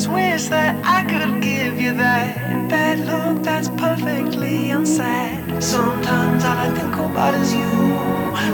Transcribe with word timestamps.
just 0.00 0.12
wish 0.12 0.44
that 0.46 0.80
I 0.82 1.04
could 1.04 1.42
give 1.42 1.78
you 1.78 1.92
that 1.92 2.70
bad 2.70 3.00
look 3.00 3.42
that's 3.42 3.68
perfectly 3.68 4.70
unsaid. 4.70 5.62
Sometimes 5.62 6.42
all 6.42 6.56
I 6.56 6.70
think 6.70 6.94
about 6.94 7.34
is 7.34 7.52
you. 7.52 7.72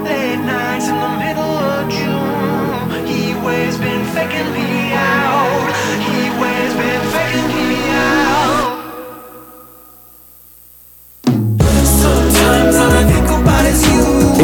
Late 0.03 0.43
nights 0.43 0.89
in 0.89 0.99
the 0.99 1.13
middle 1.23 1.57
of 1.71 1.89
June. 1.89 3.07
He 3.07 3.35
always 3.35 3.79
been 3.79 4.05
faking 4.07 4.51
me 4.57 4.91
out. 4.91 5.71
He 6.07 6.19
always 6.35 6.73
been 6.83 7.03
faking 7.15 7.49
me 7.71 7.91
out. 7.95 8.67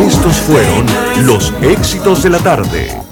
Estos 0.06 0.36
fueron 0.46 0.86
los 1.26 1.52
éxitos 1.62 2.22
de 2.22 2.30
la 2.30 2.38
tarde. 2.38 3.11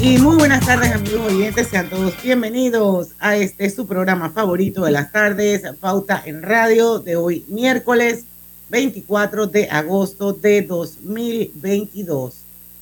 Y 0.00 0.16
muy 0.18 0.36
buenas 0.36 0.64
tardes 0.64 0.92
amigos 0.92 1.32
oyentes, 1.32 1.68
sean 1.68 1.90
todos 1.90 2.14
bienvenidos 2.22 3.08
a 3.18 3.36
este 3.36 3.68
su 3.68 3.86
programa 3.86 4.30
favorito 4.30 4.84
de 4.84 4.92
las 4.92 5.12
tardes, 5.12 5.62
Pauta 5.80 6.22
en 6.24 6.42
Radio, 6.42 6.98
de 6.98 7.16
hoy 7.16 7.44
miércoles 7.48 8.24
24 8.70 9.48
de 9.48 9.68
agosto 9.68 10.32
de 10.32 10.62
2022. 10.62 12.34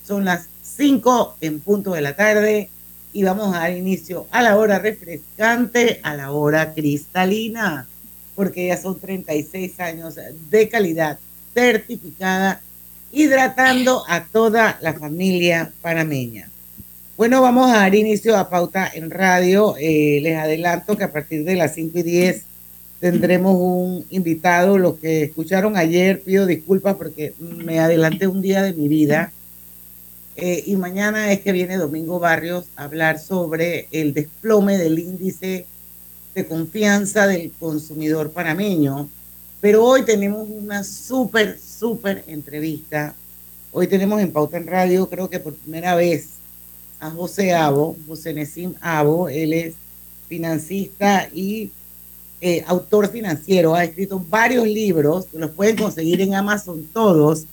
Son 0.07 0.25
las 0.25 0.49
5 0.63 1.37
en 1.41 1.61
punto 1.61 1.93
de 1.93 2.01
la 2.01 2.15
tarde 2.15 2.71
y 3.17 3.23
vamos 3.23 3.57
a 3.57 3.61
dar 3.61 3.73
inicio 3.75 4.27
a 4.31 4.43
la 4.43 4.59
hora 4.59 4.79
refrescante, 4.79 6.01
a 6.03 6.15
la 6.15 6.33
hora 6.33 6.75
cristalina, 6.75 7.89
porque 8.35 8.67
ya 8.67 8.77
son 8.77 9.01
36 9.01 9.81
años 9.81 10.17
de 10.51 10.69
calidad 10.69 11.19
certificada, 11.55 12.61
hidratando 13.11 14.05
a 14.07 14.27
toda 14.27 14.79
la 14.83 14.93
familia 14.93 15.73
panameña. 15.81 16.51
Bueno, 17.17 17.41
vamos 17.41 17.71
a 17.71 17.77
dar 17.77 17.95
inicio 17.95 18.37
a 18.37 18.51
Pauta 18.51 18.91
en 18.93 19.11
Radio. 19.11 19.77
Eh, 19.81 20.19
les 20.21 20.37
adelanto 20.37 20.99
que 20.99 21.05
a 21.05 21.11
partir 21.11 21.43
de 21.45 21.57
las 21.57 21.73
5 21.73 22.01
y 22.01 22.03
10 22.03 22.43
tendremos 23.01 23.57
un 23.59 24.05
invitado. 24.11 24.77
Los 24.77 24.99
que 24.99 25.23
escucharon 25.23 25.79
ayer, 25.79 26.21
pido 26.21 26.45
disculpas 26.45 26.97
porque 26.97 27.33
me 27.39 27.79
adelanté 27.79 28.27
un 28.27 28.43
día 28.43 28.63
de 28.63 28.75
mi 28.75 28.89
vida. 28.89 29.33
Eh, 30.37 30.65
y 30.67 30.77
mañana 30.77 31.33
es 31.33 31.41
que 31.41 31.53
viene 31.53 31.79
Domingo 31.79 32.19
Barrios 32.19 32.67
a 32.77 32.85
hablar 32.85 33.19
sobre 33.19 33.89
el 33.91 34.13
desplome 34.13 34.77
del 34.77 34.99
índice 34.99 35.67
de 36.35 36.47
confianza 36.47 37.27
del 37.27 37.51
consumidor 37.53 38.31
panameño. 38.31 39.09
Pero 39.63 39.83
hoy 39.83 40.05
tenemos 40.05 40.47
una 40.51 40.85
súper, 40.85 41.59
súper 41.59 42.23
entrevista. 42.27 43.15
Hoy 43.73 43.87
tenemos 43.87 44.21
en 44.21 44.31
Pauta 44.31 44.59
en 44.59 44.67
Radio, 44.67 45.09
creo 45.09 45.31
que 45.31 45.41
por 45.41 45.55
primera 45.55 45.95
vez, 45.95 46.29
a 47.01 47.11
José 47.11 47.55
Abo, 47.55 47.97
José 48.07 48.35
Nesim 48.35 48.75
Abo. 48.83 49.31
Él 49.31 49.55
es 49.55 49.75
financista 50.29 51.31
y 51.33 51.71
eh, 52.43 52.63
autor 52.67 53.09
financiero. 53.09 53.75
Ha 53.75 53.85
escrito 53.85 54.23
varios 54.29 54.67
libros, 54.67 55.29
los 55.33 55.51
pueden 55.53 55.77
conseguir 55.77 56.21
en 56.21 56.35
Amazon 56.35 56.87
todos. 56.93 57.45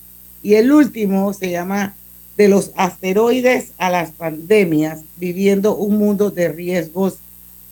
Y 0.42 0.54
el 0.54 0.70
último 0.70 1.32
se 1.32 1.50
llama 1.50 1.94
De 2.36 2.48
los 2.48 2.72
asteroides 2.76 3.72
a 3.78 3.90
las 3.90 4.10
pandemias, 4.10 5.02
viviendo 5.16 5.76
un 5.76 5.98
mundo 5.98 6.30
de 6.30 6.48
riesgos 6.48 7.18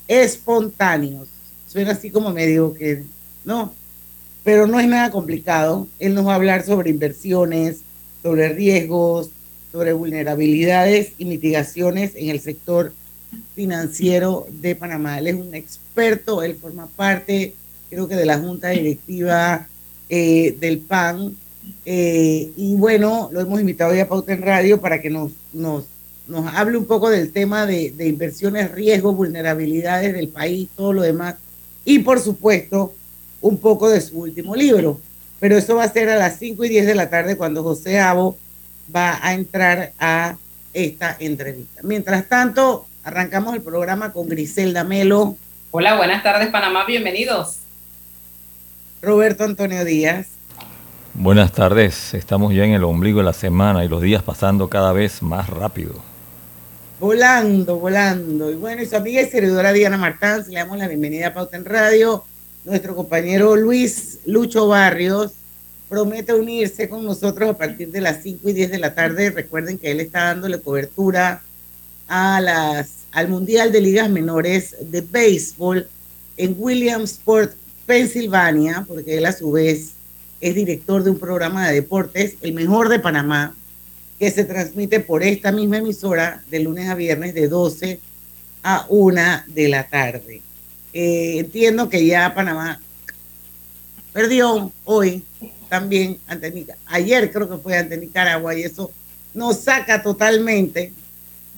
espontáneos. 0.06 1.28
Suena 1.66 1.92
así 1.92 2.10
como 2.10 2.30
medio 2.30 2.74
que, 2.74 3.02
no, 3.44 3.74
pero 4.44 4.66
no 4.66 4.78
es 4.78 4.86
nada 4.86 5.10
complicado. 5.10 5.88
Él 5.98 6.14
nos 6.14 6.26
va 6.26 6.32
a 6.32 6.36
hablar 6.36 6.64
sobre 6.64 6.90
inversiones, 6.90 7.80
sobre 8.22 8.50
riesgos, 8.50 9.30
sobre 9.72 9.92
vulnerabilidades 9.92 11.12
y 11.18 11.24
mitigaciones 11.24 12.12
en 12.14 12.28
el 12.28 12.40
sector 12.40 12.92
financiero 13.54 14.46
de 14.50 14.74
Panamá. 14.74 15.18
Él 15.18 15.28
es 15.28 15.34
un 15.34 15.54
experto, 15.54 16.42
él 16.42 16.56
forma 16.56 16.86
parte, 16.86 17.54
creo 17.88 18.06
que 18.06 18.16
de 18.16 18.26
la 18.26 18.38
junta 18.38 18.68
directiva 18.68 19.66
eh, 20.08 20.56
del 20.60 20.78
PAN. 20.78 21.36
Eh, 21.84 22.50
y 22.56 22.74
bueno, 22.76 23.28
lo 23.32 23.40
hemos 23.40 23.60
invitado 23.60 23.92
hoy 23.92 24.00
a 24.00 24.08
Pauta 24.08 24.32
en 24.32 24.42
Radio 24.42 24.80
para 24.80 25.00
que 25.00 25.10
nos, 25.10 25.32
nos, 25.52 25.84
nos 26.28 26.54
hable 26.54 26.78
un 26.78 26.86
poco 26.86 27.10
del 27.10 27.32
tema 27.32 27.66
de, 27.66 27.90
de 27.90 28.08
inversiones, 28.08 28.70
riesgos, 28.70 29.16
vulnerabilidades 29.16 30.14
del 30.14 30.28
país, 30.28 30.68
todo 30.76 30.92
lo 30.92 31.02
demás. 31.02 31.36
Y 31.84 32.00
por 32.00 32.20
supuesto, 32.20 32.94
un 33.40 33.58
poco 33.58 33.88
de 33.90 34.00
su 34.00 34.20
último 34.20 34.54
libro. 34.54 35.00
Pero 35.40 35.56
eso 35.58 35.74
va 35.74 35.84
a 35.84 35.92
ser 35.92 36.08
a 36.08 36.16
las 36.16 36.38
5 36.38 36.64
y 36.64 36.68
10 36.68 36.86
de 36.86 36.94
la 36.94 37.10
tarde 37.10 37.36
cuando 37.36 37.62
José 37.62 37.98
Abo 37.98 38.38
va 38.94 39.18
a 39.20 39.34
entrar 39.34 39.92
a 39.98 40.36
esta 40.72 41.16
entrevista. 41.18 41.80
Mientras 41.82 42.28
tanto, 42.28 42.86
arrancamos 43.04 43.54
el 43.54 43.62
programa 43.62 44.12
con 44.12 44.28
Griselda 44.28 44.84
Melo. 44.84 45.36
Hola, 45.70 45.96
buenas 45.96 46.22
tardes 46.22 46.48
Panamá, 46.48 46.84
bienvenidos. 46.86 47.56
Roberto 49.00 49.44
Antonio 49.44 49.84
Díaz. 49.84 50.28
Buenas 51.14 51.52
tardes, 51.52 52.14
estamos 52.14 52.54
ya 52.54 52.64
en 52.64 52.72
el 52.72 52.84
ombligo 52.84 53.18
de 53.18 53.24
la 53.24 53.34
semana 53.34 53.84
y 53.84 53.88
los 53.88 54.00
días 54.00 54.22
pasando 54.22 54.70
cada 54.70 54.94
vez 54.94 55.20
más 55.22 55.50
rápido. 55.50 55.92
Volando, 56.98 57.78
volando. 57.78 58.50
Y 58.50 58.54
bueno, 58.54 58.80
y 58.82 58.86
su 58.86 58.96
amiga 58.96 59.20
y 59.20 59.26
servidora 59.26 59.74
Diana 59.74 59.98
Martán, 59.98 60.42
le 60.48 60.54
damos 60.54 60.78
la 60.78 60.88
bienvenida 60.88 61.28
a 61.28 61.34
Pauta 61.34 61.58
en 61.58 61.66
Radio. 61.66 62.24
Nuestro 62.64 62.96
compañero 62.96 63.56
Luis 63.56 64.20
Lucho 64.24 64.68
Barrios 64.68 65.32
promete 65.90 66.32
unirse 66.32 66.88
con 66.88 67.04
nosotros 67.04 67.50
a 67.50 67.58
partir 67.58 67.92
de 67.92 68.00
las 68.00 68.22
5 68.22 68.48
y 68.48 68.54
10 68.54 68.70
de 68.70 68.78
la 68.78 68.94
tarde. 68.94 69.28
Recuerden 69.28 69.76
que 69.76 69.90
él 69.90 70.00
está 70.00 70.24
dándole 70.24 70.62
cobertura 70.62 71.42
a 72.08 72.40
las, 72.40 72.88
al 73.12 73.28
Mundial 73.28 73.70
de 73.70 73.82
Ligas 73.82 74.08
Menores 74.08 74.76
de 74.80 75.02
Béisbol 75.02 75.86
en 76.38 76.56
Williamsport, 76.58 77.52
Pensilvania, 77.84 78.86
porque 78.88 79.18
él 79.18 79.26
a 79.26 79.32
su 79.32 79.52
vez 79.52 79.92
es 80.42 80.54
director 80.56 81.04
de 81.04 81.10
un 81.10 81.18
programa 81.18 81.68
de 81.68 81.74
deportes, 81.76 82.36
el 82.42 82.52
mejor 82.52 82.88
de 82.88 82.98
Panamá, 82.98 83.54
que 84.18 84.30
se 84.30 84.44
transmite 84.44 84.98
por 84.98 85.22
esta 85.22 85.52
misma 85.52 85.78
emisora 85.78 86.42
de 86.50 86.58
lunes 86.58 86.88
a 86.88 86.96
viernes 86.96 87.32
de 87.32 87.46
12 87.46 88.00
a 88.64 88.84
1 88.88 89.22
de 89.46 89.68
la 89.68 89.88
tarde. 89.88 90.42
Eh, 90.92 91.38
entiendo 91.38 91.88
que 91.88 92.04
ya 92.04 92.34
Panamá 92.34 92.80
perdió 94.12 94.72
hoy 94.84 95.24
también 95.68 96.18
ante 96.26 96.50
Nicaragua. 96.50 96.84
Ayer 96.86 97.32
creo 97.32 97.48
que 97.48 97.56
fue 97.58 97.78
ante 97.78 97.96
Nicaragua 97.96 98.54
y 98.56 98.64
eso 98.64 98.90
nos 99.34 99.60
saca 99.60 100.02
totalmente 100.02 100.92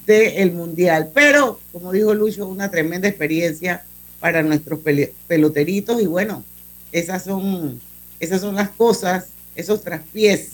del 0.06 0.52
mundial. 0.52 1.10
Pero, 1.14 1.58
como 1.72 1.90
dijo 1.90 2.12
Lucho, 2.12 2.46
una 2.46 2.70
tremenda 2.70 3.08
experiencia 3.08 3.82
para 4.20 4.42
nuestros 4.42 4.80
peloteritos 5.26 6.02
y 6.02 6.06
bueno, 6.06 6.44
esas 6.92 7.24
son, 7.24 7.80
esas 8.20 8.40
son 8.40 8.54
las 8.54 8.70
cosas, 8.70 9.26
esos 9.56 9.82
traspiés, 9.82 10.48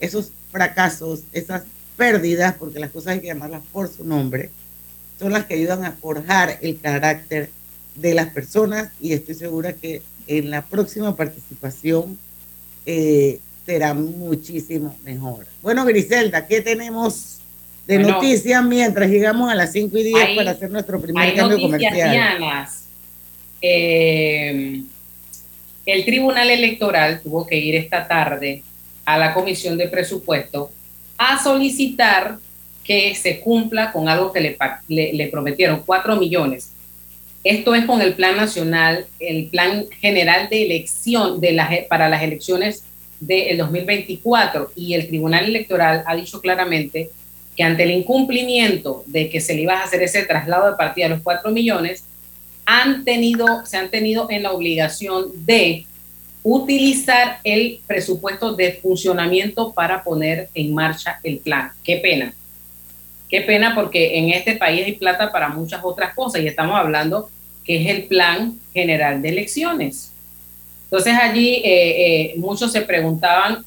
esos 0.00 0.30
fracasos, 0.52 1.20
esas 1.32 1.62
pérdidas, 1.96 2.54
porque 2.58 2.78
las 2.78 2.90
cosas 2.90 3.14
hay 3.14 3.20
que 3.20 3.26
llamarlas 3.28 3.62
por 3.72 3.88
su 3.92 4.04
nombre, 4.04 4.50
son 5.18 5.32
las 5.32 5.46
que 5.46 5.54
ayudan 5.54 5.84
a 5.84 5.92
forjar 5.92 6.58
el 6.60 6.78
carácter 6.78 7.50
de 7.94 8.12
las 8.14 8.28
personas 8.28 8.90
y 9.00 9.12
estoy 9.14 9.34
segura 9.34 9.72
que 9.72 10.02
en 10.26 10.50
la 10.50 10.62
próxima 10.62 11.16
participación 11.16 12.18
eh, 12.84 13.40
será 13.64 13.94
muchísimo 13.94 14.96
mejor. 15.04 15.46
Bueno, 15.62 15.84
Griselda, 15.86 16.46
¿qué 16.46 16.60
tenemos 16.60 17.38
de 17.86 17.98
Bueno, 17.98 18.12
noticias 18.14 18.62
mientras 18.64 19.08
llegamos 19.08 19.50
a 19.50 19.54
las 19.54 19.72
5 19.72 19.96
y 19.96 20.02
10 20.04 20.16
hay- 20.22 20.36
para 20.36 20.50
hacer 20.50 20.70
nuestro 20.70 21.00
primer 21.00 21.22
Hay 21.30 21.34
cambio 21.34 21.58
comercial? 21.60 22.10
Eh, 23.62 24.82
el 25.86 26.04
Tribunal 26.04 26.50
Electoral 26.50 27.20
tuvo 27.22 27.46
que 27.46 27.56
ir 27.56 27.76
esta 27.76 28.06
tarde 28.08 28.62
a 29.04 29.16
la 29.16 29.32
Comisión 29.32 29.78
de 29.78 29.88
Presupuesto 29.88 30.72
a 31.16 31.42
solicitar 31.42 32.38
que 32.84 33.14
se 33.14 33.40
cumpla 33.40 33.92
con 33.92 34.08
algo 34.08 34.32
que 34.32 34.56
le, 34.88 35.28
prometieron, 35.28 35.82
4 35.86 36.16
millones. 36.16 36.72
Esto 37.42 37.74
es 37.74 37.84
con 37.84 38.02
el 38.02 38.14
Plan 38.14 38.36
Nacional, 38.36 39.06
el 39.20 39.46
Plan 39.46 39.86
General 40.00 40.48
de 40.48 40.64
Elección 40.64 41.40
de 41.40 41.86
para 41.88 42.08
las 42.08 42.22
elecciones 42.22 42.84
del 43.20 43.56
2024 43.58 44.72
y 44.76 44.94
el 44.94 45.06
Tribunal 45.06 45.44
Electoral 45.46 46.02
ha 46.06 46.16
dicho 46.16 46.40
claramente 46.40 47.10
que 47.56 47.62
ante 47.62 47.84
el 47.84 47.92
incumplimiento 47.92 49.04
de 49.06 49.30
que 49.30 49.40
se 49.40 49.54
le 49.54 49.62
iba 49.62 49.74
a 49.74 49.84
hacer 49.84 50.02
ese 50.02 50.24
traslado 50.24 50.70
de 50.70 50.76
partida 50.76 51.06
a 51.06 51.10
los 51.10 51.22
4 51.22 51.50
millones, 51.50 52.04
han 52.66 53.04
tenido, 53.04 53.64
se 53.64 53.76
han 53.76 53.90
tenido 53.90 54.26
en 54.28 54.42
la 54.42 54.52
obligación 54.52 55.30
de 55.46 55.86
utilizar 56.42 57.38
el 57.42 57.80
presupuesto 57.86 58.54
de 58.54 58.74
funcionamiento 58.74 59.72
para 59.72 60.02
poner 60.02 60.48
en 60.54 60.74
marcha 60.74 61.18
el 61.22 61.38
plan. 61.38 61.70
Qué 61.82 61.96
pena. 61.96 62.34
Qué 63.28 63.40
pena 63.40 63.74
porque 63.74 64.18
en 64.18 64.30
este 64.30 64.56
país 64.56 64.84
hay 64.84 64.92
plata 64.92 65.32
para 65.32 65.48
muchas 65.48 65.80
otras 65.82 66.14
cosas 66.14 66.42
y 66.42 66.46
estamos 66.46 66.76
hablando 66.76 67.30
que 67.64 67.82
es 67.82 67.90
el 67.90 68.04
plan 68.04 68.54
general 68.72 69.22
de 69.22 69.28
elecciones. 69.30 70.12
Entonces 70.84 71.14
allí 71.20 71.56
eh, 71.64 71.64
eh, 71.64 72.34
muchos 72.36 72.70
se 72.70 72.82
preguntaban 72.82 73.64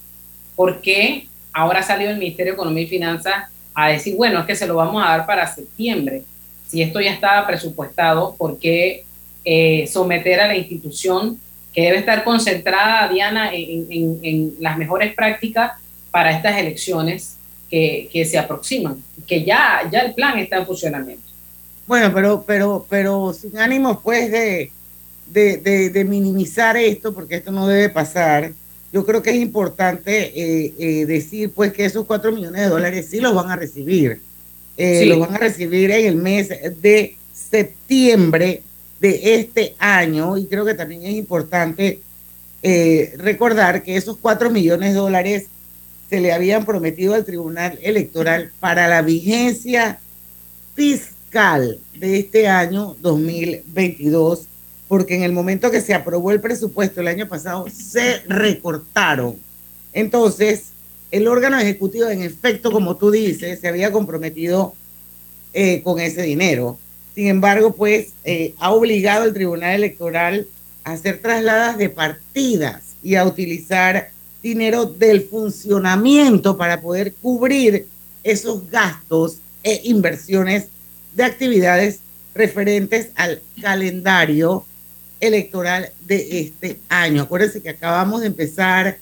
por 0.55 0.79
qué 0.79 1.27
ahora 1.51 1.83
salió 1.83 2.09
el 2.09 2.17
Ministerio 2.17 2.53
de 2.53 2.55
Economía 2.55 2.83
y 2.83 2.87
Finanzas 2.87 3.49
a 3.73 3.89
decir, 3.89 4.15
bueno, 4.15 4.39
es 4.39 4.45
que 4.45 4.55
se 4.55 4.67
lo 4.67 4.75
vamos 4.75 5.03
a 5.03 5.09
dar 5.09 5.25
para 5.25 5.53
septiembre. 5.53 6.23
Si 6.69 6.81
esto 6.81 7.01
ya 7.01 7.11
estaba 7.11 7.47
presupuestado, 7.47 8.35
¿por 8.37 8.59
qué 8.59 9.03
eh, 9.43 9.87
someter 9.91 10.39
a 10.39 10.47
la 10.47 10.55
institución 10.55 11.39
que 11.73 11.81
debe 11.81 11.97
estar 11.97 12.23
concentrada, 12.23 13.07
Diana, 13.09 13.51
en, 13.53 14.55
las 14.59 14.77
mejores 14.77 15.13
prácticas 15.13 15.73
para 16.11 16.31
estas 16.31 16.57
elecciones 16.57 17.37
que, 17.69 18.27
se 18.29 18.37
aproximan? 18.37 19.03
Que 19.25 19.43
ya, 19.43 19.89
ya 19.91 20.01
el 20.01 20.13
plan 20.13 20.37
está 20.37 20.57
en 20.57 20.65
funcionamiento. 20.65 21.23
Bueno, 21.87 22.11
pero, 22.13 22.43
pero, 22.45 22.85
pero 22.87 23.33
sin 23.33 23.57
ánimos 23.57 23.97
pues 24.03 24.29
de, 24.31 24.71
de, 25.31 26.05
minimizar 26.05 26.77
esto, 26.77 27.13
porque 27.13 27.35
esto 27.35 27.51
no 27.51 27.67
debe 27.67 27.89
pasar, 27.89 28.51
yo 28.91 29.05
creo 29.05 29.21
que 29.21 29.31
es 29.31 29.37
importante 29.37 30.31
eh, 30.35 30.73
eh, 30.77 31.05
decir 31.05 31.51
pues 31.51 31.73
que 31.73 31.85
esos 31.85 32.05
cuatro 32.05 32.31
millones 32.31 32.61
de 32.61 32.67
dólares 32.67 33.07
sí 33.09 33.19
los 33.19 33.33
van 33.33 33.49
a 33.49 33.55
recibir. 33.55 34.21
Eh, 34.81 35.05
los 35.05 35.19
van 35.19 35.35
a 35.35 35.37
recibir 35.37 35.91
en 35.91 36.05
el 36.05 36.15
mes 36.15 36.49
de 36.49 37.17
septiembre 37.33 38.63
de 38.99 39.35
este 39.35 39.75
año 39.77 40.37
y 40.37 40.45
creo 40.45 40.63
que 40.65 40.73
también 40.73 41.03
es 41.03 41.15
importante 41.15 41.99
recordar 43.17 43.83
que 43.83 43.95
esos 43.95 44.17
cuatro 44.17 44.49
millones 44.49 44.93
de 44.93 44.99
dólares 44.99 45.47
se 46.09 46.19
le 46.19 46.33
habían 46.33 46.65
prometido 46.65 47.13
al 47.13 47.23
Tribunal 47.23 47.77
Electoral 47.81 48.51
para 48.59 48.87
la 48.87 49.01
vigencia 49.01 49.99
fiscal 50.73 51.79
de 51.93 52.19
este 52.19 52.47
año 52.47 52.95
2022, 52.99 54.47
porque 54.87 55.15
en 55.15 55.23
el 55.23 55.33
momento 55.33 55.69
que 55.69 55.81
se 55.81 55.93
aprobó 55.93 56.31
el 56.31 56.41
presupuesto 56.41 57.01
el 57.01 57.09
año 57.09 57.27
pasado, 57.27 57.67
se 57.69 58.21
recortaron. 58.27 59.35
Entonces, 59.93 60.69
el 61.11 61.27
órgano 61.27 61.59
ejecutivo, 61.59 62.07
en 62.07 62.21
efecto, 62.21 62.71
como 62.71 62.95
tú 62.97 63.11
dices, 63.11 63.59
se 63.59 63.67
había 63.67 63.91
comprometido 63.91 64.75
eh, 65.53 65.81
con 65.83 65.99
ese 65.99 66.21
dinero. 66.23 66.77
Sin 67.15 67.27
embargo, 67.27 67.73
pues 67.73 68.09
eh, 68.23 68.53
ha 68.59 68.71
obligado 68.71 69.23
al 69.23 69.33
Tribunal 69.33 69.75
Electoral 69.75 70.47
a 70.83 70.93
hacer 70.93 71.19
trasladas 71.19 71.77
de 71.77 71.89
partidas 71.89 72.83
y 73.01 73.15
a 73.15 73.25
utilizar 73.25 74.11
dinero 74.43 74.85
del 74.85 75.23
funcionamiento 75.23 76.57
para 76.57 76.81
poder 76.81 77.13
cubrir 77.13 77.87
esos 78.23 78.69
gastos 78.69 79.37
e 79.63 79.81
inversiones 79.85 80.67
de 81.15 81.23
actividades 81.23 81.99
referentes 82.33 83.09
al 83.15 83.41
calendario 83.61 84.65
electoral 85.19 85.91
de 86.05 86.39
este 86.39 86.79
año. 86.87 87.23
Acuérdense 87.23 87.61
que 87.61 87.69
acabamos 87.69 88.21
de 88.21 88.27
empezar 88.27 88.97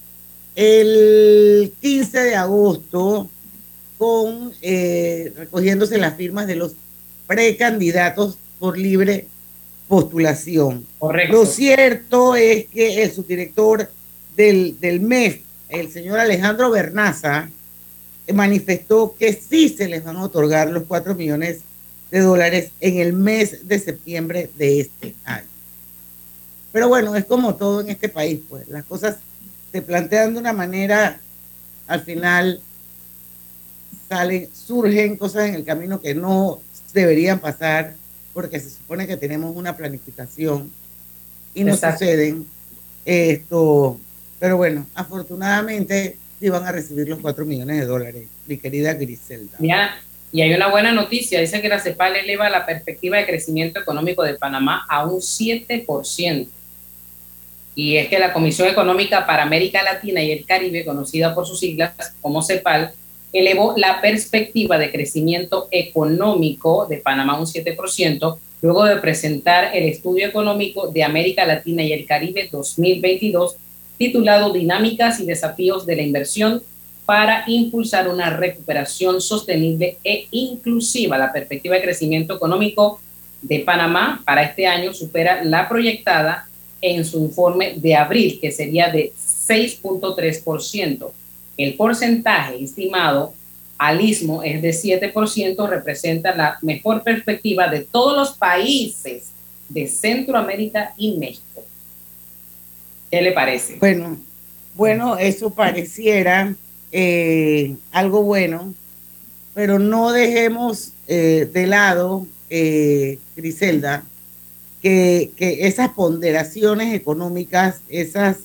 el 0.58 1.72
15 1.82 2.20
de 2.20 2.36
agosto 2.36 3.30
con 4.00 4.52
eh, 4.64 5.32
recogiéndose 5.38 6.00
las 6.00 6.18
firmas 6.18 6.48
de 6.48 6.56
los 6.56 6.74
precandidatos 7.28 8.40
por 8.58 8.76
libre 8.76 9.28
postulación. 9.88 10.84
Correcto. 10.98 11.34
Lo 11.34 11.46
cierto 11.46 12.36
es 12.36 12.66
que 12.66 13.04
el 13.04 13.12
subdirector 13.12 13.92
del, 14.36 14.80
del 14.80 15.00
MEF, 15.00 15.42
el 15.70 15.92
señor 15.92 16.20
Alejandro 16.20 16.72
Bernaza, 16.72 17.50
manifestó 18.34 19.16
que 19.18 19.34
sí 19.34 19.70
se 19.70 19.88
les 19.88 20.04
van 20.04 20.18
a 20.18 20.24
otorgar 20.24 20.72
los 20.72 20.86
cuatro 20.86 21.14
millones 21.14 21.60
de 22.10 22.20
dólares 22.20 22.72
en 22.82 22.98
el 22.98 23.14
mes 23.14 23.68
de 23.68 23.78
septiembre 23.78 24.50
de 24.58 24.80
este 24.80 25.14
año. 25.24 25.46
Pero 26.72 26.90
bueno, 26.90 27.16
es 27.16 27.26
como 27.26 27.56
todo 27.56 27.82
en 27.82 27.90
este 27.90 28.10
país, 28.10 28.40
pues 28.50 28.68
las 28.70 28.84
cosas 28.86 29.18
se 29.72 29.82
plantean 29.82 30.34
de 30.34 30.40
una 30.40 30.54
manera, 30.54 31.20
al 31.88 32.02
final 32.02 32.62
salen, 34.10 34.50
surgen 34.54 35.18
cosas 35.18 35.50
en 35.50 35.56
el 35.56 35.66
camino 35.66 36.02
que 36.02 36.16
no 36.16 36.62
deberían 36.94 37.40
pasar 37.40 37.96
porque 38.34 38.60
se 38.60 38.70
supone 38.70 39.08
que 39.08 39.18
tenemos 39.18 39.56
una 39.56 39.76
planificación 39.76 40.72
y 41.54 41.64
no 41.64 41.76
suceden 41.76 42.46
esto. 43.06 44.00
Pero 44.40 44.58
bueno, 44.58 44.86
afortunadamente 44.94 46.18
sí 46.40 46.50
van 46.50 46.66
a 46.66 46.72
recibir 46.72 47.10
los 47.10 47.20
4 47.20 47.46
millones 47.46 47.80
de 47.80 47.86
dólares, 47.86 48.28
mi 48.46 48.58
querida 48.58 48.94
Griselda. 48.94 49.58
Ya, 49.60 49.96
y 50.32 50.42
hay 50.42 50.54
una 50.54 50.70
buena 50.70 50.92
noticia, 50.92 51.40
dice 51.40 51.62
que 51.62 51.70
la 51.70 51.80
CEPAL 51.80 52.16
eleva 52.18 52.50
la 52.50 52.66
perspectiva 52.66 53.18
de 53.18 53.26
crecimiento 53.26 53.80
económico 53.80 54.24
de 54.24 54.36
Panamá 54.36 54.86
a 54.88 55.06
un 55.06 55.20
7%. 55.20 56.48
Y 57.78 57.98
es 57.98 58.10
que 58.10 58.18
la 58.18 58.34
Comisión 58.34 58.68
Económica 58.68 59.28
para 59.28 59.44
América 59.44 59.84
Latina 59.84 60.24
y 60.24 60.32
el 60.32 60.48
Caribe, 60.48 60.84
conocida 60.84 61.36
por 61.36 61.46
sus 61.46 61.60
siglas 61.60 61.94
como 62.24 62.42
CEPAL, 62.42 62.92
elevó 63.32 63.76
la 63.78 64.02
perspectiva 64.02 64.80
de 64.80 64.92
crecimiento 64.92 65.68
económico 65.70 66.88
de 66.88 66.98
Panamá 66.98 67.40
un 67.40 67.46
7%, 67.46 68.38
luego 68.64 68.84
de 68.84 68.96
presentar 68.96 69.76
el 69.76 69.84
estudio 69.84 70.26
económico 70.26 70.88
de 70.88 71.04
América 71.04 71.46
Latina 71.46 71.84
y 71.84 71.94
el 71.94 72.08
Caribe 72.08 72.50
2022, 72.52 73.58
titulado 74.00 74.52
Dinámicas 74.52 75.20
y 75.20 75.28
Desafíos 75.28 75.86
de 75.86 75.98
la 75.98 76.02
Inversión 76.02 76.64
para 77.06 77.44
impulsar 77.46 78.08
una 78.08 78.32
recuperación 78.32 79.22
sostenible 79.22 80.00
e 80.04 80.26
inclusiva. 80.32 81.20
La 81.20 81.32
perspectiva 81.32 81.76
de 81.76 81.84
crecimiento 81.84 82.38
económico 82.38 83.00
de 83.44 83.60
Panamá 83.60 84.24
para 84.26 84.42
este 84.42 84.66
año 84.66 84.96
supera 84.96 85.44
la 85.44 85.70
proyectada 85.70 86.48
en 86.82 87.06
su 87.06 87.20
informe 87.20 87.76
de 87.78 87.96
abril, 87.96 88.40
que 88.42 88.52
sería 88.52 88.90
de 88.90 89.14
6.3%. 89.48 91.12
El 91.58 91.74
porcentaje 91.76 92.64
estimado 92.64 93.34
al 93.78 94.02
istmo 94.02 94.44
es 94.44 94.62
de 94.62 94.70
7%, 94.70 95.70
representa 95.70 96.36
la 96.36 96.58
mejor 96.62 97.04
perspectiva 97.04 97.68
de 97.68 97.82
todos 97.82 98.16
los 98.16 98.38
países 98.38 99.30
de 99.70 99.88
Centroamérica 99.88 100.94
y 100.98 101.18
México. 101.18 101.64
¿Qué 103.12 103.22
le 103.22 103.32
parece? 103.32 103.78
Bueno, 103.80 104.18
bueno, 104.76 105.18
eso 105.18 105.50
pareciera 105.50 106.54
eh, 106.92 107.76
algo 107.92 108.24
bueno, 108.24 108.74
pero 109.54 109.80
no 109.80 110.12
dejemos 110.12 110.92
eh, 111.08 111.50
de 111.52 111.68
lado, 111.68 112.28
eh, 112.50 113.20
Griselda, 113.36 114.04
que, 115.36 115.68
esas 115.68 115.90
ponderaciones 115.90 116.94
económicas, 116.94 117.82
esas, 117.90 118.38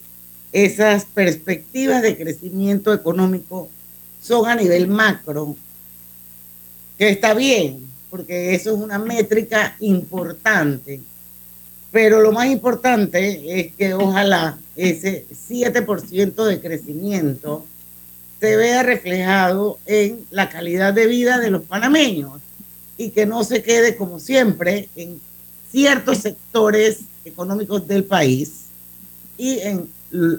esas 0.53 1.05
perspectivas 1.05 2.03
de 2.03 2.17
crecimiento 2.17 2.93
económico 2.93 3.69
son 4.21 4.49
a 4.49 4.55
nivel 4.55 4.89
macro, 4.89 5.57
que 6.99 7.11
está 7.11 7.35
bien, 7.35 7.89
porque 8.11 8.55
eso 8.55 8.71
es 8.71 8.77
una 8.77 8.99
métrica 8.99 9.77
importante. 9.81 11.01
Pero 11.91 12.21
lo 12.21 12.33
más 12.33 12.47
importante 12.47 13.61
es 13.61 13.75
que 13.75 13.95
ojalá 13.95 14.59
ese 14.77 15.27
7% 15.31 16.45
de 16.45 16.61
crecimiento 16.61 17.67
se 18.41 18.57
vea 18.57 18.83
reflejado 18.83 19.79
en 19.87 20.25
la 20.31 20.49
calidad 20.49 20.95
de 20.95 21.07
vida 21.07 21.39
de 21.39 21.51
los 21.51 21.63
panameños 21.63 22.41
y 22.97 23.11
que 23.11 23.27
no 23.27 23.45
se 23.45 23.63
quede 23.63 23.97
como 23.97 24.19
siempre 24.19 24.89
en 24.97 25.21
ciertos 25.73 26.19
sectores 26.19 27.01
económicos 27.25 27.89
del 27.89 28.05
país 28.05 28.67
y 29.37 29.59
en 29.61 29.89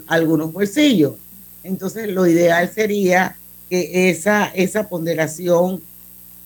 algunos 0.08 0.54
bolsillos. 0.54 1.16
Entonces, 1.63 2.10
lo 2.10 2.28
ideal 2.28 2.72
sería 2.74 3.36
que 3.70 4.10
esa, 4.10 4.46
esa 4.48 4.88
ponderación 4.88 5.82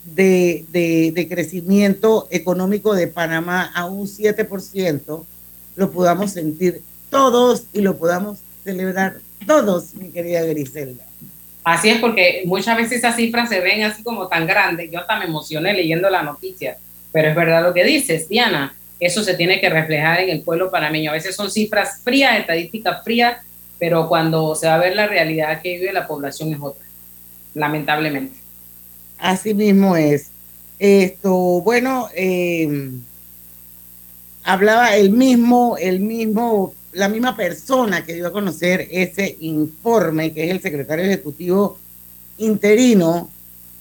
de, 0.06 0.65
de, 0.70 1.27
crecimiento 1.27 2.27
económico 2.32 2.96
de 2.96 3.08
Panamá 3.08 3.70
a 3.75 3.86
un 3.86 4.08
7% 4.08 5.25
lo 5.75 5.91
podamos 5.91 6.32
sentir 6.32 6.82
todos 7.10 7.65
y 7.74 7.82
lo 7.82 7.98
podamos 7.98 8.39
celebrar 8.63 9.17
todos, 9.46 9.94
mi 9.96 10.10
querida 10.10 10.44
Griselda. 10.44 11.03
Así 11.63 11.89
es 11.89 12.00
porque 12.00 12.44
muchas 12.46 12.77
veces 12.77 13.00
esas 13.00 13.17
cifras 13.17 13.50
se 13.50 13.60
ven 13.60 13.84
así 13.84 14.01
como 14.01 14.29
tan 14.29 14.48
grandes. 14.48 14.89
Yo 14.89 15.01
hasta 15.01 15.20
me 15.20 15.25
emocioné 15.25 15.74
leyendo 15.74 16.10
la 16.10 16.24
noticia, 16.24 16.77
pero 17.17 17.29
es 17.29 17.36
verdad 17.36 17.63
lo 17.63 17.74
que 17.74 17.83
dices, 17.83 18.29
Diana. 18.29 18.75
eso 19.00 19.24
se 19.24 19.33
tiene 19.33 19.59
que 19.59 19.71
reflejar 19.71 20.19
en 20.19 20.29
el 20.29 20.43
pueblo 20.43 20.69
panameño. 20.69 21.09
A 21.09 21.15
veces 21.15 21.36
son 21.36 21.50
cifras 21.50 22.00
frías, 22.03 22.39
estadísticas 22.39 23.03
frías, 23.03 23.43
pero 23.79 24.07
cuando 24.07 24.53
se 24.53 24.67
va 24.67 24.75
a 24.75 24.77
ver 24.77 24.95
la 24.95 25.07
realidad 25.07 25.59
que 25.63 25.79
vive 25.79 25.91
la 25.91 26.05
población 26.05 26.53
es 26.53 26.59
otra, 26.62 26.86
lamentablemente. 27.55 28.38
Así 29.17 29.55
mismo 29.55 29.97
es. 29.97 30.27
Esto, 30.77 31.33
bueno, 31.62 32.07
eh, 32.13 32.91
hablaba 34.43 34.95
el 34.95 35.09
mismo, 35.09 35.75
el 35.79 36.00
mismo, 36.00 36.75
la 36.93 37.09
misma 37.09 37.36
persona 37.36 38.05
que 38.05 38.13
dio 38.13 38.27
a 38.27 38.31
conocer 38.31 38.88
ese 38.91 39.38
informe, 39.39 40.33
que 40.33 40.43
es 40.43 40.51
el 40.51 40.62
secretario 40.62 41.05
ejecutivo 41.05 41.79
interino, 42.38 43.31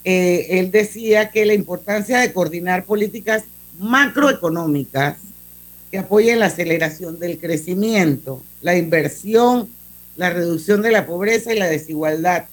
eh, 0.09 0.61
él 0.61 0.71
decía 0.71 1.31
que 1.31 1.45
la 1.45 1.55
importancia 1.55 2.21
de 2.21 2.33
coordinar 2.33 2.85
políticas 2.85 3.43
macroeconómicas 3.81 5.19
que 5.91 5.99
apoyen 5.99 6.39
la 6.39 6.47
aceleración 6.47 7.19
del 7.19 7.41
crecimiento, 7.41 8.41
la 8.63 8.77
inversión, 8.77 9.69
la 10.17 10.31
reducción 10.31 10.81
de 10.81 10.93
la 10.93 11.07
pobreza 11.07 11.53
y 11.53 11.59
la 11.59 11.67
desigualdad, 11.67 12.45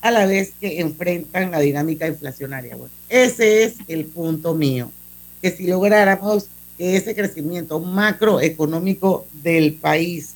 a 0.00 0.10
la 0.10 0.26
vez 0.26 0.52
que 0.60 0.80
enfrentan 0.80 1.52
la 1.52 1.60
dinámica 1.60 2.08
inflacionaria. 2.08 2.76
Ese 3.08 3.62
es 3.62 3.74
el 3.86 4.06
punto 4.06 4.56
mío, 4.56 4.90
que 5.40 5.52
si 5.52 5.68
lográramos 5.68 6.48
que 6.76 6.96
ese 6.96 7.14
crecimiento 7.14 7.78
macroeconómico 7.78 9.28
del 9.44 9.74
país 9.74 10.30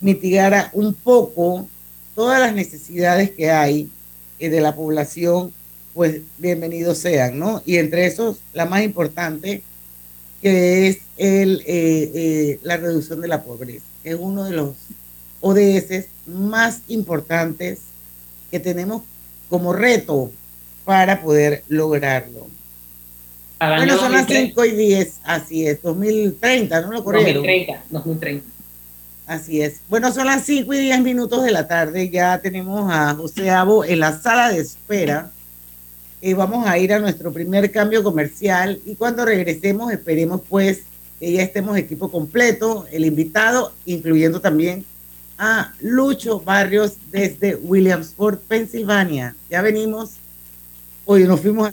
mitigara 0.00 0.70
un 0.72 0.94
poco 0.94 1.68
todas 2.14 2.40
las 2.40 2.54
necesidades 2.54 3.32
que 3.32 3.50
hay 3.50 3.90
eh, 4.38 4.48
de 4.48 4.60
la 4.62 4.74
población 4.74 5.52
pues 5.94 6.20
bienvenidos 6.38 6.98
sean, 6.98 7.38
¿no? 7.38 7.62
Y 7.66 7.76
entre 7.76 8.06
esos, 8.06 8.38
la 8.54 8.66
más 8.66 8.82
importante, 8.82 9.62
que 10.40 10.88
es 10.88 10.98
el, 11.18 11.60
eh, 11.66 12.10
eh, 12.14 12.60
la 12.62 12.76
reducción 12.78 13.20
de 13.20 13.28
la 13.28 13.42
pobreza, 13.42 13.84
que 14.02 14.10
es 14.10 14.16
uno 14.18 14.44
de 14.44 14.52
los 14.52 14.74
ODS 15.40 16.06
más 16.26 16.80
importantes 16.88 17.80
que 18.50 18.58
tenemos 18.58 19.02
como 19.50 19.72
reto 19.72 20.32
para 20.84 21.20
poder 21.20 21.62
lograrlo. 21.68 22.48
bueno, 23.60 23.98
son 23.98 24.12
las 24.12 24.26
5 24.26 24.64
y 24.64 24.70
10, 24.72 25.20
así 25.24 25.66
es, 25.66 25.82
2030, 25.82 26.80
¿no 26.80 26.92
lo 26.92 27.04
corrieron? 27.04 27.44
2030, 27.44 27.84
2030. 27.90 28.46
Así 29.26 29.62
es. 29.62 29.80
Bueno, 29.88 30.12
son 30.12 30.26
las 30.26 30.44
5 30.44 30.74
y 30.74 30.80
10 30.80 31.00
minutos 31.02 31.44
de 31.44 31.52
la 31.52 31.68
tarde, 31.68 32.08
ya 32.08 32.40
tenemos 32.40 32.90
a 32.92 33.14
José 33.14 33.50
Abo 33.50 33.84
en 33.84 34.00
la 34.00 34.18
sala 34.18 34.50
de 34.50 34.60
espera 34.60 35.30
eh, 36.22 36.34
vamos 36.34 36.64
a 36.68 36.78
ir 36.78 36.92
a 36.92 37.00
nuestro 37.00 37.32
primer 37.32 37.72
cambio 37.72 38.04
comercial 38.04 38.80
y 38.86 38.94
cuando 38.94 39.24
regresemos 39.24 39.92
esperemos 39.92 40.40
pues 40.48 40.82
que 41.18 41.32
ya 41.32 41.42
estemos 41.42 41.76
equipo 41.76 42.10
completo, 42.10 42.86
el 42.92 43.04
invitado, 43.04 43.72
incluyendo 43.86 44.40
también 44.40 44.84
a 45.36 45.72
Lucho 45.80 46.38
Barrios 46.40 46.92
desde 47.10 47.56
Williamsport, 47.56 48.40
Pensilvania. 48.42 49.34
Ya 49.50 49.62
venimos, 49.62 50.12
hoy 51.04 51.24
nos 51.24 51.40
fuimos 51.40 51.68
a... 51.68 51.72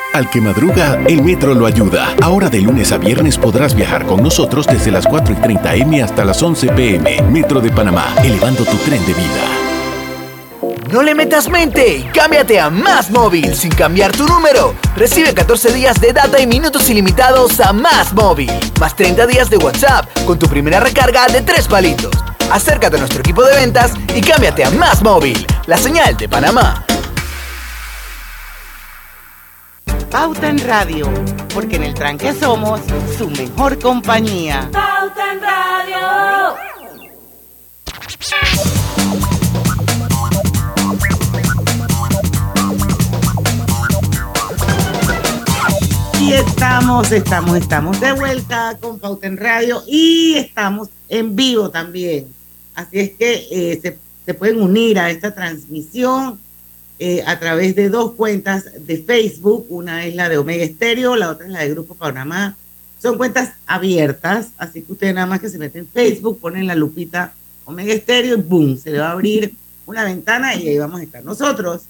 Al 0.13 0.29
que 0.29 0.41
madruga, 0.41 0.99
el 1.07 1.23
metro 1.23 1.53
lo 1.53 1.65
ayuda. 1.65 2.13
Ahora 2.21 2.49
de 2.49 2.59
lunes 2.59 2.91
a 2.91 2.97
viernes 2.97 3.37
podrás 3.37 3.73
viajar 3.73 4.05
con 4.05 4.21
nosotros 4.21 4.67
desde 4.67 4.91
las 4.91 5.07
4 5.07 5.33
y 5.33 5.37
30 5.37 5.75
M 5.75 6.03
hasta 6.03 6.25
las 6.25 6.43
11 6.43 6.67
PM. 6.73 7.21
Metro 7.29 7.61
de 7.61 7.71
Panamá, 7.71 8.13
elevando 8.21 8.65
tu 8.65 8.75
tren 8.77 9.05
de 9.05 9.13
vida. 9.13 10.81
No 10.91 11.01
le 11.01 11.15
metas 11.15 11.47
mente 11.47 11.99
y 11.99 12.03
cámbiate 12.03 12.59
a 12.59 12.69
Más 12.69 13.09
Móvil 13.09 13.55
sin 13.55 13.71
cambiar 13.71 14.11
tu 14.11 14.27
número. 14.27 14.75
Recibe 14.97 15.33
14 15.33 15.71
días 15.71 16.01
de 16.01 16.11
data 16.11 16.41
y 16.41 16.45
minutos 16.45 16.89
ilimitados 16.89 17.61
a 17.61 17.71
Más 17.71 18.11
Móvil. 18.11 18.51
Más 18.81 18.93
30 18.97 19.25
días 19.27 19.49
de 19.49 19.57
WhatsApp 19.57 20.09
con 20.25 20.37
tu 20.37 20.47
primera 20.47 20.81
recarga 20.81 21.27
de 21.27 21.39
3 21.39 21.69
palitos. 21.69 22.11
Acércate 22.51 22.97
a 22.97 22.99
nuestro 22.99 23.21
equipo 23.21 23.43
de 23.43 23.55
ventas 23.55 23.93
y 24.13 24.19
cámbiate 24.19 24.65
a 24.65 24.71
Más 24.71 25.01
Móvil, 25.01 25.47
la 25.67 25.77
señal 25.77 26.17
de 26.17 26.27
Panamá. 26.27 26.83
Pauta 30.11 30.49
en 30.49 30.59
Radio, 30.59 31.09
porque 31.53 31.77
en 31.77 31.83
el 31.83 31.93
tranque 31.93 32.33
somos 32.33 32.81
su 33.17 33.29
mejor 33.29 33.79
compañía. 33.79 34.69
Pauta 34.69 35.31
en 35.31 35.41
Radio. 35.41 36.55
Y 46.19 46.33
estamos, 46.33 47.09
estamos, 47.13 47.57
estamos 47.57 48.01
de 48.01 48.11
vuelta 48.11 48.77
con 48.81 48.99
Pauta 48.99 49.27
en 49.27 49.37
Radio 49.37 49.81
y 49.87 50.33
estamos 50.35 50.89
en 51.07 51.37
vivo 51.37 51.69
también. 51.69 52.27
Así 52.75 52.99
es 52.99 53.11
que 53.11 53.47
eh, 53.49 53.79
se, 53.81 53.97
se 54.25 54.33
pueden 54.33 54.61
unir 54.61 54.99
a 54.99 55.09
esta 55.09 55.33
transmisión 55.33 56.37
eh, 57.03 57.23
a 57.25 57.39
través 57.39 57.75
de 57.75 57.89
dos 57.89 58.11
cuentas 58.11 58.65
de 58.85 58.97
Facebook. 58.99 59.65
Una 59.69 60.05
es 60.05 60.13
la 60.13 60.29
de 60.29 60.37
Omega 60.37 60.63
Estéreo, 60.63 61.15
la 61.15 61.31
otra 61.31 61.47
es 61.47 61.51
la 61.51 61.61
de 61.61 61.71
Grupo 61.71 61.95
Panamá. 61.95 62.55
Son 63.01 63.17
cuentas 63.17 63.53
abiertas, 63.65 64.49
así 64.55 64.83
que 64.83 64.91
ustedes 64.91 65.15
nada 65.15 65.25
más 65.25 65.39
que 65.39 65.49
se 65.49 65.57
meten 65.57 65.81
en 65.81 65.87
Facebook, 65.87 66.39
ponen 66.39 66.67
la 66.67 66.75
lupita 66.75 67.33
Omega 67.65 67.91
Estéreo 67.91 68.37
y 68.37 68.41
boom, 68.43 68.77
se 68.77 68.91
le 68.91 68.99
va 68.99 69.07
a 69.07 69.11
abrir 69.13 69.51
una 69.87 70.03
ventana 70.03 70.53
y 70.53 70.67
ahí 70.67 70.77
vamos 70.77 70.99
a 70.99 71.03
estar 71.03 71.25
nosotros. 71.25 71.81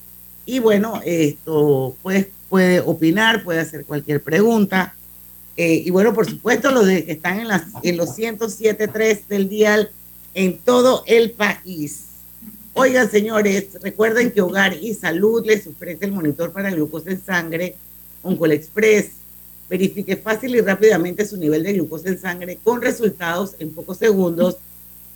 Y 0.46 0.60
bueno, 0.60 1.02
esto 1.04 1.94
puede, 2.02 2.32
puede 2.48 2.80
opinar, 2.80 3.44
puede 3.44 3.60
hacer 3.60 3.84
cualquier 3.84 4.24
pregunta. 4.24 4.96
Eh, 5.58 5.84
y 5.86 5.90
bueno, 5.90 6.14
por 6.14 6.26
supuesto, 6.26 6.72
los 6.72 6.86
de, 6.86 7.04
que 7.04 7.12
están 7.12 7.42
en, 7.42 7.50
las, 7.50 7.64
en 7.84 7.98
los 7.98 8.18
107.3 8.18 9.28
del 9.28 9.50
dial 9.50 9.92
en 10.34 10.58
todo 10.58 11.04
el 11.06 11.32
país. 11.32 12.11
Oigan, 12.74 13.12
señores, 13.12 13.68
recuerden 13.82 14.32
que 14.32 14.42
Hogar 14.42 14.74
y 14.74 14.94
Salud 14.94 15.46
les 15.46 15.68
ofrece 15.68 16.06
el 16.06 16.14
monitor 16.14 16.54
para 16.54 16.72
glucosa 16.72 17.12
en 17.12 17.22
sangre 17.22 17.76
Oncol 18.24 18.54
Express. 18.54 19.12
Verifique 19.70 20.16
fácil 20.16 20.56
y 20.56 20.62
rápidamente 20.62 21.26
su 21.26 21.36
nivel 21.36 21.64
de 21.64 21.74
glucosa 21.74 22.08
en 22.08 22.20
sangre 22.20 22.60
con 22.64 22.82
resultados 22.82 23.56
en 23.60 23.72
pocos 23.72 23.98
segundos, 23.98 24.56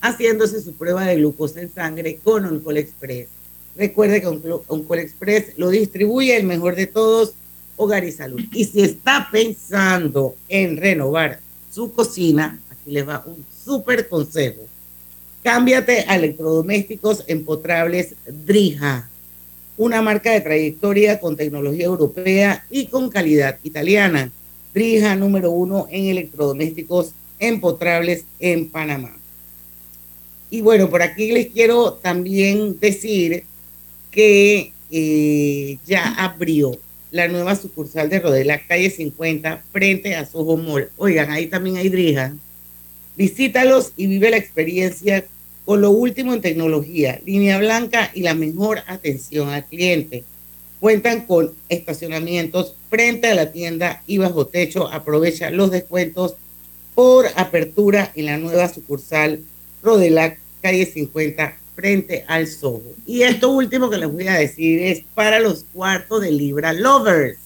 haciéndose 0.02 0.60
su 0.60 0.74
prueba 0.74 1.06
de 1.06 1.16
glucosa 1.16 1.62
en 1.62 1.72
sangre 1.72 2.20
con 2.22 2.44
Oncol 2.44 2.76
Express. 2.76 3.28
Recuerde 3.74 4.20
que 4.20 4.26
Oncol 4.26 4.98
Express 4.98 5.56
lo 5.56 5.70
distribuye 5.70 6.36
el 6.36 6.44
mejor 6.44 6.76
de 6.76 6.86
todos, 6.86 7.32
Hogar 7.76 8.04
y 8.04 8.12
Salud. 8.12 8.40
Y 8.52 8.66
si 8.66 8.82
está 8.82 9.28
pensando 9.32 10.36
en 10.50 10.76
renovar 10.76 11.40
su 11.72 11.90
cocina, 11.90 12.60
aquí 12.70 12.90
les 12.90 13.08
va 13.08 13.24
un 13.26 13.42
súper 13.64 14.10
consejo 14.10 14.60
Cámbiate 15.46 16.04
a 16.08 16.16
electrodomésticos 16.16 17.22
empotrables 17.28 18.16
Drija, 18.26 19.08
una 19.76 20.02
marca 20.02 20.32
de 20.32 20.40
trayectoria 20.40 21.20
con 21.20 21.36
tecnología 21.36 21.84
europea 21.84 22.66
y 22.68 22.86
con 22.86 23.08
calidad 23.10 23.56
italiana. 23.62 24.32
Drija 24.74 25.14
número 25.14 25.52
uno 25.52 25.86
en 25.88 26.06
electrodomésticos 26.06 27.12
empotrables 27.38 28.24
en 28.40 28.68
Panamá. 28.68 29.16
Y 30.50 30.62
bueno, 30.62 30.90
por 30.90 31.00
aquí 31.02 31.30
les 31.30 31.46
quiero 31.46 31.92
también 31.92 32.80
decir 32.80 33.44
que 34.10 34.72
eh, 34.90 35.78
ya 35.86 36.12
abrió 36.24 36.76
la 37.12 37.28
nueva 37.28 37.54
sucursal 37.54 38.08
de 38.08 38.18
Rodela, 38.18 38.66
calle 38.66 38.90
50, 38.90 39.62
frente 39.70 40.16
a 40.16 40.26
Soho 40.26 40.56
Mall. 40.56 40.90
Oigan, 40.96 41.30
ahí 41.30 41.46
también 41.46 41.76
hay 41.76 41.88
Drija. 41.88 42.34
Visítalos 43.16 43.92
y 43.96 44.08
vive 44.08 44.30
la 44.30 44.38
experiencia 44.38 45.24
con 45.66 45.80
lo 45.80 45.90
último 45.90 46.32
en 46.32 46.40
tecnología, 46.40 47.20
línea 47.26 47.58
blanca 47.58 48.12
y 48.14 48.22
la 48.22 48.34
mejor 48.34 48.82
atención 48.86 49.48
al 49.48 49.66
cliente. 49.66 50.22
Cuentan 50.78 51.26
con 51.26 51.52
estacionamientos 51.68 52.76
frente 52.88 53.26
a 53.26 53.34
la 53.34 53.50
tienda 53.50 54.02
y 54.06 54.18
bajo 54.18 54.46
techo. 54.46 54.86
Aprovecha 54.90 55.50
los 55.50 55.72
descuentos 55.72 56.36
por 56.94 57.26
apertura 57.34 58.12
en 58.14 58.26
la 58.26 58.38
nueva 58.38 58.72
sucursal 58.72 59.40
Rodelac, 59.82 60.38
calle 60.62 60.86
50, 60.86 61.56
frente 61.74 62.24
al 62.28 62.46
Soho. 62.46 62.94
Y 63.04 63.22
esto 63.22 63.50
último 63.50 63.90
que 63.90 63.98
les 63.98 64.10
voy 64.10 64.28
a 64.28 64.34
decir 64.34 64.80
es 64.80 65.02
para 65.14 65.40
los 65.40 65.64
cuartos 65.72 66.22
de 66.22 66.30
libra 66.30 66.72
lovers. 66.72 67.38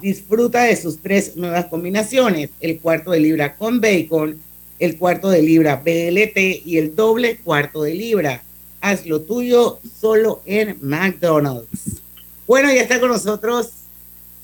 Disfruta 0.00 0.64
de 0.64 0.76
sus 0.76 1.02
tres 1.02 1.36
nuevas 1.36 1.66
combinaciones, 1.66 2.48
el 2.60 2.80
cuarto 2.80 3.10
de 3.10 3.20
libra 3.20 3.56
con 3.56 3.80
bacon, 3.80 4.40
el 4.78 4.98
cuarto 4.98 5.30
de 5.30 5.42
libra 5.42 5.76
BLT 5.76 6.66
y 6.66 6.78
el 6.78 6.94
doble 6.94 7.38
cuarto 7.38 7.82
de 7.82 7.94
libra. 7.94 8.42
Haz 8.80 9.06
lo 9.06 9.20
tuyo 9.22 9.78
solo 10.00 10.42
en 10.44 10.76
McDonald's. 10.80 12.02
Bueno, 12.46 12.72
ya 12.72 12.82
está 12.82 13.00
con 13.00 13.08
nosotros 13.08 13.70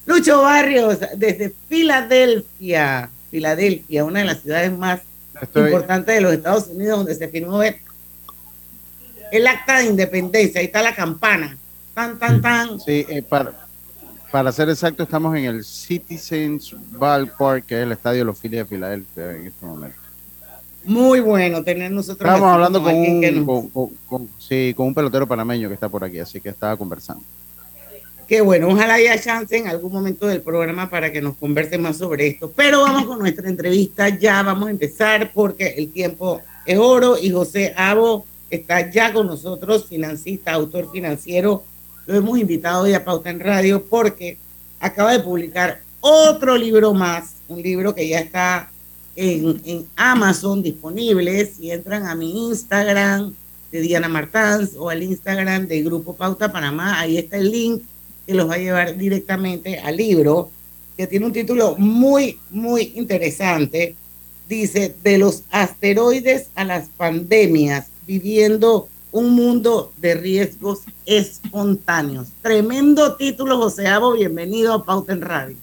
Lucho 0.06 0.42
Barrios 0.42 0.98
desde 1.16 1.52
Filadelfia. 1.68 3.10
Filadelfia, 3.30 4.04
una 4.04 4.20
de 4.20 4.24
las 4.26 4.40
ciudades 4.40 4.76
más 4.76 5.00
importantes 5.54 6.14
de 6.14 6.20
los 6.20 6.32
Estados 6.32 6.66
Unidos, 6.66 6.98
donde 6.98 7.14
se 7.14 7.28
firmó 7.28 7.62
el, 7.62 7.76
el 9.30 9.46
acta 9.46 9.78
de 9.78 9.86
independencia. 9.86 10.60
Ahí 10.60 10.66
está 10.66 10.82
la 10.82 10.94
campana. 10.94 11.56
Tan, 11.94 12.18
tan, 12.18 12.40
tan. 12.40 12.80
Sí, 12.80 13.06
eh, 13.08 13.22
para, 13.22 13.54
para 14.30 14.50
ser 14.50 14.68
exacto, 14.70 15.02
estamos 15.02 15.36
en 15.36 15.44
el 15.44 15.64
Citizens 15.64 16.74
Ballpark, 16.90 17.66
que 17.66 17.76
es 17.76 17.82
el 17.82 17.92
estadio 17.92 18.20
de 18.20 18.24
los 18.24 18.38
Phillies 18.38 18.62
de 18.62 18.66
Filadelfia 18.66 19.32
en 19.32 19.46
este 19.46 19.66
momento. 19.66 20.01
Muy 20.84 21.20
bueno 21.20 21.62
tener 21.62 21.90
nosotros. 21.90 22.28
Estábamos 22.28 22.54
hablando 22.54 22.82
con 22.82 22.94
un, 22.94 23.90
con, 24.06 24.28
sí, 24.38 24.74
con 24.76 24.88
un 24.88 24.94
pelotero 24.94 25.26
panameño 25.26 25.68
que 25.68 25.74
está 25.74 25.88
por 25.88 26.04
aquí, 26.04 26.18
así 26.18 26.40
que 26.40 26.48
estaba 26.48 26.76
conversando. 26.76 27.22
Qué 28.26 28.40
bueno, 28.40 28.68
ojalá 28.68 28.94
haya 28.94 29.20
chance 29.20 29.56
en 29.56 29.68
algún 29.68 29.92
momento 29.92 30.26
del 30.26 30.40
programa 30.40 30.88
para 30.88 31.12
que 31.12 31.20
nos 31.20 31.36
converse 31.36 31.76
más 31.76 31.98
sobre 31.98 32.28
esto. 32.28 32.50
Pero 32.54 32.80
vamos 32.80 33.04
con 33.04 33.18
nuestra 33.18 33.48
entrevista, 33.48 34.08
ya 34.08 34.42
vamos 34.42 34.68
a 34.68 34.70
empezar 34.70 35.32
porque 35.34 35.74
el 35.76 35.92
tiempo 35.92 36.40
es 36.64 36.78
oro 36.78 37.18
y 37.20 37.30
José 37.30 37.74
Abo 37.76 38.24
está 38.48 38.90
ya 38.90 39.12
con 39.12 39.26
nosotros, 39.26 39.86
financista, 39.86 40.52
autor 40.52 40.90
financiero. 40.90 41.64
Lo 42.06 42.14
hemos 42.14 42.38
invitado 42.38 42.84
hoy 42.84 42.94
a 42.94 43.04
Pauta 43.04 43.30
en 43.30 43.40
Radio 43.40 43.84
porque 43.84 44.38
acaba 44.80 45.12
de 45.12 45.20
publicar 45.20 45.82
otro 46.00 46.56
libro 46.56 46.94
más, 46.94 47.36
un 47.48 47.60
libro 47.60 47.94
que 47.94 48.08
ya 48.08 48.20
está 48.20 48.70
en, 49.16 49.86
Amazon 49.96 50.62
disponibles. 50.62 51.56
Si 51.56 51.70
entran 51.70 52.06
a 52.06 52.14
mi 52.14 52.48
Instagram 52.48 53.34
de 53.70 53.80
Diana 53.80 54.08
Martans 54.08 54.72
o 54.76 54.90
al 54.90 55.02
Instagram 55.02 55.66
de 55.66 55.82
Grupo 55.82 56.14
Pauta 56.14 56.52
Panamá, 56.52 57.00
ahí 57.00 57.18
está 57.18 57.38
el 57.38 57.50
link 57.50 57.82
que 58.26 58.34
los 58.34 58.48
va 58.48 58.54
a 58.54 58.58
llevar 58.58 58.96
directamente 58.96 59.78
al 59.78 59.96
libro, 59.96 60.50
que 60.96 61.06
tiene 61.06 61.26
un 61.26 61.32
título 61.32 61.76
muy, 61.78 62.38
muy 62.50 62.92
interesante. 62.94 63.96
Dice, 64.48 64.94
de 65.02 65.18
los 65.18 65.44
asteroides 65.50 66.48
a 66.54 66.64
las 66.64 66.88
pandemias, 66.88 67.86
viviendo 68.06 68.88
un 69.10 69.30
mundo 69.30 69.92
de 69.98 70.14
riesgos 70.14 70.80
espontáneos. 71.06 72.28
Tremendo 72.42 73.14
título, 73.16 73.56
José 73.58 73.86
Abo, 73.86 74.12
bienvenido 74.12 74.74
a 74.74 74.84
Pauta 74.84 75.12
en 75.12 75.20
Radio. 75.20 75.56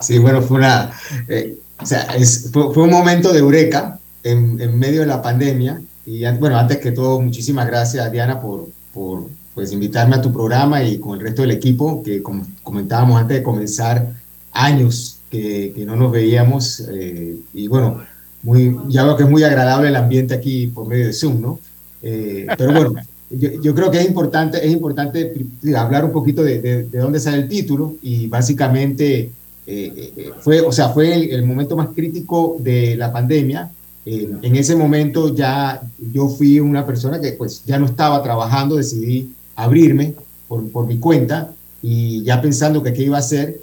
Sí, 0.00 0.18
bueno, 0.18 0.42
fue 0.42 0.58
una... 0.58 0.92
Eh, 1.28 1.58
o 1.80 1.86
sea, 1.86 2.02
es, 2.16 2.50
fue, 2.52 2.82
un 2.82 2.90
momento 2.90 3.32
de 3.32 3.38
eureka 3.38 3.98
en, 4.22 4.60
en, 4.60 4.78
medio 4.78 5.00
de 5.00 5.06
la 5.06 5.22
pandemia. 5.22 5.80
Y 6.04 6.24
bueno, 6.38 6.58
antes 6.58 6.78
que 6.78 6.92
todo, 6.92 7.20
muchísimas 7.20 7.66
gracias, 7.66 8.10
Diana, 8.10 8.40
por, 8.40 8.68
por 8.92 9.26
pues, 9.54 9.72
invitarme 9.72 10.16
a 10.16 10.22
tu 10.22 10.32
programa 10.32 10.82
y 10.82 10.98
con 10.98 11.18
el 11.18 11.20
resto 11.20 11.42
del 11.42 11.52
equipo, 11.52 12.02
que 12.02 12.22
como 12.22 12.46
comentábamos 12.62 13.20
antes 13.20 13.38
de 13.38 13.42
comenzar, 13.42 14.12
años 14.52 15.18
que, 15.30 15.72
que 15.74 15.84
no 15.84 15.96
nos 15.96 16.10
veíamos. 16.10 16.80
Eh, 16.90 17.36
y 17.54 17.68
bueno, 17.68 18.00
muy, 18.42 18.76
ya 18.88 19.04
veo 19.04 19.16
que 19.16 19.24
es 19.24 19.30
muy 19.30 19.44
agradable 19.44 19.88
el 19.88 19.96
ambiente 19.96 20.34
aquí 20.34 20.68
por 20.68 20.88
medio 20.88 21.06
de 21.06 21.12
Zoom, 21.12 21.40
¿no? 21.40 21.60
Eh, 22.02 22.46
pero 22.56 22.72
bueno, 22.72 22.94
yo, 23.30 23.60
yo, 23.60 23.74
creo 23.74 23.90
que 23.90 24.00
es 24.00 24.06
importante, 24.06 24.64
es 24.64 24.72
importante 24.72 25.32
hablar 25.76 26.04
un 26.04 26.12
poquito 26.12 26.42
de, 26.42 26.60
de, 26.60 26.84
de 26.84 26.98
dónde 26.98 27.20
sale 27.20 27.38
el 27.38 27.48
título 27.48 27.96
y 28.00 28.26
básicamente 28.26 29.32
eh, 29.70 30.12
eh, 30.16 30.30
fue, 30.40 30.62
o 30.62 30.72
sea, 30.72 30.88
fue 30.88 31.14
el, 31.14 31.30
el, 31.30 31.44
momento 31.44 31.76
más 31.76 31.88
crítico 31.94 32.56
de 32.58 32.96
la 32.96 33.12
pandemia. 33.12 33.70
Eh, 34.06 34.26
en 34.40 34.56
ese 34.56 34.74
momento 34.74 35.34
ya 35.34 35.82
yo 36.10 36.30
fui 36.30 36.58
una 36.58 36.86
persona 36.86 37.20
que 37.20 37.32
pues 37.32 37.64
ya 37.66 37.78
no 37.78 37.84
estaba 37.84 38.22
trabajando, 38.22 38.76
decidí 38.76 39.30
abrirme 39.56 40.14
por, 40.48 40.66
por 40.70 40.86
mi 40.86 40.98
cuenta 40.98 41.52
y 41.82 42.22
ya 42.22 42.40
pensando 42.40 42.82
que 42.82 42.94
qué 42.94 43.02
iba 43.02 43.16
a 43.16 43.20
hacer, 43.20 43.60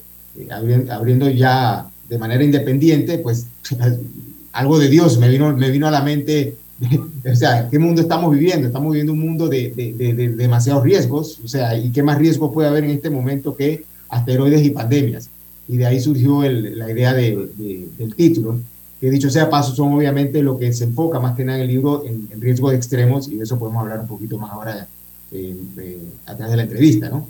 abriendo, 0.52 0.94
abriendo 0.94 1.28
ya 1.28 1.90
de 2.08 2.20
manera 2.20 2.44
independiente, 2.44 3.18
pues 3.18 3.48
algo 4.52 4.78
de 4.78 4.90
Dios 4.90 5.18
me 5.18 5.28
vino, 5.28 5.58
me 5.58 5.72
vino 5.72 5.88
a 5.88 5.92
la 5.92 6.04
mente 6.04 6.56
o 7.32 7.36
sea, 7.36 7.68
¿qué 7.72 7.80
mundo 7.80 8.02
estamos 8.02 8.32
viviendo? 8.32 8.68
Estamos 8.68 8.92
viviendo 8.92 9.14
un 9.14 9.22
mundo 9.22 9.48
de, 9.48 9.72
de, 9.72 9.94
de, 9.94 10.14
de, 10.14 10.30
demasiados 10.36 10.84
riesgos, 10.84 11.40
o 11.44 11.48
sea, 11.48 11.76
¿y 11.76 11.90
qué 11.90 12.04
más 12.04 12.20
riesgo 12.20 12.52
puede 12.52 12.68
haber 12.70 12.84
en 12.84 12.92
este 12.92 13.10
momento 13.10 13.56
que 13.56 13.86
asteroides 14.10 14.64
y 14.64 14.70
pandemias? 14.70 15.32
Y 15.68 15.78
de 15.78 15.86
ahí 15.88 16.00
surgió 16.00 16.44
el, 16.44 16.78
la 16.78 16.92
idea 16.92 17.14
del 17.14 18.16
título, 18.16 18.60
que 19.00 19.10
dicho 19.10 19.30
sea 19.30 19.50
paso, 19.50 19.76
son 19.76 19.94
obviamente 19.94 20.42
lo 20.42 20.58
que 20.58 20.72
se 20.74 20.86
enfoca 20.86 21.20
más 21.20 21.36
que 21.36 21.44
nada 21.44 21.58
en 21.58 21.64
el 21.64 21.70
libro 21.70 22.04
en, 22.06 22.28
en 22.32 22.40
riesgos 22.40 22.74
extremos, 22.74 23.28
y 23.28 23.36
de 23.36 23.44
eso 23.44 23.58
podemos 23.58 23.82
hablar 23.82 24.00
un 24.00 24.08
poquito 24.08 24.38
más 24.38 24.52
ahora 24.52 24.88
eh, 25.32 25.56
eh, 25.78 26.00
a 26.26 26.36
través 26.36 26.52
de 26.52 26.58
la 26.58 26.64
entrevista, 26.64 27.10
¿no? 27.10 27.28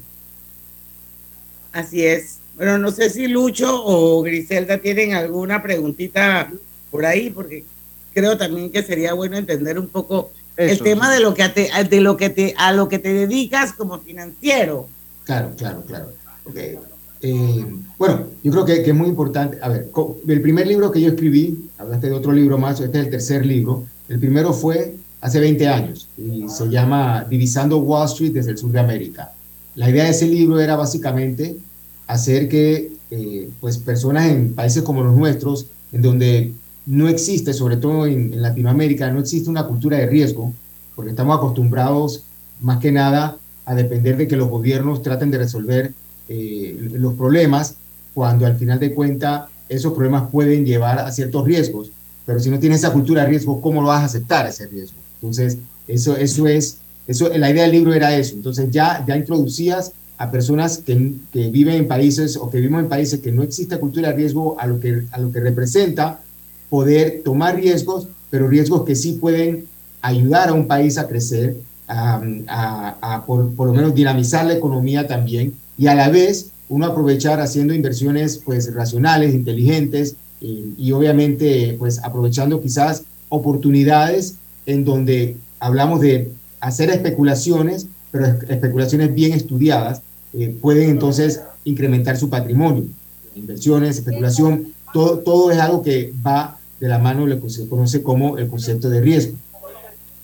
Así 1.72 2.06
es. 2.06 2.40
Bueno, 2.56 2.78
no 2.78 2.92
sé 2.92 3.10
si 3.10 3.28
Lucho 3.28 3.84
o 3.86 4.22
Griselda 4.22 4.78
tienen 4.78 5.14
alguna 5.14 5.62
preguntita 5.62 6.52
por 6.92 7.06
ahí, 7.06 7.30
porque 7.30 7.66
creo 8.14 8.38
también 8.38 8.72
que 8.72 8.84
sería 8.84 9.14
bueno 9.14 9.36
entender 9.36 9.78
un 9.78 9.88
poco 9.88 10.32
Eso, 10.56 10.72
el 10.72 10.80
tema 10.80 11.08
sí. 11.08 11.16
de 11.16 11.20
lo 11.20 11.34
que 11.34 11.50
te, 11.50 11.70
de 11.90 12.00
lo 12.00 12.16
que 12.16 12.30
te 12.30 12.54
a 12.58 12.72
lo 12.72 12.88
que 12.88 13.00
te 13.00 13.12
dedicas 13.14 13.74
como 13.74 14.00
financiero. 14.00 14.88
Claro, 15.26 15.52
claro, 15.58 15.84
claro. 15.86 16.14
Okay. 16.46 16.78
Eh, 17.28 17.66
bueno, 17.98 18.28
yo 18.44 18.52
creo 18.52 18.66
que, 18.66 18.82
es 18.82 18.94
muy 18.96 19.08
importante. 19.08 19.58
A 19.60 19.70
ver, 19.70 19.90
el 20.28 20.42
primer 20.42 20.68
libro 20.68 20.92
que 20.92 21.02
yo 21.02 21.10
escribí, 21.10 21.70
hablaste 21.80 22.08
de 22.08 22.14
otro 22.14 22.32
libro 22.32 22.60
más, 22.60 22.80
este 22.80 23.00
es 23.00 23.06
el 23.06 23.10
tercer 23.10 23.46
libro. 23.46 23.84
El 24.08 24.20
primero 24.20 24.54
fue 24.54 24.96
hace 25.22 25.40
20 25.40 25.68
años 25.68 26.08
y 26.20 26.48
se 26.48 26.70
llama 26.70 27.26
Divisando 27.28 27.80
Wall 27.80 28.06
Street 28.06 28.34
desde 28.34 28.52
el 28.52 28.60
sur 28.60 28.72
de 28.72 28.80
América. 28.80 29.32
La 29.74 29.90
idea 29.90 30.04
de 30.04 30.12
ese 30.12 30.28
libro 30.28 30.60
era 30.60 30.76
básicamente 30.76 31.58
hacer 32.06 32.48
que 32.48 32.92
eh, 33.10 33.50
pues 33.60 33.80
personas 33.80 34.28
en 34.28 34.54
países 34.54 34.84
como 34.84 35.02
los 35.02 35.16
nuestros, 35.16 35.66
en 35.92 36.04
donde 36.04 36.52
no 36.86 37.08
existe, 37.10 37.54
sobre 37.54 37.78
todo 37.78 38.06
en, 38.06 38.34
en, 38.34 38.42
Latinoamérica, 38.44 39.10
no 39.10 39.20
existe 39.20 39.50
una 39.50 39.66
cultura 39.66 39.98
de 39.98 40.06
riesgo, 40.06 40.54
porque 40.96 41.10
estamos 41.10 41.36
acostumbrados 41.36 42.24
más 42.62 42.78
que 42.78 42.92
nada 42.92 43.38
a 43.66 43.74
depender 43.74 44.16
de 44.16 44.28
que 44.28 44.38
los 44.38 44.48
gobiernos 44.48 45.02
traten 45.02 45.32
de 45.32 45.40
resolver 45.40 45.92
eh, 46.30 46.90
los 46.94 47.14
problemas, 47.14 47.76
cuando 48.14 48.46
al 48.46 48.56
final 48.56 48.80
de 48.80 48.94
cuentas 48.94 49.50
esos 49.70 49.94
problemas 49.94 50.30
pueden 50.32 50.66
llevar 50.66 51.00
a 51.00 51.12
ciertos 51.12 51.46
riesgos, 51.46 51.92
pero 52.26 52.40
si 52.40 52.50
no 52.50 52.60
tienes 52.60 52.80
esa 52.80 52.94
cultura 52.94 53.24
de 53.24 53.30
riesgo, 53.30 53.62
¿cómo 53.62 53.82
lo 53.82 53.88
vas 53.88 54.02
a 54.02 54.06
aceptar 54.06 54.48
ese 54.48 54.68
riesgo? 54.68 54.98
Entonces, 55.22 55.58
eso, 55.88 56.16
eso 56.16 56.48
es, 56.48 56.78
eso, 57.08 57.30
la 57.30 57.50
idea 57.50 57.64
del 57.64 57.72
libro 57.72 57.94
era 57.94 58.16
eso, 58.16 58.36
entonces 58.36 58.70
ya, 58.72 59.04
ya 59.08 59.18
introducías 59.18 59.92
a 60.18 60.32
personas 60.32 60.78
que, 60.78 61.14
que 61.32 61.50
viven 61.50 61.76
en 61.76 61.88
países 61.88 62.38
o 62.38 62.50
que 62.50 62.58
vivimos 62.58 62.82
en 62.82 62.90
países 62.90 63.20
que 63.20 63.32
no 63.32 63.44
existe 63.44 63.78
cultura 63.78 64.10
de 64.10 64.16
riesgo 64.16 64.60
a 64.60 64.66
lo 64.66 64.80
que, 64.80 65.04
a 65.12 65.20
lo 65.20 65.32
que 65.32 65.40
representa 65.40 66.22
poder 66.70 67.22
tomar 67.24 67.56
riesgos, 67.56 68.08
pero 68.30 68.48
riesgos 68.48 68.84
que 68.84 68.96
sí 68.96 69.14
pueden 69.14 69.66
ayudar 70.02 70.50
a 70.50 70.54
un 70.54 70.68
país 70.68 70.98
a 70.98 71.08
crecer, 71.08 71.58
a, 71.88 72.22
a, 72.48 72.98
a 73.02 73.26
por, 73.26 73.54
por, 73.54 73.68
lo 73.68 73.74
menos 73.74 73.94
dinamizar 73.94 74.46
la 74.46 74.54
economía 74.54 75.08
también, 75.08 75.54
y 75.78 75.88
a 75.88 75.96
la 75.96 76.10
vez 76.10 76.52
uno 76.70 76.88
aprovechar 76.88 77.40
haciendo 77.40 77.74
inversiones 77.74 78.42
pues 78.44 78.74
racionales, 78.74 79.34
inteligentes, 79.34 80.16
eh, 80.42 80.74
y 80.78 80.92
obviamente 80.92 81.76
pues 81.78 82.04
aprovechando 82.04 82.62
quizás 82.62 83.04
oportunidades 83.30 84.36
en 84.66 84.84
donde 84.84 85.38
hablamos 85.60 86.02
de 86.02 86.32
hacer 86.60 86.90
especulaciones, 86.90 87.88
pero 88.12 88.26
especulaciones 88.26 89.14
bien 89.14 89.34
estudiadas, 89.34 90.02
eh, 90.34 90.56
pueden 90.62 90.90
entonces 90.90 91.42
incrementar 91.64 92.18
su 92.18 92.30
patrimonio. 92.30 92.86
Inversiones, 93.36 93.98
especulación, 93.98 94.68
todo, 94.94 95.20
todo 95.20 95.52
es 95.52 95.60
algo 95.60 95.82
que 95.82 96.14
va 96.26 96.58
de 96.80 96.88
la 96.88 97.00
mano 97.00 97.26
lo 97.26 97.42
que 97.42 97.50
se 97.50 97.68
conoce 97.68 98.02
como 98.02 98.38
el 98.38 98.48
concepto 98.48 98.90
de 98.90 99.02
riesgo. 99.02 99.38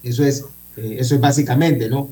Eso 0.03 0.23
es, 0.23 0.45
eh, 0.77 0.97
eso 0.99 1.15
es 1.15 1.21
básicamente, 1.21 1.89
¿no? 1.89 2.09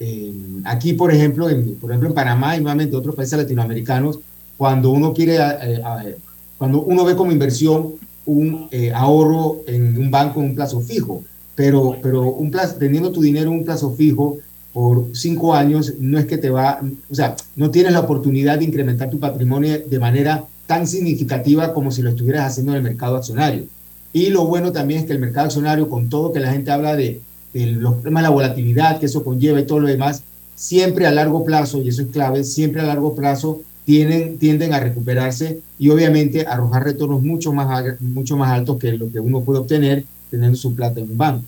Eh, 0.00 0.32
aquí, 0.64 0.92
por 0.92 1.12
ejemplo, 1.12 1.48
en, 1.50 1.74
por 1.76 1.90
ejemplo, 1.90 2.08
en 2.08 2.14
Panamá 2.14 2.56
y 2.56 2.60
nuevamente 2.60 2.96
otros 2.96 3.14
países 3.14 3.38
latinoamericanos, 3.38 4.20
cuando 4.56 4.90
uno 4.90 5.12
quiere, 5.12 5.38
eh, 5.38 6.16
cuando 6.56 6.82
uno 6.82 7.04
ve 7.04 7.16
como 7.16 7.32
inversión 7.32 7.94
un 8.26 8.68
eh, 8.70 8.92
ahorro 8.92 9.62
en 9.66 9.96
un 9.98 10.10
banco 10.10 10.40
en 10.40 10.50
un 10.50 10.54
plazo 10.54 10.80
fijo, 10.80 11.24
pero, 11.54 11.96
pero 12.02 12.30
un 12.32 12.50
plazo, 12.50 12.76
teniendo 12.76 13.10
tu 13.10 13.22
dinero 13.22 13.50
en 13.50 13.58
un 13.58 13.64
plazo 13.64 13.94
fijo 13.94 14.38
por 14.72 15.06
cinco 15.12 15.54
años, 15.54 15.94
no 15.98 16.18
es 16.18 16.26
que 16.26 16.38
te 16.38 16.50
va, 16.50 16.80
o 17.10 17.14
sea, 17.14 17.34
no 17.56 17.70
tienes 17.70 17.92
la 17.92 18.00
oportunidad 18.00 18.58
de 18.58 18.66
incrementar 18.66 19.10
tu 19.10 19.18
patrimonio 19.18 19.78
de 19.84 19.98
manera 19.98 20.44
tan 20.66 20.86
significativa 20.86 21.72
como 21.72 21.90
si 21.90 22.02
lo 22.02 22.10
estuvieras 22.10 22.46
haciendo 22.46 22.72
en 22.72 22.78
el 22.78 22.84
mercado 22.84 23.16
accionario. 23.16 23.64
Y 24.12 24.30
lo 24.30 24.46
bueno 24.46 24.70
también 24.70 25.00
es 25.00 25.06
que 25.06 25.12
el 25.14 25.18
mercado 25.18 25.46
accionario, 25.46 25.88
con 25.88 26.08
todo 26.08 26.32
que 26.32 26.40
la 26.40 26.52
gente 26.52 26.70
habla 26.70 26.94
de, 26.94 27.20
de 27.52 27.66
los 27.66 27.94
problemas 27.94 28.22
de 28.22 28.28
la 28.28 28.34
volatilidad 28.34 29.00
que 29.00 29.06
eso 29.06 29.24
conlleva 29.24 29.60
y 29.60 29.66
todo 29.66 29.80
lo 29.80 29.88
demás, 29.88 30.22
siempre 30.54 31.06
a 31.06 31.10
largo 31.10 31.44
plazo, 31.44 31.78
y 31.82 31.88
eso 31.88 32.02
es 32.02 32.08
clave, 32.08 32.44
siempre 32.44 32.80
a 32.80 32.84
largo 32.84 33.14
plazo 33.14 33.60
tienen, 33.84 34.38
tienden 34.38 34.74
a 34.74 34.80
recuperarse 34.80 35.60
y 35.78 35.88
obviamente 35.88 36.46
arrojar 36.46 36.84
retornos 36.84 37.22
mucho 37.22 37.52
más, 37.52 38.00
mucho 38.00 38.36
más 38.36 38.50
altos 38.50 38.78
que 38.78 38.92
lo 38.92 39.10
que 39.10 39.20
uno 39.20 39.40
puede 39.42 39.60
obtener 39.60 40.04
teniendo 40.30 40.56
su 40.56 40.74
plata 40.74 41.00
en 41.00 41.10
un 41.10 41.16
banco. 41.16 41.44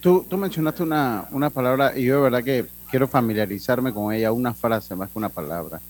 Tú, 0.00 0.24
tú 0.28 0.36
mencionaste 0.36 0.82
una, 0.82 1.26
una 1.32 1.50
palabra 1.50 1.98
y 1.98 2.04
yo 2.04 2.16
de 2.16 2.22
verdad 2.22 2.44
que 2.44 2.66
quiero 2.90 3.08
familiarizarme 3.08 3.92
con 3.92 4.14
ella, 4.14 4.32
una 4.32 4.54
frase 4.54 4.94
más 4.94 5.10
que 5.10 5.18
una 5.18 5.28
palabra 5.28 5.80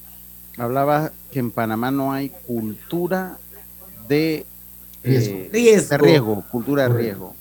hablaba 0.61 1.13
que 1.33 1.39
en 1.39 1.51
Panamá 1.51 1.91
no 1.91 2.13
hay 2.13 2.31
cultura 2.47 3.39
de 4.09 4.45
eh, 5.03 5.49
riesgo. 5.53 5.97
De 5.97 5.99
riesgo 5.99 6.45
cultura 6.51 6.89
de 6.89 6.95
riesgo. 6.95 7.35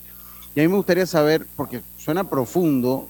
Y 0.54 0.60
a 0.60 0.62
mí 0.62 0.68
me 0.68 0.76
gustaría 0.76 1.06
saber, 1.06 1.46
porque 1.56 1.80
suena 1.96 2.28
profundo 2.28 3.08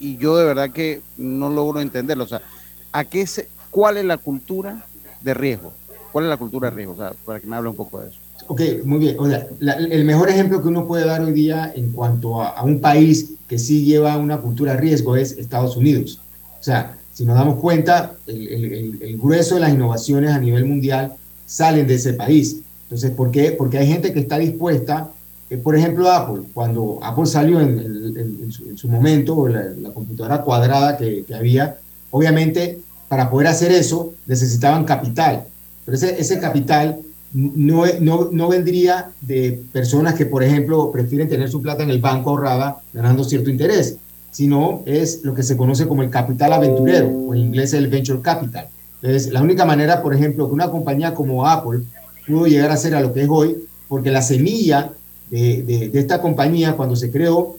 y 0.00 0.16
yo 0.16 0.36
de 0.36 0.44
verdad 0.44 0.70
que 0.70 1.00
no 1.16 1.48
logro 1.48 1.80
entenderlo. 1.80 2.24
O 2.24 2.28
sea, 2.28 2.42
¿a 2.90 3.04
qué 3.04 3.26
se, 3.26 3.48
¿cuál 3.70 3.98
es 3.98 4.04
la 4.04 4.18
cultura 4.18 4.84
de 5.20 5.34
riesgo? 5.34 5.72
¿Cuál 6.10 6.24
es 6.24 6.30
la 6.30 6.36
cultura 6.36 6.70
de 6.70 6.76
riesgo? 6.76 6.94
O 6.94 6.96
sea, 6.96 7.12
para 7.24 7.40
que 7.40 7.46
me 7.46 7.56
hable 7.56 7.70
un 7.70 7.76
poco 7.76 8.00
de 8.00 8.08
eso. 8.08 8.18
Ok, 8.48 8.60
muy 8.84 8.98
bien. 8.98 9.16
O 9.18 9.28
sea, 9.28 9.46
el 9.60 10.04
mejor 10.04 10.28
ejemplo 10.28 10.60
que 10.60 10.68
uno 10.68 10.86
puede 10.86 11.06
dar 11.06 11.22
hoy 11.22 11.32
día 11.32 11.72
en 11.74 11.92
cuanto 11.92 12.42
a, 12.42 12.62
un 12.64 12.80
país 12.80 13.34
que 13.46 13.58
sí 13.58 13.84
lleva 13.84 14.16
una 14.16 14.38
cultura 14.38 14.72
de 14.72 14.80
riesgo 14.80 15.14
es 15.14 15.32
Estados 15.32 15.76
Unidos. 15.76 16.20
O 16.58 16.62
sea, 16.62 16.96
si 17.12 17.24
nos 17.24 17.36
damos 17.36 17.60
cuenta, 17.60 18.14
el, 18.26 18.48
el, 18.48 19.02
el, 19.02 19.18
grueso 19.18 19.54
de 19.54 19.60
las 19.60 19.72
innovaciones 19.72 20.32
a 20.32 20.40
nivel 20.40 20.64
mundial 20.64 21.12
salen 21.46 21.86
de 21.86 21.94
ese 21.94 22.14
país. 22.14 22.58
Entonces, 22.84 23.12
¿por 23.12 23.30
qué? 23.30 23.52
Porque 23.52 23.78
hay 23.78 23.86
gente 23.86 24.12
que 24.12 24.20
está 24.20 24.38
dispuesta, 24.38 25.11
eh, 25.52 25.56
por 25.58 25.76
ejemplo, 25.76 26.10
Apple, 26.10 26.42
cuando 26.54 26.98
Apple 27.02 27.26
salió 27.26 27.60
en, 27.60 27.78
en, 27.78 28.38
en, 28.42 28.52
su, 28.52 28.68
en 28.68 28.78
su, 28.78 28.88
momento, 28.88 29.48
la, 29.48 29.64
la 29.64 29.90
computadora 29.90 30.42
cuadrada 30.42 30.96
que, 30.96 31.24
que, 31.24 31.34
había, 31.34 31.76
obviamente, 32.10 32.80
para 33.08 33.30
poder 33.30 33.48
hacer 33.48 33.72
eso 33.72 34.14
necesitaban 34.26 34.84
capital, 34.84 35.44
pero 35.84 35.96
ese, 35.96 36.20
ese 36.20 36.38
capital 36.38 37.00
no, 37.32 37.84
no, 38.00 38.28
no 38.30 38.48
vendría 38.48 39.10
de 39.20 39.62
personas 39.72 40.14
que, 40.14 40.26
por 40.26 40.42
ejemplo, 40.42 40.90
prefieren 40.92 41.28
tener 41.28 41.50
su 41.50 41.60
plata 41.60 41.82
en 41.82 41.90
el 41.90 42.00
banco 42.00 42.30
ahorrada 42.30 42.80
ganando 42.92 43.24
cierto 43.24 43.50
interés 43.50 43.98
sino 44.32 44.82
es 44.86 45.22
lo 45.22 45.34
que 45.34 45.42
se 45.44 45.56
conoce 45.56 45.86
como 45.86 46.02
el 46.02 46.10
capital 46.10 46.54
aventurero, 46.54 47.06
o 47.06 47.34
en 47.34 47.40
inglés 47.40 47.74
el 47.74 47.86
venture 47.88 48.20
capital. 48.22 48.66
Entonces, 49.02 49.30
la 49.30 49.42
única 49.42 49.64
manera, 49.66 50.02
por 50.02 50.14
ejemplo, 50.14 50.48
que 50.48 50.54
una 50.54 50.70
compañía 50.70 51.14
como 51.14 51.46
Apple 51.46 51.80
pudo 52.26 52.46
llegar 52.46 52.70
a 52.70 52.76
ser 52.76 52.94
a 52.94 53.00
lo 53.00 53.12
que 53.12 53.22
es 53.22 53.28
hoy, 53.28 53.56
porque 53.88 54.10
la 54.10 54.22
semilla 54.22 54.90
de, 55.32 55.90
esta 55.94 56.20
compañía 56.20 56.76
cuando 56.76 56.94
se 56.94 57.10
creó 57.10 57.56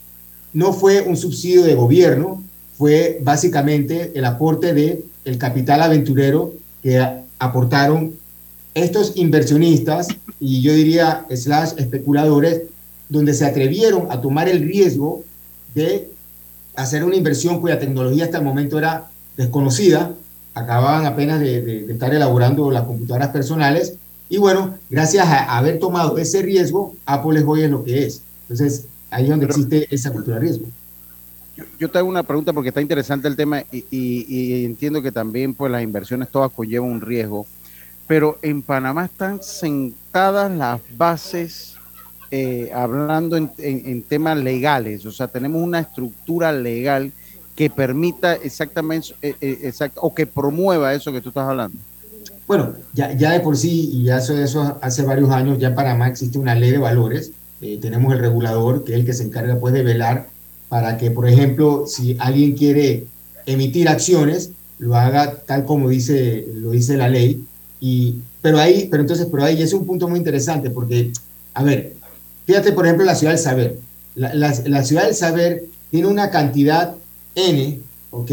no 0.53 0.73
fue 0.73 1.01
un 1.01 1.17
subsidio 1.17 1.63
de 1.63 1.73
gobierno, 1.73 2.43
fue 2.77 3.19
básicamente 3.23 4.12
el 4.13 4.25
aporte 4.25 4.73
de 4.73 5.03
el 5.25 5.38
capital 5.38 5.81
aventurero 5.81 6.53
que 6.83 7.03
aportaron 7.39 8.13
estos 8.75 9.13
inversionistas 9.15 10.07
y 10.39 10.62
yo 10.62 10.73
diría 10.73 11.25
slash 11.33 11.73
especuladores, 11.77 12.63
donde 13.09 13.33
se 13.33 13.45
atrevieron 13.45 14.07
a 14.12 14.21
tomar 14.21 14.47
el 14.49 14.62
riesgo 14.62 15.23
de 15.73 16.09
hacer 16.75 17.03
una 17.03 17.15
inversión 17.15 17.59
cuya 17.59 17.79
tecnología 17.79 18.25
hasta 18.25 18.38
el 18.38 18.43
momento 18.43 18.77
era 18.77 19.09
desconocida, 19.38 20.13
acababan 20.53 21.05
apenas 21.05 21.39
de 21.39 21.86
estar 21.89 22.13
elaborando 22.13 22.69
las 22.69 22.83
computadoras 22.83 23.29
personales 23.29 23.97
y 24.34 24.39
bueno, 24.39 24.80
gracias 24.89 25.28
a, 25.28 25.56
haber 25.60 25.78
tomado 25.78 26.17
ese 26.17 26.41
riesgo, 26.41 26.96
Apple 27.06 27.39
es 27.39 27.46
hoy 27.46 27.62
es 27.62 27.69
lo 27.69 27.84
que 27.84 28.04
es. 28.08 28.24
Entonces, 28.50 28.88
ahí 29.12 29.26
es 29.26 29.30
donde 29.30 29.46
Pero, 29.46 29.60
existe 29.60 29.88
esa 29.93 30.12
cultura 30.12 30.38
de 30.38 30.41
riesgo. 30.41 30.65
Yo, 31.56 31.65
yo 31.78 31.91
te 31.91 32.00
hago 32.00 32.10
una 32.10 32.24
pregunta 32.24 32.52
porque 32.52 32.69
está 32.69 32.82
interesante 32.82 33.28
el 33.28 33.36
tema 33.36 33.62
y, 33.72 33.86
y- 33.91 34.26
y 34.28 34.65
entiendo 34.65 35.04
que 35.04 35.12
también 35.12 35.54
pues 35.54 35.72
las 35.72 35.84
inversiones 35.84 36.30
todas 36.30 36.52
conllevan 36.52 36.89
un 36.89 37.02
riesgo, 37.02 37.46
pero 38.08 38.39
en 38.41 38.63
Panamá 38.63 39.06
están 39.06 39.39
sentadas 39.43 40.50
las 40.52 40.82
bases 40.98 41.76
eh, 42.32 42.72
hablando 42.74 43.38
en, 43.38 43.52
en- 43.60 43.86
en 43.86 44.02
temas 44.02 44.36
legales, 44.39 45.06
o 45.06 45.12
sea, 45.12 45.28
tenemos 45.28 45.62
una 45.62 45.80
estructura 45.82 46.52
legal 46.52 47.12
que 47.56 47.69
permita 47.69 48.34
exactamente 48.34 49.10
eh, 49.22 49.36
eh, 49.39 49.60
exact- 49.72 49.93
o 49.98 50.12
que 50.12 50.26
promueva 50.26 50.91
eso 50.96 51.12
que 51.12 51.22
tú 51.22 51.30
estás 51.30 51.48
hablando. 51.48 51.78
Bueno, 52.47 52.75
ya, 52.93 53.13
ya 53.13 53.32
de 53.32 53.39
por 53.39 53.56
sí, 53.58 53.89
y 53.93 54.03
ya 54.06 54.17
eso, 54.17 54.38
eso 54.38 54.77
hace 54.82 55.03
varios 55.03 55.29
años, 55.29 55.58
ya 55.60 55.69
en 55.69 55.75
Panamá 55.75 56.08
existe 56.08 56.38
una 56.38 56.56
ley 56.56 56.71
de 56.71 56.77
valores. 56.77 57.32
eh, 57.62 57.77
tenemos 57.82 58.12
el 58.13 58.19
regulador, 58.19 58.84
que 58.84 58.91
es 58.93 58.99
el 58.99 59.06
que 59.06 59.13
se 59.13 59.23
encarga 59.23 59.58
pues, 59.60 59.73
de 59.73 59.84
velar 59.84 60.27
para 60.67 60.97
que, 60.97 61.12
por 61.12 61.27
ejemplo, 61.27 61.86
si 61.88 62.17
alguien 62.19 62.56
quiere 62.56 63.08
emitir 63.45 63.88
acciones, 63.88 64.51
lo 64.79 64.95
haga 64.95 65.38
tal 65.45 65.63
como 65.65 65.88
dice, 65.89 66.45
lo 66.56 66.71
dice 66.71 66.97
la 66.97 67.08
ley. 67.08 67.45
Y, 67.79 68.17
pero 68.41 68.58
ahí, 68.60 68.88
pero 68.91 69.01
entonces, 69.03 69.27
pero 69.32 69.43
ahí 69.45 69.62
es 69.62 69.71
un 69.73 69.86
punto 69.86 70.10
muy 70.10 70.17
interesante, 70.19 70.69
porque, 70.69 71.12
a 71.53 71.63
ver, 71.63 71.93
fíjate, 72.45 72.73
por 72.73 72.86
ejemplo, 72.86 73.06
la 73.06 73.15
ciudad 73.15 73.32
del 73.34 73.39
saber. 73.41 73.79
La, 74.15 74.34
la- 74.34 74.53
la 74.65 74.84
ciudad 74.84 75.06
del 75.06 75.15
saber 75.15 75.63
tiene 75.89 76.08
una 76.08 76.29
cantidad 76.29 76.95
N, 77.36 77.79
¿ok? 78.12 78.32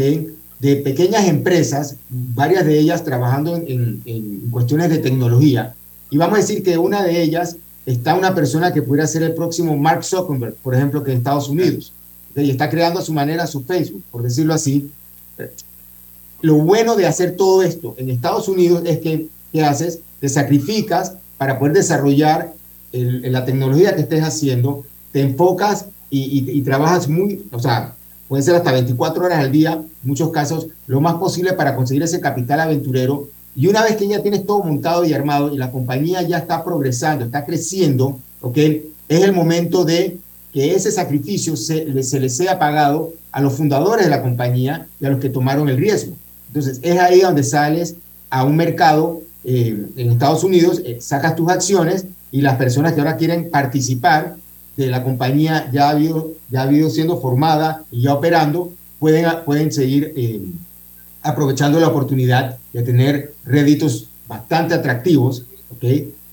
De 0.61 0.75
pequeñas 0.77 1.27
empresas, 1.27 1.95
varias 2.09 2.65
de 2.65 2.77
ellas 2.79 3.03
trabajando 3.03 3.55
en, 3.57 4.01
en- 4.05 4.41
cuestiones 4.51 4.89
de 4.89 4.99
tecnología. 4.99 5.73
Y 6.11 6.17
vamos 6.17 6.37
a 6.37 6.41
decir 6.41 6.61
que 6.63 6.77
una 6.77 7.03
de 7.03 7.21
ellas 7.21 7.57
está 7.85 8.13
una 8.15 8.35
persona 8.35 8.71
que 8.71 8.81
pudiera 8.83 9.07
ser 9.07 9.23
el 9.23 9.33
próximo 9.33 9.75
Mark 9.75 10.03
Zuckerberg, 10.03 10.53
por 10.55 10.75
ejemplo, 10.75 11.03
que 11.03 11.11
en 11.11 11.17
Estados 11.17 11.49
Unidos. 11.49 11.91
Y 12.35 12.49
está 12.51 12.69
creando 12.69 12.99
a 12.99 13.03
su 13.03 13.11
manera 13.11 13.47
su 13.47 13.61
Facebook, 13.63 14.03
por 14.11 14.21
decirlo 14.21 14.53
así. 14.53 14.89
Lo 16.41 16.55
bueno 16.57 16.95
de 16.95 17.05
hacer 17.05 17.35
todo 17.35 17.61
esto 17.63 17.95
en 17.97 18.09
Estados 18.09 18.47
Unidos 18.47 18.83
es 18.85 18.99
que, 18.99 19.27
¿qué 19.51 19.63
haces? 19.63 19.99
Te 20.19 20.29
sacrificas 20.29 21.13
para 21.37 21.57
poder 21.59 21.73
desarrollar 21.75 22.53
la 22.93 23.45
tecnología 23.45 23.95
que 23.95 24.01
estés 24.01 24.23
haciendo, 24.23 24.83
te 25.11 25.21
enfocas 25.21 25.85
y, 26.09 26.19
y- 26.39 26.51
y 26.57 26.61
trabajas 26.61 27.07
muy, 27.07 27.45
o 27.51 27.59
sea, 27.59 27.95
puede 28.31 28.43
ser 28.43 28.55
hasta 28.55 28.71
24 28.71 29.25
horas 29.25 29.39
al 29.39 29.51
día, 29.51 29.73
en 29.73 29.89
muchos 30.03 30.29
casos, 30.31 30.67
lo 30.87 31.01
más 31.01 31.15
posible 31.15 31.51
para 31.51 31.75
conseguir 31.75 32.01
ese 32.03 32.21
capital 32.21 32.61
aventurero. 32.61 33.27
Y 33.57 33.67
una 33.67 33.83
vez 33.83 33.97
que 33.97 34.07
ya 34.07 34.21
tienes 34.21 34.45
todo 34.45 34.63
montado 34.63 35.03
y 35.03 35.11
armado 35.11 35.53
y 35.53 35.57
la 35.57 35.69
compañía 35.69 36.21
ya 36.21 36.37
está 36.37 36.63
progresando, 36.63 37.25
está 37.25 37.43
creciendo, 37.43 38.19
¿ok? 38.39 38.57
Es 39.09 39.23
el 39.23 39.33
momento 39.33 39.83
de 39.83 40.17
que 40.53 40.73
ese 40.73 40.93
sacrificio 40.93 41.57
se, 41.57 41.83
le- 41.83 42.03
se 42.03 42.21
les 42.21 42.33
sea 42.37 42.57
pagado 42.57 43.11
a 43.33 43.41
los 43.41 43.51
fundadores 43.51 44.05
de 44.05 44.09
la 44.11 44.21
compañía 44.21 44.87
y 45.01 45.05
a 45.07 45.09
los 45.09 45.19
que 45.19 45.27
tomaron 45.29 45.67
el 45.67 45.75
riesgo. 45.75 46.13
Entonces, 46.47 46.79
es 46.83 46.97
ahí 46.99 47.19
donde 47.19 47.43
sales 47.43 47.95
a 48.29 48.45
un 48.45 48.55
mercado 48.55 49.19
eh, 49.43 49.87
en 49.97 50.09
Estados 50.09 50.45
Unidos, 50.45 50.81
eh, 50.85 50.99
sacas 51.01 51.35
tus 51.35 51.49
acciones 51.49 52.05
y 52.31 52.39
las 52.39 52.55
personas 52.55 52.93
que 52.93 53.01
ahora 53.01 53.17
quieren 53.17 53.49
participar 53.51 54.37
de 54.85 54.91
la 54.91 55.03
compañía 55.03 55.69
ya 55.71 55.87
ha 55.87 55.91
habido, 55.91 56.31
ya 56.49 56.61
ha 56.61 56.63
habido 56.63 56.89
siendo 56.89 57.19
formada 57.21 57.83
y 57.91 58.03
ya 58.03 58.13
operando, 58.13 58.73
pueden, 58.99 59.25
pueden 59.45 59.71
seguir 59.71 60.13
eh, 60.15 60.41
aprovechando 61.23 61.79
la 61.79 61.87
oportunidad 61.87 62.57
de 62.73 62.81
tener 62.83 63.33
réditos 63.45 64.07
bastante 64.27 64.73
atractivos, 64.73 65.45
¿ok? 65.71 65.83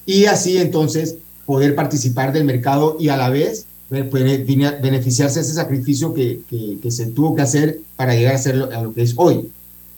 Y 0.07 0.25
así 0.27 0.59
entonces 0.59 1.17
poder 1.47 1.75
participar 1.75 2.33
del 2.33 2.45
mercado 2.45 2.97
y 3.01 3.09
a 3.09 3.17
la 3.17 3.29
vez 3.31 3.67
bene- 3.91 4.39
beneficiarse 4.83 5.39
de 5.41 5.45
ese 5.47 5.55
sacrificio 5.55 6.13
que, 6.15 6.41
que- 6.49 6.79
que 6.83 6.91
se 6.91 7.07
tuvo 7.07 7.35
que 7.35 7.43
hacer 7.43 7.81
para 7.97 8.15
llegar 8.15 8.35
a 8.35 8.39
ser 8.39 8.57
lo, 8.57 8.71
a 8.71 8.83
lo 8.83 8.93
que 8.93 9.03
es 9.03 9.15
hoy. 9.17 9.35
Tenemos 9.37 9.51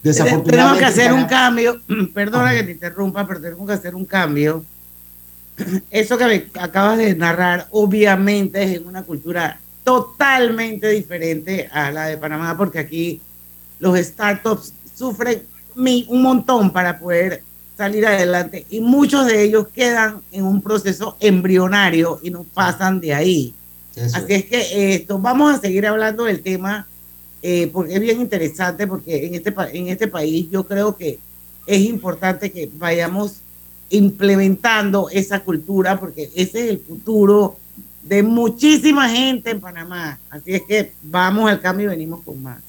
que 0.02 0.08
Desafortunadamente, 0.08 0.84
hacer 0.86 1.12
un 1.12 1.24
cambio, 1.26 1.80
perdona 2.14 2.52
que 2.54 2.62
te 2.62 2.72
interrumpa, 2.72 3.26
pero 3.26 3.40
tenemos 3.40 3.66
que 3.66 3.74
hacer 3.74 3.94
un 3.94 4.04
cambio. 4.06 4.64
Eso 5.90 6.18
que 6.18 6.24
me 6.24 6.46
acabas 6.60 6.98
de 6.98 7.14
narrar, 7.14 7.66
obviamente 7.70 8.62
es 8.62 8.76
en 8.76 8.86
una 8.86 9.02
cultura 9.02 9.60
totalmente 9.84 10.88
diferente 10.88 11.68
a 11.72 11.90
la 11.90 12.06
de 12.06 12.16
Panamá, 12.16 12.56
porque 12.56 12.78
aquí 12.78 13.20
los 13.78 13.98
startups 13.98 14.72
sufren 14.94 15.42
un 15.74 16.22
montón 16.22 16.72
para 16.72 16.98
poder 16.98 17.42
salir 17.76 18.06
adelante 18.06 18.66
y 18.68 18.80
muchos 18.80 19.26
de 19.26 19.42
ellos 19.42 19.68
quedan 19.68 20.20
en 20.32 20.44
un 20.44 20.60
proceso 20.60 21.16
embrionario 21.18 22.20
y 22.22 22.30
no 22.30 22.44
pasan 22.44 23.00
de 23.00 23.14
ahí. 23.14 23.54
Así 23.96 24.34
es 24.34 24.44
que 24.44 24.94
esto, 24.94 25.18
vamos 25.18 25.54
a 25.54 25.60
seguir 25.60 25.86
hablando 25.86 26.24
del 26.24 26.42
tema 26.42 26.86
eh, 27.42 27.70
porque 27.72 27.94
es 27.94 28.00
bien 28.00 28.20
interesante, 28.20 28.86
porque 28.86 29.26
en 29.26 29.34
este, 29.34 29.54
en 29.72 29.88
este 29.88 30.08
país 30.08 30.48
yo 30.50 30.64
creo 30.64 30.94
que 30.94 31.18
es 31.66 31.80
importante 31.80 32.52
que 32.52 32.68
vayamos 32.74 33.40
implementando 33.90 35.08
esa 35.10 35.40
cultura, 35.40 35.98
porque 35.98 36.30
ese 36.34 36.64
es 36.64 36.70
el 36.70 36.80
futuro 36.80 37.58
de 38.02 38.22
muchísima 38.22 39.08
gente 39.08 39.50
en 39.50 39.60
Panamá. 39.60 40.18
Así 40.30 40.54
es 40.54 40.62
que 40.62 40.92
vamos 41.02 41.50
al 41.50 41.60
cambio 41.60 41.86
y 41.86 41.90
venimos 41.90 42.22
con 42.24 42.42
más. 42.42 42.60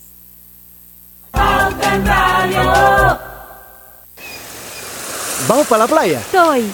¿Vamos 5.47 5.67
para 5.67 5.85
la 5.85 5.87
playa? 5.87 6.21
Soy. 6.31 6.65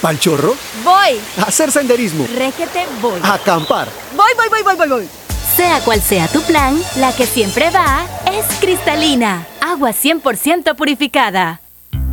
¿Pal 0.00 0.18
chorro? 0.18 0.54
Voy. 0.84 1.20
¿A 1.38 1.42
hacer 1.42 1.72
senderismo? 1.72 2.26
Réquete, 2.36 2.86
voy. 3.02 3.20
¿A 3.22 3.34
acampar? 3.34 3.88
Voy, 4.16 4.30
voy, 4.36 4.48
voy, 4.48 4.62
voy, 4.62 4.76
voy, 4.76 4.88
voy. 4.88 5.08
Sea 5.56 5.80
cual 5.80 6.00
sea 6.00 6.28
tu 6.28 6.40
plan, 6.42 6.80
la 6.96 7.12
que 7.12 7.26
siempre 7.26 7.70
va 7.70 8.06
es 8.32 8.46
cristalina. 8.60 9.46
Agua 9.60 9.90
100% 9.90 10.76
purificada. 10.76 11.60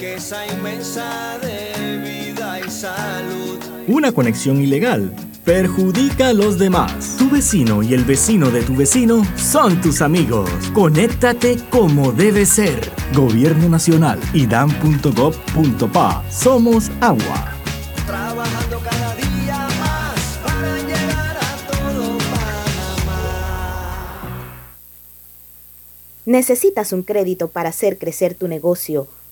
riqueza 0.00 0.46
inmensa 0.46 1.38
de 1.42 1.98
vida 1.98 2.58
y 2.58 2.70
salud. 2.70 3.58
Una 3.86 4.12
conexión 4.12 4.58
ilegal 4.58 5.12
perjudica 5.44 6.28
a 6.28 6.32
los 6.32 6.58
demás. 6.58 7.16
Tu 7.18 7.28
vecino 7.28 7.82
y 7.82 7.92
el 7.92 8.04
vecino 8.04 8.50
de 8.50 8.62
tu 8.62 8.74
vecino 8.74 9.26
son 9.36 9.78
tus 9.82 10.00
amigos. 10.00 10.48
Conéctate 10.72 11.58
como 11.68 12.12
debe 12.12 12.46
ser. 12.46 12.80
Gobierno 13.14 13.68
Nacional 13.68 14.18
y 14.32 14.46
dan.gov.pa. 14.46 16.24
Somos 16.30 16.90
agua. 17.02 17.52
Trabajando 18.06 18.80
cada 18.80 19.14
día 19.16 19.68
más 19.80 20.38
para 20.42 20.76
llegar 20.78 21.36
a 21.36 21.56
todo 21.70 22.16
Panamá. 22.30 23.92
¿Necesitas 26.24 26.94
un 26.94 27.02
crédito 27.02 27.48
para 27.48 27.68
hacer 27.68 27.98
crecer 27.98 28.34
tu 28.34 28.48
negocio? 28.48 29.06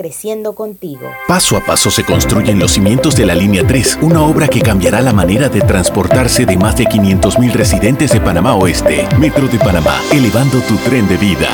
creciendo 0.00 0.54
contigo. 0.54 1.10
Paso 1.28 1.58
a 1.58 1.60
paso 1.60 1.90
se 1.90 2.04
construyen 2.04 2.58
los 2.58 2.70
cimientos 2.70 3.14
de 3.16 3.26
la 3.26 3.34
Línea 3.34 3.66
3, 3.66 3.98
una 4.00 4.22
obra 4.22 4.48
que 4.48 4.62
cambiará 4.62 5.02
la 5.02 5.12
manera 5.12 5.50
de 5.50 5.60
transportarse 5.60 6.46
de 6.46 6.56
más 6.56 6.74
de 6.78 6.84
500.000 6.84 7.52
residentes 7.52 8.10
de 8.10 8.18
Panamá 8.18 8.54
Oeste. 8.54 9.06
Metro 9.18 9.46
de 9.46 9.58
Panamá, 9.58 10.00
elevando 10.10 10.58
tu 10.62 10.76
tren 10.76 11.06
de 11.06 11.18
vida. 11.18 11.48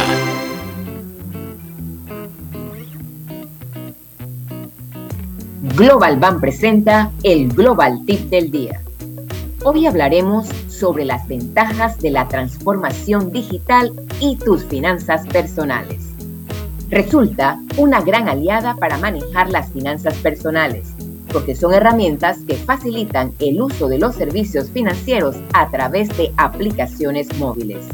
Global 5.75 6.17
Bank 6.17 6.41
presenta 6.41 7.11
el 7.25 7.49
Global 7.49 8.05
Tip 8.07 8.31
del 8.31 8.53
Día. 8.53 8.81
Hoy 9.65 9.89
hablaremos 9.89 10.47
sobre 10.69 11.05
las 11.05 11.27
ventajas 11.27 11.99
de 11.99 12.13
la 12.13 12.29
transformación 12.29 13.33
digital 13.33 13.93
y 14.21 14.37
tus 14.37 14.65
finanzas 14.67 15.27
personales. 15.27 16.06
Resulta 16.89 17.61
una 17.79 18.01
gran 18.01 18.29
aliada 18.29 18.77
para 18.77 18.97
manejar 18.99 19.51
las 19.51 19.73
finanzas 19.73 20.15
personales, 20.19 20.93
porque 21.33 21.57
son 21.57 21.75
herramientas 21.75 22.39
que 22.47 22.55
facilitan 22.55 23.33
el 23.41 23.61
uso 23.61 23.89
de 23.89 23.99
los 23.99 24.15
servicios 24.15 24.71
financieros 24.71 25.35
a 25.53 25.69
través 25.69 26.17
de 26.17 26.33
aplicaciones 26.37 27.37
móviles. 27.39 27.85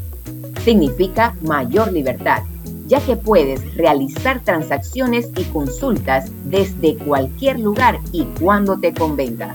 Significa 0.63 1.35
mayor 1.41 1.91
libertad, 1.91 2.43
ya 2.87 3.01
que 3.01 3.17
puedes 3.17 3.75
realizar 3.77 4.41
transacciones 4.41 5.31
y 5.37 5.45
consultas 5.45 6.31
desde 6.45 6.97
cualquier 6.97 7.61
lugar 7.61 7.99
y 8.13 8.25
cuando 8.41 8.79
te 8.79 8.93
convenga. 8.93 9.55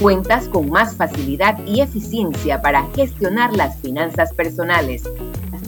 Cuentas 0.00 0.46
con 0.46 0.70
más 0.70 0.94
facilidad 0.94 1.58
y 1.66 1.80
eficiencia 1.80 2.62
para 2.62 2.86
gestionar 2.94 3.52
las 3.52 3.76
finanzas 3.80 4.32
personales 4.32 5.02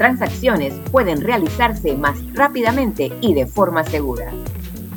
transacciones 0.02 0.74
pueden 0.90 1.20
realizarse 1.20 1.94
más 1.94 2.18
rápidamente 2.34 3.12
y 3.20 3.34
de 3.34 3.46
forma 3.46 3.84
segura. 3.84 4.32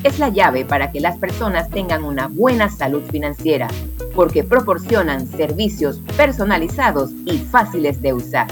Es 0.01 0.17
la 0.17 0.29
llave 0.29 0.65
para 0.65 0.91
que 0.91 0.99
las 0.99 1.19
personas 1.19 1.69
tengan 1.69 2.03
una 2.03 2.27
buena 2.27 2.69
salud 2.69 3.03
financiera, 3.11 3.67
porque 4.15 4.43
proporcionan 4.43 5.27
servicios 5.27 6.01
personalizados 6.17 7.11
y 7.25 7.37
fáciles 7.37 8.01
de 8.01 8.13
usar. 8.13 8.47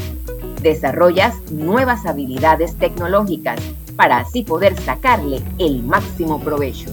Desarrollas 0.61 1.33
nuevas 1.51 2.05
habilidades 2.05 2.75
tecnológicas 2.77 3.59
para 3.95 4.19
así 4.19 4.43
poder 4.43 4.79
sacarle 4.79 5.41
el 5.57 5.81
máximo 5.81 6.39
provecho. 6.39 6.91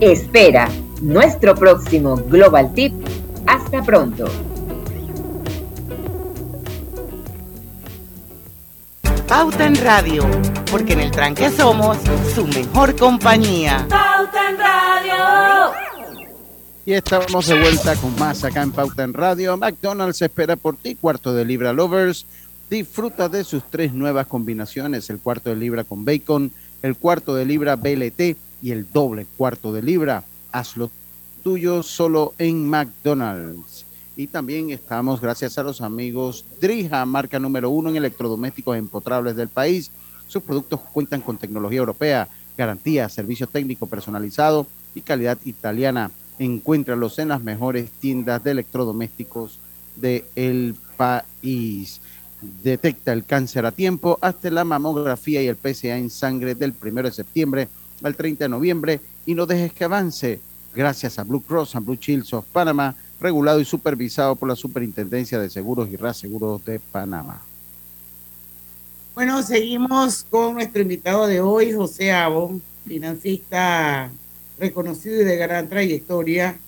Espera 0.00 0.68
nuestro 1.00 1.54
próximo 1.54 2.16
Global 2.16 2.74
Tip. 2.74 2.94
Hasta 3.46 3.80
pronto. 3.82 4.24
Pauta 9.32 9.64
en 9.64 9.76
Radio, 9.76 10.28
porque 10.70 10.92
en 10.92 11.00
el 11.00 11.10
tranque 11.10 11.48
somos 11.48 11.96
su 12.34 12.46
mejor 12.48 12.94
compañía. 12.94 13.86
Pauta 13.88 14.50
en 14.50 14.58
Radio. 14.58 15.72
Y 16.84 16.92
estamos 16.92 17.46
de 17.46 17.58
vuelta 17.58 17.96
con 17.96 18.14
más 18.18 18.44
acá 18.44 18.60
en 18.60 18.72
Pauta 18.72 19.04
en 19.04 19.14
Radio. 19.14 19.56
McDonald's 19.56 20.20
espera 20.20 20.56
por 20.56 20.76
ti, 20.76 20.96
cuarto 20.96 21.32
de 21.32 21.46
libra 21.46 21.72
lovers. 21.72 22.26
Disfruta 22.68 23.30
de 23.30 23.42
sus 23.42 23.62
tres 23.70 23.94
nuevas 23.94 24.26
combinaciones, 24.26 25.08
el 25.08 25.18
cuarto 25.18 25.48
de 25.48 25.56
libra 25.56 25.84
con 25.84 26.04
bacon, 26.04 26.52
el 26.82 26.94
cuarto 26.94 27.34
de 27.34 27.46
libra 27.46 27.76
BLT 27.76 28.36
y 28.60 28.70
el 28.70 28.86
doble 28.92 29.26
cuarto 29.38 29.72
de 29.72 29.80
libra. 29.80 30.24
Hazlo 30.52 30.90
tuyo 31.42 31.82
solo 31.82 32.34
en 32.36 32.68
McDonald's. 32.68 33.86
Y 34.16 34.26
también 34.26 34.70
estamos 34.70 35.20
gracias 35.20 35.56
a 35.56 35.62
los 35.62 35.80
amigos 35.80 36.44
Drija, 36.60 37.04
marca 37.06 37.38
número 37.38 37.70
uno 37.70 37.88
en 37.88 37.96
electrodomésticos 37.96 38.76
empotrables 38.76 39.36
del 39.36 39.48
país. 39.48 39.90
Sus 40.28 40.42
productos 40.42 40.80
cuentan 40.92 41.22
con 41.22 41.38
tecnología 41.38 41.78
europea, 41.78 42.28
garantía, 42.56 43.08
servicio 43.08 43.46
técnico 43.46 43.86
personalizado 43.86 44.66
y 44.94 45.00
calidad 45.00 45.38
italiana. 45.44 46.10
Encuéntralos 46.38 47.18
en 47.18 47.28
las 47.28 47.42
mejores 47.42 47.90
tiendas 47.90 48.44
de 48.44 48.50
electrodomésticos 48.50 49.58
del 49.96 50.74
país. 50.96 52.00
Detecta 52.62 53.12
el 53.12 53.24
cáncer 53.24 53.64
a 53.64 53.72
tiempo 53.72 54.18
hasta 54.20 54.50
la 54.50 54.64
mamografía 54.64 55.42
y 55.42 55.46
el 55.46 55.56
PSA 55.56 55.96
en 55.96 56.10
sangre 56.10 56.54
del 56.54 56.74
1 56.82 57.02
de 57.04 57.12
septiembre 57.12 57.68
al 58.02 58.16
30 58.16 58.44
de 58.44 58.48
noviembre 58.48 59.00
y 59.24 59.34
no 59.34 59.46
dejes 59.46 59.72
que 59.72 59.84
avance. 59.84 60.40
Gracias 60.74 61.18
a 61.18 61.24
Blue 61.24 61.42
Cross 61.42 61.76
and 61.76 61.86
Blue 61.86 61.98
Shields 62.00 62.32
of 62.32 62.44
Panama 62.46 62.94
regulado 63.22 63.60
y 63.60 63.64
supervisado 63.64 64.36
por 64.36 64.48
la 64.48 64.56
Superintendencia 64.56 65.38
de 65.38 65.48
Seguros 65.48 65.88
y 65.90 65.96
Reaseguros 65.96 66.64
de 66.64 66.80
Panamá. 66.80 67.40
Bueno, 69.14 69.42
seguimos 69.42 70.24
con 70.28 70.54
nuestro 70.54 70.82
invitado 70.82 71.26
de 71.26 71.40
hoy, 71.40 71.72
José 71.72 72.12
Abo, 72.12 72.60
financista 72.86 74.10
reconocido 74.58 75.20
y 75.20 75.24
de 75.24 75.36
gran 75.36 75.68
trayectoria. 75.68 76.58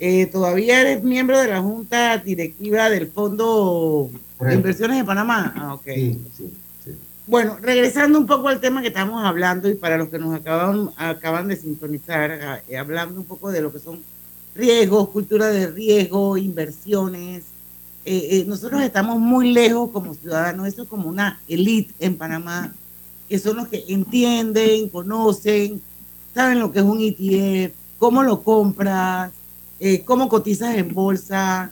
Eh, 0.00 0.26
todavía 0.26 0.80
eres 0.80 1.02
miembro 1.02 1.38
de 1.38 1.48
la 1.48 1.62
Junta 1.62 2.18
Directiva 2.18 2.90
del 2.90 3.06
Fondo 3.06 4.10
de 4.40 4.54
Inversiones 4.54 4.98
de 4.98 5.04
Panamá. 5.04 5.54
Ah, 5.56 5.74
ok. 5.74 5.84
Sí, 5.86 6.20
sí, 6.36 6.52
sí. 6.84 6.90
Bueno, 7.26 7.56
regresando 7.62 8.18
un 8.18 8.26
poco 8.26 8.48
al 8.48 8.60
tema 8.60 8.82
que 8.82 8.88
estamos 8.88 9.24
hablando 9.24 9.70
y 9.70 9.74
para 9.74 9.96
los 9.96 10.08
que 10.08 10.18
nos 10.18 10.34
acaban, 10.34 10.90
acaban 10.96 11.48
de 11.48 11.56
sintonizar, 11.56 12.62
eh, 12.68 12.76
hablando 12.76 13.18
un 13.20 13.26
poco 13.26 13.50
de 13.50 13.62
lo 13.62 13.72
que 13.72 13.78
son 13.78 14.02
riesgos, 14.54 15.08
cultura 15.08 15.48
de 15.48 15.66
riesgo, 15.66 16.36
inversiones. 16.36 17.44
Eh, 18.04 18.28
eh, 18.30 18.44
nosotros 18.46 18.82
estamos 18.82 19.18
muy 19.18 19.52
lejos 19.52 19.90
como 19.90 20.14
ciudadanos, 20.14 20.68
eso 20.68 20.82
es 20.82 20.88
como 20.88 21.08
una 21.08 21.40
elite 21.48 21.94
en 21.98 22.16
Panamá, 22.16 22.72
que 23.28 23.38
son 23.38 23.56
los 23.56 23.68
que 23.68 23.84
entienden, 23.88 24.88
conocen, 24.90 25.80
saben 26.34 26.58
lo 26.58 26.70
que 26.70 26.80
es 26.80 26.84
un 26.84 27.00
ETF, 27.00 27.74
cómo 27.98 28.22
lo 28.22 28.42
compras, 28.42 29.32
eh, 29.80 30.02
cómo 30.04 30.28
cotizas 30.28 30.76
en 30.76 30.92
bolsa. 30.92 31.70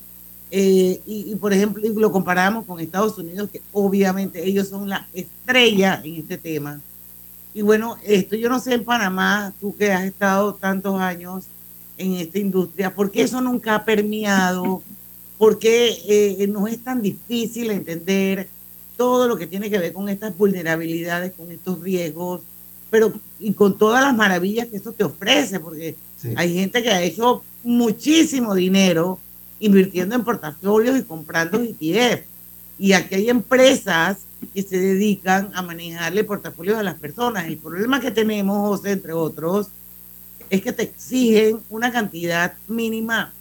y, 0.50 1.00
y, 1.06 1.34
por 1.36 1.52
ejemplo, 1.52 1.82
lo 1.96 2.12
comparamos 2.12 2.66
con 2.66 2.78
Estados 2.78 3.16
Unidos, 3.18 3.48
que 3.50 3.62
obviamente 3.72 4.46
ellos 4.46 4.68
son 4.68 4.88
la 4.88 5.08
estrella 5.14 6.00
en 6.04 6.16
este 6.16 6.36
tema. 6.36 6.80
Y 7.54 7.62
bueno, 7.62 7.96
esto 8.04 8.36
yo 8.36 8.48
no 8.48 8.60
sé 8.60 8.74
en 8.74 8.84
Panamá, 8.84 9.52
tú 9.60 9.74
que 9.76 9.92
has 9.92 10.04
estado 10.04 10.54
tantos 10.54 11.00
años, 11.00 11.44
en 11.98 12.14
esta 12.14 12.38
industria, 12.38 12.94
porque 12.94 13.22
eso 13.22 13.40
nunca 13.40 13.74
ha 13.74 13.84
permeado, 13.84 14.82
porque 15.38 15.96
eh, 16.08 16.46
no 16.48 16.66
es 16.66 16.82
tan 16.82 17.02
difícil 17.02 17.70
entender 17.70 18.48
todo 18.96 19.26
lo 19.26 19.36
que 19.36 19.46
tiene 19.46 19.70
que 19.70 19.78
ver 19.78 19.92
con 19.92 20.08
estas 20.08 20.36
vulnerabilidades, 20.36 21.32
con 21.32 21.50
estos 21.50 21.80
riesgos, 21.80 22.42
pero 22.90 23.12
y 23.40 23.52
con 23.54 23.78
todas 23.78 24.02
las 24.02 24.14
maravillas 24.14 24.68
que 24.68 24.76
esto 24.76 24.92
te 24.92 25.04
ofrece, 25.04 25.58
porque 25.60 25.96
hay 26.36 26.54
gente 26.54 26.82
que 26.82 26.90
ha 26.90 27.02
hecho 27.02 27.42
muchísimo 27.64 28.54
dinero 28.54 29.18
invirtiendo 29.60 30.14
en 30.14 30.24
portafolios 30.24 30.98
y 30.98 31.02
comprando 31.02 31.60
ETF. 31.60 32.24
Y 32.78 32.92
aquí 32.92 33.14
hay 33.14 33.30
empresas 33.30 34.18
que 34.52 34.62
se 34.62 34.78
dedican 34.78 35.50
a 35.54 35.62
manejarle 35.62 36.24
portafolios 36.24 36.78
a 36.78 36.82
las 36.82 36.96
personas. 36.96 37.46
El 37.46 37.58
problema 37.58 38.00
que 38.00 38.10
tenemos, 38.10 38.68
José, 38.68 38.92
entre 38.92 39.12
otros, 39.12 39.68
es 40.52 40.60
que 40.60 40.72
te 40.74 40.82
exigen 40.82 41.60
una 41.70 41.90
cantidad 41.90 42.52
mínima 42.68 43.32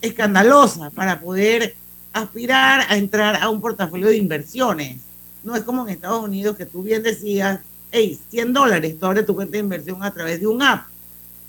escandalosa 0.00 0.88
para 0.90 1.18
poder 1.18 1.74
aspirar 2.12 2.86
a 2.88 2.96
entrar 2.96 3.42
a 3.42 3.48
un 3.48 3.60
portafolio 3.60 4.06
de 4.06 4.18
inversiones. 4.18 5.00
No 5.42 5.56
es 5.56 5.64
como 5.64 5.82
en 5.82 5.92
Estados 5.92 6.22
Unidos 6.22 6.56
que 6.56 6.64
tú 6.64 6.84
bien 6.84 7.02
decías, 7.02 7.58
hey, 7.90 8.16
100 8.30 8.52
dólares, 8.52 8.96
tú 9.00 9.04
abres 9.04 9.26
tu 9.26 9.34
cuenta 9.34 9.54
de 9.54 9.58
inversión 9.58 10.04
a 10.04 10.12
través 10.12 10.38
de 10.38 10.46
un 10.46 10.62
app 10.62 10.86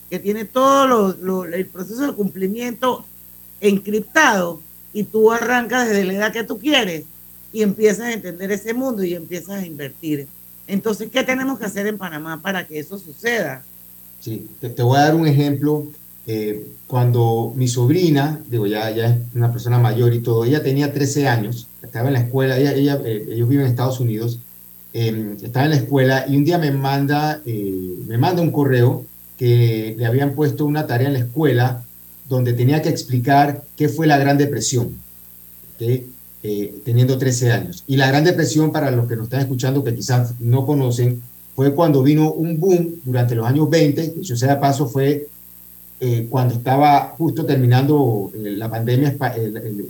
que 0.10 0.18
tiene 0.18 0.44
todo 0.44 1.16
el 1.54 1.68
proceso 1.68 2.08
de 2.08 2.14
cumplimiento 2.14 3.06
encriptado 3.62 4.60
y 4.92 5.04
tú 5.04 5.32
arrancas 5.32 5.88
desde 5.88 6.04
la 6.04 6.14
edad 6.14 6.34
que 6.34 6.44
tú 6.44 6.58
quieres 6.58 7.04
y 7.54 7.62
empiezas 7.62 8.08
a 8.08 8.14
entender 8.14 8.52
ese 8.52 8.74
mundo 8.74 9.04
y 9.04 9.14
empiezas 9.14 9.62
a 9.62 9.66
invertir. 9.68 10.28
Entonces, 10.66 11.12
¿qué 11.12 11.22
tenemos 11.22 11.60
que 11.60 11.66
hacer 11.66 11.86
en 11.86 12.00
Panamá 12.00 12.42
para 12.42 12.66
que 12.66 12.80
eso 12.80 12.98
suceda? 12.98 13.64
Sí, 14.26 14.48
te, 14.60 14.82
voy 14.82 14.98
a 14.98 15.02
dar 15.02 15.14
un 15.14 15.28
ejemplo. 15.28 15.86
Eh, 16.26 16.72
cuando 16.88 17.54
mi 17.56 17.68
sobrina, 17.68 18.42
digo, 18.50 18.66
ya, 18.66 18.90
ya 18.90 19.10
es 19.10 19.18
una 19.36 19.52
persona 19.52 19.78
mayor 19.78 20.16
y 20.16 20.22
todo, 20.22 20.46
ella 20.46 20.64
tenía 20.64 20.92
13 20.92 21.28
años, 21.28 21.68
estaba 21.84 22.08
en 22.08 22.14
la 22.14 22.22
escuela, 22.22 22.58
ella, 22.58 22.74
ella, 22.74 23.00
eh, 23.06 23.28
ellos 23.30 23.48
viven 23.48 23.66
en 23.66 23.72
Estados 23.72 24.00
Unidos, 24.00 24.40
eh, 24.96 25.36
estaba 25.44 25.66
en 25.66 25.72
la 25.74 25.78
escuela 25.78 26.26
y 26.28 26.38
un 26.38 26.44
día 26.44 26.58
me 26.58 26.72
manda, 26.72 27.44
eh, 27.46 27.98
me 28.08 28.18
manda 28.18 28.42
un 28.42 28.50
correo 28.50 29.06
que 29.38 29.94
le 29.96 30.08
habían 30.08 30.34
puesto 30.34 30.66
una 30.66 30.88
tarea 30.88 31.06
en 31.10 31.14
la 31.14 31.20
escuela 31.20 31.84
donde 32.28 32.54
tenía 32.54 32.82
que 32.82 32.90
explicar 32.90 33.64
qué 33.78 33.90
fue 33.90 34.08
la 34.08 34.18
Gran 34.18 34.40
Depresión. 34.40 34.96
Eh, 36.48 36.82
teniendo 36.86 37.18
13 37.18 37.52
años. 37.52 37.84
Y 37.88 37.98
la 37.98 38.08
Gran 38.08 38.24
Depresión, 38.24 38.72
para 38.72 38.92
los 38.92 39.08
que 39.08 39.16
nos 39.16 39.26
están 39.26 39.42
escuchando 39.42 39.84
que 39.84 39.96
quizás 39.96 40.40
no 40.40 40.64
conocen, 40.68 41.24
fue 41.56 41.74
cuando 41.74 42.04
vino 42.04 42.32
un 42.32 42.60
boom 42.60 42.96
durante 43.04 43.34
los 43.36 43.46
años 43.48 43.70
20, 43.70 44.14
que 44.14 44.22
yo 44.22 44.36
sea 44.36 44.56
de 44.56 44.60
paso 44.62 44.88
fue 44.88 45.28
eh, 46.02 46.28
cuando 46.30 46.56
estaba 46.56 47.16
justo 47.18 47.46
terminando 47.46 48.32
eh, 48.36 48.56
la 48.58 48.70
pandemia, 48.70 49.16
el, 49.38 49.58
el- 49.58 49.86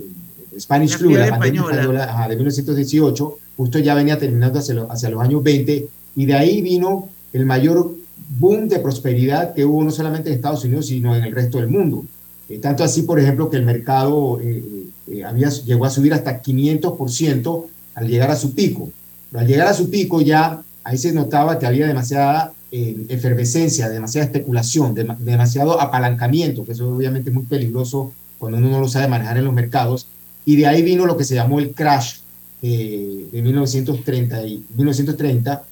el 0.52 0.60
Spanish 0.60 0.92
La 0.92 0.98
Flu, 0.98 1.10
la 1.10 1.28
pandemia 1.30 1.60
española. 1.60 1.72
española 1.82 2.04
ajá, 2.04 2.28
de 2.28 2.36
1918, 2.36 3.38
justo 3.56 3.78
ya 3.80 3.94
venía 3.94 4.18
terminando 4.18 4.58
hacia, 4.60 4.74
lo- 4.74 4.90
hacia 4.90 5.10
los 5.10 5.20
años 5.20 5.42
20, 5.42 5.88
y 6.16 6.24
de 6.26 6.34
ahí 6.34 6.62
vino 6.62 7.08
el 7.32 7.44
mayor 7.44 7.94
boom 8.38 8.68
de 8.68 8.78
prosperidad 8.78 9.52
que 9.54 9.64
hubo 9.64 9.82
no 9.84 9.90
solamente 9.90 10.30
en 10.30 10.36
Estados 10.36 10.64
Unidos, 10.64 10.86
sino 10.86 11.14
en 11.16 11.24
el 11.24 11.32
resto 11.32 11.58
del 11.58 11.68
mundo. 11.68 12.04
Eh, 12.48 12.58
tanto 12.58 12.84
así, 12.84 13.02
por 13.02 13.18
ejemplo, 13.20 13.50
que 13.50 13.56
el 13.56 13.64
mercado 13.64 14.40
eh, 14.40 14.62
eh, 15.10 15.24
había, 15.24 15.48
llegó 15.50 15.84
a 15.84 15.90
subir 15.90 16.14
hasta 16.14 16.40
500% 16.40 17.64
al 17.94 18.06
llegar 18.08 18.30
a 18.30 18.36
su 18.36 18.54
pico. 18.54 18.88
Pero 19.30 19.40
al 19.40 19.46
llegar 19.48 19.66
a 19.68 19.74
su 19.74 19.90
pico 19.90 20.20
ya 20.20 20.62
ahí 20.86 20.96
se 20.98 21.12
notaba 21.12 21.58
que 21.58 21.66
había 21.66 21.86
demasiada 21.86 22.52
eh, 22.70 23.06
efervescencia, 23.08 23.88
demasiada 23.88 24.26
especulación, 24.26 24.94
dem- 24.94 25.16
demasiado 25.18 25.80
apalancamiento, 25.80 26.64
que 26.64 26.72
eso 26.72 26.88
obviamente 26.94 27.30
es 27.30 27.34
muy 27.34 27.44
peligroso 27.44 28.12
cuando 28.38 28.58
uno 28.58 28.68
no 28.70 28.80
lo 28.80 28.88
sabe 28.88 29.08
manejar 29.08 29.36
en 29.38 29.44
los 29.44 29.54
mercados. 29.54 30.06
Y 30.44 30.56
de 30.56 30.66
ahí 30.66 30.82
vino 30.82 31.06
lo 31.06 31.16
que 31.16 31.24
se 31.24 31.34
llamó 31.34 31.58
el 31.58 31.72
crash 31.72 32.18
eh, 32.62 33.26
de 33.32 33.42
1930, 33.42 34.46
y, 34.46 34.64
1930, 34.76 35.62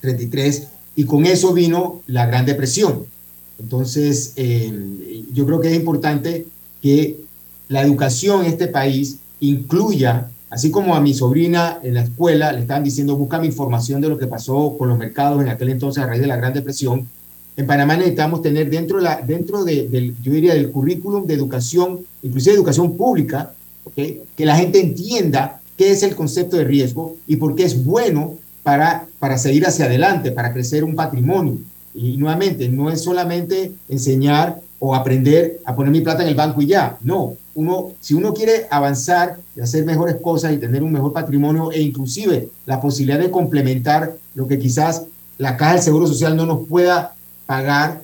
33, 0.00 0.68
y 0.96 1.04
con 1.04 1.24
eso 1.26 1.52
vino 1.52 2.02
la 2.06 2.26
Gran 2.26 2.44
Depresión. 2.44 3.04
Entonces, 3.60 4.32
eh, 4.36 5.22
yo 5.32 5.46
creo 5.46 5.60
que 5.60 5.68
es 5.70 5.76
importante 5.76 6.46
que 6.82 7.20
la 7.68 7.82
educación 7.82 8.40
en 8.44 8.46
este 8.48 8.66
país 8.66 9.18
incluya, 9.40 10.28
así 10.52 10.70
como 10.70 10.94
a 10.94 11.00
mi 11.00 11.14
sobrina 11.14 11.78
en 11.82 11.94
la 11.94 12.02
escuela 12.02 12.52
le 12.52 12.60
estaban 12.60 12.84
diciendo, 12.84 13.16
búscame 13.16 13.46
información 13.46 14.02
de 14.02 14.10
lo 14.10 14.18
que 14.18 14.26
pasó 14.26 14.76
con 14.76 14.90
los 14.90 14.98
mercados 14.98 15.40
en 15.40 15.48
aquel 15.48 15.70
entonces 15.70 16.04
a 16.04 16.06
raíz 16.06 16.20
de 16.20 16.26
la 16.26 16.36
Gran 16.36 16.52
Depresión, 16.52 17.08
en 17.56 17.66
Panamá 17.66 17.96
necesitamos 17.96 18.42
tener 18.42 18.68
dentro, 18.68 18.98
de 18.98 19.02
la, 19.02 19.22
dentro 19.22 19.64
de, 19.64 19.88
del, 19.88 20.14
yo 20.22 20.30
diría, 20.30 20.52
del 20.52 20.70
currículum 20.70 21.26
de 21.26 21.32
educación, 21.32 22.00
inclusive 22.22 22.54
educación 22.54 22.98
pública, 22.98 23.54
que 23.96 24.24
la 24.36 24.56
gente 24.56 24.78
entienda 24.78 25.62
qué 25.78 25.90
es 25.90 26.02
el 26.02 26.14
concepto 26.14 26.58
de 26.58 26.64
riesgo 26.64 27.16
y 27.26 27.36
por 27.36 27.54
qué 27.54 27.64
es 27.64 27.82
bueno 27.82 28.34
para, 28.62 29.06
para 29.18 29.38
seguir 29.38 29.66
hacia 29.66 29.86
adelante, 29.86 30.32
para 30.32 30.52
crecer 30.52 30.84
un 30.84 30.94
patrimonio. 30.94 31.56
Y 31.94 32.18
nuevamente, 32.18 32.68
no 32.68 32.90
es 32.90 33.02
solamente 33.02 33.72
enseñar 33.88 34.60
o 34.78 34.94
aprender 34.94 35.60
a 35.64 35.74
poner 35.74 35.92
mi 35.92 36.02
plata 36.02 36.22
en 36.22 36.28
el 36.28 36.34
banco 36.34 36.60
y 36.60 36.66
ya. 36.66 36.98
No, 37.02 37.36
uno, 37.54 37.92
si 38.00 38.14
uno 38.14 38.32
quiere 38.32 38.66
avanzar 38.70 39.38
y 39.54 39.60
hacer 39.60 39.84
mejores 39.84 40.16
cosas 40.16 40.52
y 40.52 40.58
tener 40.58 40.82
un 40.82 40.92
mejor 40.92 41.12
patrimonio 41.12 41.70
e 41.72 41.80
inclusive 41.80 42.48
la 42.66 42.80
posibilidad 42.80 43.18
de 43.18 43.30
complementar 43.30 44.14
lo 44.34 44.46
que 44.48 44.58
quizás 44.58 45.02
la 45.38 45.56
caja 45.56 45.74
del 45.74 45.82
Seguro 45.82 46.06
Social 46.06 46.36
no 46.36 46.46
nos 46.46 46.66
pueda 46.66 47.14
pagar 47.46 48.00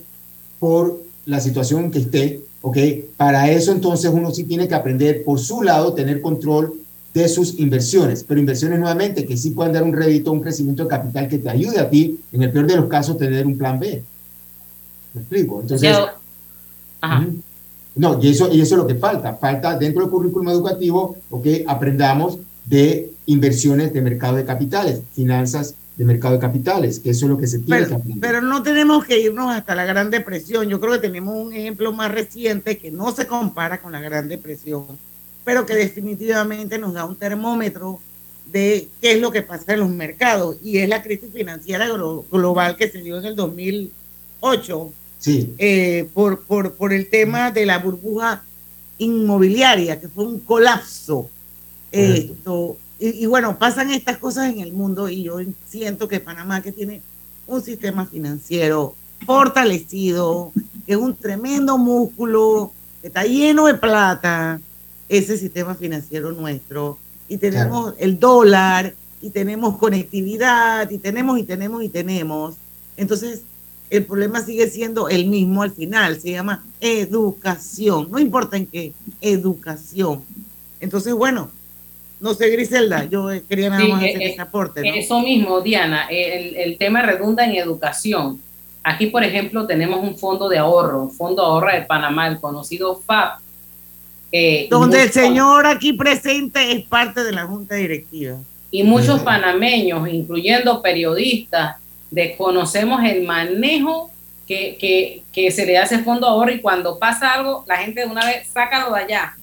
por 0.59 1.01
la 1.25 1.39
situación 1.39 1.89
que 1.91 1.99
esté, 1.99 2.41
¿ok? 2.61 2.77
Para 3.17 3.49
eso 3.51 3.71
entonces 3.71 4.11
uno 4.13 4.31
sí 4.31 4.43
tiene 4.43 4.67
que 4.67 4.75
aprender 4.75 5.23
por 5.23 5.39
su 5.39 5.61
lado, 5.63 5.93
tener 5.93 6.21
control 6.21 6.73
de 7.13 7.27
sus 7.27 7.57
inversiones, 7.59 8.23
pero 8.23 8.39
inversiones 8.39 8.79
nuevamente 8.79 9.25
que 9.25 9.35
sí 9.37 9.51
puedan 9.51 9.73
dar 9.73 9.83
un 9.83 9.93
rédito, 9.93 10.31
un 10.31 10.41
crecimiento 10.41 10.83
de 10.83 10.89
capital 10.89 11.27
que 11.27 11.39
te 11.39 11.49
ayude 11.49 11.79
a 11.79 11.89
ti, 11.89 12.19
en 12.31 12.43
el 12.43 12.51
peor 12.51 12.67
de 12.67 12.75
los 12.75 12.85
casos, 12.85 13.17
tener 13.17 13.47
un 13.47 13.57
plan 13.57 13.79
B. 13.79 14.03
¿Me 15.13 15.21
explico? 15.21 15.61
Entonces, 15.61 15.91
Yo- 15.91 16.07
Ajá. 17.01 17.25
No, 17.99 18.17
y 18.21 18.29
eso, 18.29 18.49
y 18.51 18.61
eso 18.61 18.75
es 18.75 18.81
lo 18.81 18.87
que 18.87 18.95
falta. 18.95 19.35
Falta 19.35 19.77
dentro 19.77 20.01
del 20.01 20.09
currículum 20.11 20.49
educativo, 20.49 21.17
ok, 21.29 21.45
aprendamos 21.67 22.37
de 22.65 23.11
inversiones 23.25 23.93
de 23.93 24.01
mercado 24.01 24.37
de 24.37 24.45
capitales, 24.45 25.01
finanzas 25.13 25.75
de 25.97 26.05
mercado 26.05 26.35
de 26.35 26.39
capitales, 26.39 26.99
que 26.99 27.09
eso 27.09 27.25
es 27.25 27.29
lo 27.29 27.37
que 27.37 27.45
se 27.47 27.59
tiene 27.59 27.79
que 27.81 27.85
Pero, 27.87 27.95
aprender. 27.97 28.21
pero 28.21 28.41
no 28.41 28.63
tenemos 28.63 29.03
que 29.05 29.19
irnos 29.19 29.53
hasta 29.53 29.75
la 29.75 29.85
Gran 29.85 30.09
Depresión. 30.09 30.69
Yo 30.69 30.79
creo 30.79 30.93
que 30.93 30.99
tenemos 30.99 31.35
un 31.35 31.51
ejemplo 31.53 31.91
más 31.91 32.09
reciente 32.11 32.77
que 32.77 32.89
no 32.89 33.11
se 33.11 33.27
compara 33.27 33.81
con 33.81 33.91
la 33.91 33.99
Gran 33.99 34.29
Depresión, 34.29 34.85
pero 35.43 35.65
que 35.65 35.75
definitivamente 35.75 36.77
nos 36.79 36.93
da 36.93 37.03
un 37.05 37.17
termómetro 37.17 37.99
de 38.51 38.87
qué 39.01 39.11
es 39.13 39.21
lo 39.21 39.29
que 39.31 39.41
pasa 39.41 39.73
en 39.73 39.81
los 39.81 39.89
mercados 39.89 40.55
y 40.63 40.77
es 40.77 40.87
la 40.87 41.03
crisis 41.03 41.29
financiera 41.33 41.87
glo- 41.89 42.23
global 42.31 42.77
que 42.77 42.89
se 42.89 42.99
dio 43.01 43.17
en 43.19 43.25
el 43.25 43.35
2008 43.35 44.91
Sí, 45.19 45.53
eh, 45.57 46.09
por, 46.13 46.41
por, 46.43 46.73
por 46.73 46.93
el 46.93 47.09
tema 47.09 47.51
de 47.51 47.65
la 47.65 47.77
burbuja 47.77 48.43
inmobiliaria, 48.97 49.99
que 49.99 50.07
fue 50.07 50.25
un 50.25 50.39
colapso. 50.39 51.29
Esto, 51.91 52.77
y, 52.99 53.23
y 53.23 53.25
bueno, 53.25 53.57
pasan 53.59 53.91
estas 53.91 54.17
cosas 54.17 54.51
en 54.51 54.61
el 54.61 54.73
mundo 54.73 55.09
y 55.09 55.23
yo 55.23 55.37
siento 55.67 56.07
que 56.07 56.19
Panamá, 56.19 56.61
que 56.61 56.71
tiene 56.71 57.01
un 57.47 57.61
sistema 57.61 58.05
financiero 58.05 58.95
fortalecido, 59.25 60.51
que 60.85 60.93
es 60.93 60.97
un 60.97 61.15
tremendo 61.15 61.77
músculo, 61.77 62.71
que 63.01 63.07
está 63.07 63.23
lleno 63.23 63.65
de 63.67 63.73
plata, 63.73 64.61
ese 65.09 65.37
sistema 65.37 65.75
financiero 65.75 66.31
nuestro. 66.31 66.97
Y 67.27 67.37
tenemos 67.37 67.93
el 67.99 68.19
dólar, 68.19 68.93
y 69.21 69.31
tenemos 69.31 69.77
conectividad, 69.77 70.89
y 70.89 70.97
tenemos, 70.97 71.37
y 71.39 71.43
tenemos, 71.43 71.83
y 71.83 71.89
tenemos. 71.89 72.55
Entonces, 72.95 73.41
el 73.89 74.05
problema 74.05 74.41
sigue 74.41 74.67
siendo 74.69 75.09
el 75.09 75.27
mismo 75.27 75.63
al 75.63 75.71
final, 75.71 76.19
se 76.19 76.31
llama 76.31 76.63
educación, 76.79 78.07
no 78.11 78.19
importa 78.19 78.57
en 78.57 78.67
qué, 78.67 78.93
educación. 79.21 80.21
Entonces, 80.79 81.13
bueno, 81.13 81.49
no 82.19 82.33
sé, 82.33 82.49
Griselda, 82.49 83.05
yo 83.05 83.31
eh, 83.31 83.43
quería 83.47 83.69
nada 83.69 83.87
más 83.87 84.03
eh, 84.03 84.09
hacer 84.09 84.21
eh, 84.21 84.31
ese 84.31 84.41
aporte. 84.41 84.81
¿no? 84.81 84.93
Eso 84.93 85.19
mismo, 85.21 85.61
Diana, 85.61 86.07
el, 86.09 86.55
el 86.55 86.77
tema 86.77 87.01
redunda 87.01 87.45
en 87.45 87.55
educación. 87.55 88.39
Aquí, 88.83 89.07
por 89.07 89.23
ejemplo, 89.23 89.67
tenemos 89.67 90.01
un 90.01 90.17
fondo 90.17 90.47
de 90.47 90.57
ahorro, 90.57 91.03
un 91.03 91.11
fondo 91.11 91.43
de 91.43 91.47
ahorro 91.47 91.71
de 91.73 91.81
Panamá, 91.81 92.27
el 92.27 92.39
conocido 92.39 93.01
FAP. 93.05 93.39
eh, 94.31 94.67
Donde 94.69 95.03
el 95.03 95.11
señor 95.11 95.65
aquí 95.65 95.93
presente 95.93 96.71
es 96.71 96.85
parte 96.87 97.23
de 97.23 97.31
la 97.31 97.45
junta 97.45 97.75
directiva. 97.75 98.37
Y 98.71 98.83
muchos 98.83 99.21
panameños, 99.21 100.07
incluyendo 100.07 100.81
periodistas, 100.81 101.77
desconocemos 102.11 103.03
el 103.03 103.23
manejo 103.23 104.09
que, 104.47 104.77
que, 104.79 105.23
que 105.31 105.51
se 105.51 105.65
le 105.65 105.73
da 105.73 105.81
a 105.81 105.85
ese 105.85 105.99
fondo 105.99 106.27
ahorro 106.27 106.51
y 106.51 106.59
cuando 106.61 106.97
pasa 106.97 107.33
algo, 107.33 107.63
la 107.67 107.77
gente 107.77 108.01
de 108.01 108.07
una 108.07 108.25
vez, 108.25 108.47
sácalo 108.51 108.93
de 108.95 109.01
allá. 109.01 109.37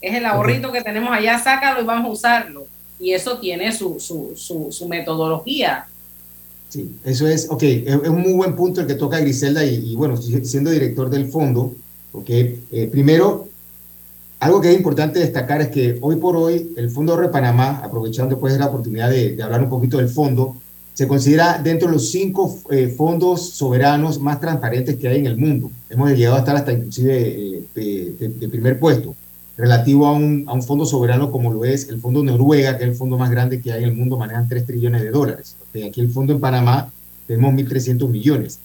Es 0.00 0.14
el 0.14 0.24
ahorrito 0.24 0.70
que 0.72 0.82
tenemos 0.82 1.10
allá, 1.12 1.38
sácalo 1.38 1.80
y 1.82 1.84
vamos 1.84 2.06
a 2.06 2.12
usarlo. 2.12 2.66
Y 2.98 3.12
eso 3.12 3.38
tiene 3.38 3.72
su, 3.72 3.98
su, 3.98 4.32
su, 4.36 4.70
su 4.70 4.88
metodología. 4.88 5.86
sí, 6.68 6.94
eso 7.04 7.26
es, 7.26 7.48
ok, 7.50 7.62
es, 7.62 7.94
un 8.08 8.20
muy 8.20 8.32
buen 8.34 8.54
punto 8.54 8.80
el 8.80 8.86
que 8.86 8.94
toca 8.94 9.18
Griselda 9.18 9.64
y, 9.64 9.92
y 9.92 9.96
bueno, 9.96 10.16
si- 10.16 10.44
siendo 10.44 10.70
director 10.70 11.10
del 11.10 11.28
fondo, 11.28 11.74
ok, 12.12 12.30
eh, 12.30 12.88
primero, 12.92 13.48
algo 14.38 14.60
que 14.60 14.70
es 14.70 14.76
importante 14.76 15.18
destacar 15.18 15.60
es 15.60 15.68
que 15.68 15.98
hoy 16.00 16.16
por 16.16 16.36
hoy 16.36 16.72
el 16.76 16.90
Fondo 16.90 17.16
de 17.16 17.28
Panamá, 17.28 17.80
aprovechando 17.84 18.38
pues 18.38 18.56
la 18.58 18.66
oportunidad 18.66 19.10
de, 19.10 19.34
de 19.36 19.42
hablar 19.42 19.62
un 19.62 19.68
poquito 19.68 19.98
del 19.98 20.08
fondo, 20.08 20.56
se 21.00 21.08
considera 21.08 21.58
dentro 21.64 21.88
de 21.88 21.94
los 21.94 22.10
cinco 22.10 22.58
eh, 22.70 22.88
fondos 22.94 23.40
soberanos 23.52 24.20
más 24.20 24.38
transparentes 24.38 24.96
que 24.96 25.08
hay 25.08 25.20
en 25.20 25.24
el 25.24 25.38
mundo. 25.38 25.70
Hemos 25.88 26.10
llegado 26.10 26.36
a 26.36 26.40
estar 26.40 26.54
hasta 26.54 26.74
inclusive 26.74 27.16
eh, 27.16 27.62
de, 27.74 28.28
de- 28.38 28.48
primer 28.50 28.78
puesto. 28.78 29.14
relativo 29.56 30.06
a 30.06 30.12
un, 30.12 30.44
a 30.46 30.52
un 30.52 30.62
fondo 30.62 30.84
soberano 30.84 31.30
como 31.30 31.50
lo 31.54 31.64
es 31.64 31.88
el 31.88 32.02
Fondo 32.02 32.22
Noruega, 32.22 32.76
que 32.76 32.84
es 32.84 32.90
el 32.90 32.96
fondo 32.96 33.16
más 33.16 33.30
grande 33.30 33.62
que 33.62 33.72
hay 33.72 33.84
en 33.84 33.88
el 33.88 33.96
mundo, 33.96 34.18
manejan 34.18 34.46
3 34.46 34.66
trillones 34.66 35.00
de 35.00 35.10
dólares. 35.10 35.56
Aquí 35.88 36.02
el 36.02 36.10
fondo 36.10 36.34
en 36.34 36.40
Panamá 36.40 36.92
tenemos 37.26 37.54
1.300 37.54 38.06
millones. 38.06 38.58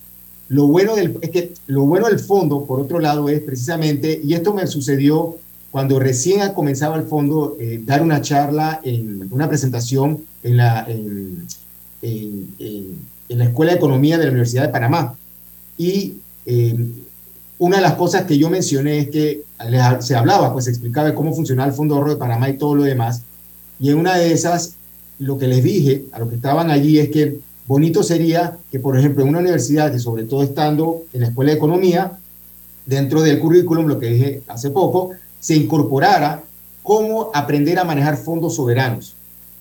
Lo 0.48 0.66
bueno 0.66 0.94
del, 0.94 1.16
es 1.22 1.30
que 1.30 1.52
lo 1.68 1.86
bueno 1.86 2.06
del 2.08 2.18
fondo, 2.18 2.66
por 2.66 2.80
otro 2.80 2.98
lado, 3.00 3.30
es 3.30 3.40
precisamente, 3.40 4.20
y 4.22 4.34
esto 4.34 4.52
me 4.52 4.66
sucedió 4.66 5.36
cuando 5.70 5.98
recién 5.98 6.52
comenzaba 6.52 6.96
el 6.96 7.04
fondo, 7.04 7.56
eh, 7.58 7.80
dar 7.82 8.02
una 8.02 8.20
charla, 8.20 8.82
en 8.84 9.26
una 9.32 9.48
presentación 9.48 10.20
en 10.42 10.58
la, 10.58 10.84
en, 10.86 11.46
en, 12.06 12.54
en, 13.28 13.38
la 13.38 13.44
Escuela 13.44 13.72
de 13.72 13.78
Economía 13.78 14.18
de 14.18 14.24
la 14.24 14.30
Universidad 14.30 14.62
de 14.62 14.68
Panamá. 14.68 15.14
Y 15.76 16.14
eh, 16.46 16.76
una 17.58 17.76
de 17.76 17.82
las 17.82 17.94
cosas 17.94 18.22
que 18.22 18.38
yo 18.38 18.48
mencioné 18.50 18.98
es 18.98 19.08
que 19.08 19.42
se 20.00 20.14
hablaba, 20.14 20.52
pues 20.52 20.66
se 20.66 20.70
explicaba 20.70 21.14
cómo 21.14 21.34
funcionaba 21.34 21.68
el 21.68 21.74
Fondo 21.74 21.94
de 21.94 22.00
Ahorro 22.00 22.12
de 22.12 22.18
Panamá 22.18 22.48
y 22.48 22.56
todo 22.56 22.74
lo 22.74 22.84
demás. 22.84 23.22
Y 23.80 23.90
en 23.90 23.98
una 23.98 24.16
de 24.16 24.32
esas, 24.32 24.74
lo 25.18 25.38
que 25.38 25.48
les 25.48 25.64
dije 25.64 26.04
a 26.12 26.18
los 26.18 26.28
que 26.28 26.36
estaban 26.36 26.70
allí 26.70 26.98
es 26.98 27.10
que 27.10 27.40
bonito 27.66 28.02
sería 28.02 28.56
que, 28.70 28.78
por 28.78 28.96
ejemplo, 28.96 29.22
en 29.22 29.30
una 29.30 29.40
universidad, 29.40 29.92
y 29.92 29.98
sobre 29.98 30.24
todo 30.24 30.42
estando 30.42 31.02
en 31.12 31.22
la 31.22 31.28
Escuela 31.28 31.50
de 31.50 31.56
Economía, 31.56 32.18
dentro 32.84 33.22
del 33.22 33.38
currículum, 33.40 33.86
lo 33.86 33.98
que 33.98 34.06
dije 34.06 34.42
hace 34.46 34.70
poco, 34.70 35.10
se 35.40 35.56
incorporara 35.56 36.44
cómo 36.82 37.30
aprender 37.34 37.78
a 37.78 37.84
manejar 37.84 38.16
fondos 38.16 38.54
soberanos. 38.54 39.14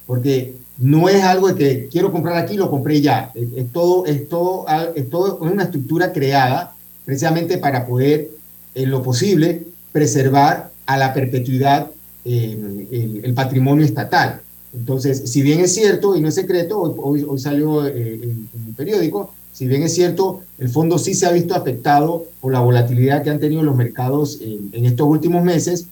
Porque 0.05 0.55
no 0.77 1.09
es 1.09 1.23
algo 1.23 1.47
de 1.47 1.55
que 1.55 1.87
quiero 1.87 2.11
comprar 2.11 2.37
aquí, 2.37 2.57
lo 2.57 2.69
compré 2.69 3.01
ya. 3.01 3.31
Es, 3.33 3.71
todo, 3.71 4.05
es, 4.05 4.27
todo, 4.27 4.65
es 4.95 5.09
todo 5.09 5.37
una 5.37 5.63
estructura 5.63 6.11
creada 6.11 6.75
precisamente 7.05 7.57
para 7.57 7.85
poder, 7.85 8.31
en 8.73 8.89
lo 8.89 9.01
posible, 9.01 9.63
preservar 9.91 10.71
a 10.85 10.97
la 10.97 11.13
perpetuidad 11.13 11.91
eh, 12.25 13.21
el, 13.23 13.33
patrimonio 13.33 13.85
estatal. 13.85 14.41
Entonces, 14.73 15.29
si 15.31 15.41
bien 15.41 15.61
es 15.61 15.73
cierto, 15.73 16.15
y 16.15 16.21
no 16.21 16.27
es 16.27 16.35
secreto, 16.35 16.81
hoy, 16.81 17.23
hoy 17.27 17.39
salió 17.39 17.85
eh, 17.87 18.19
en, 18.21 18.49
un 18.53 18.73
periódico, 18.75 19.33
si 19.55 19.67
bien 19.67 19.83
es 19.83 19.93
cierto, 19.93 20.41
el 20.59 20.67
fondo 20.67 20.97
sí 20.97 21.13
se 21.13 21.25
ha 21.25 21.31
visto 21.31 21.55
afectado 21.55 22.25
por 22.41 22.51
la 22.51 22.59
volatilidad 22.59 23.23
que 23.23 23.29
han 23.29 23.39
tenido 23.39 23.63
los 23.63 23.77
mercados 23.77 24.39
en, 24.41 24.85
estos 24.85 25.07
últimos 25.07 25.45
meses, 25.45 25.87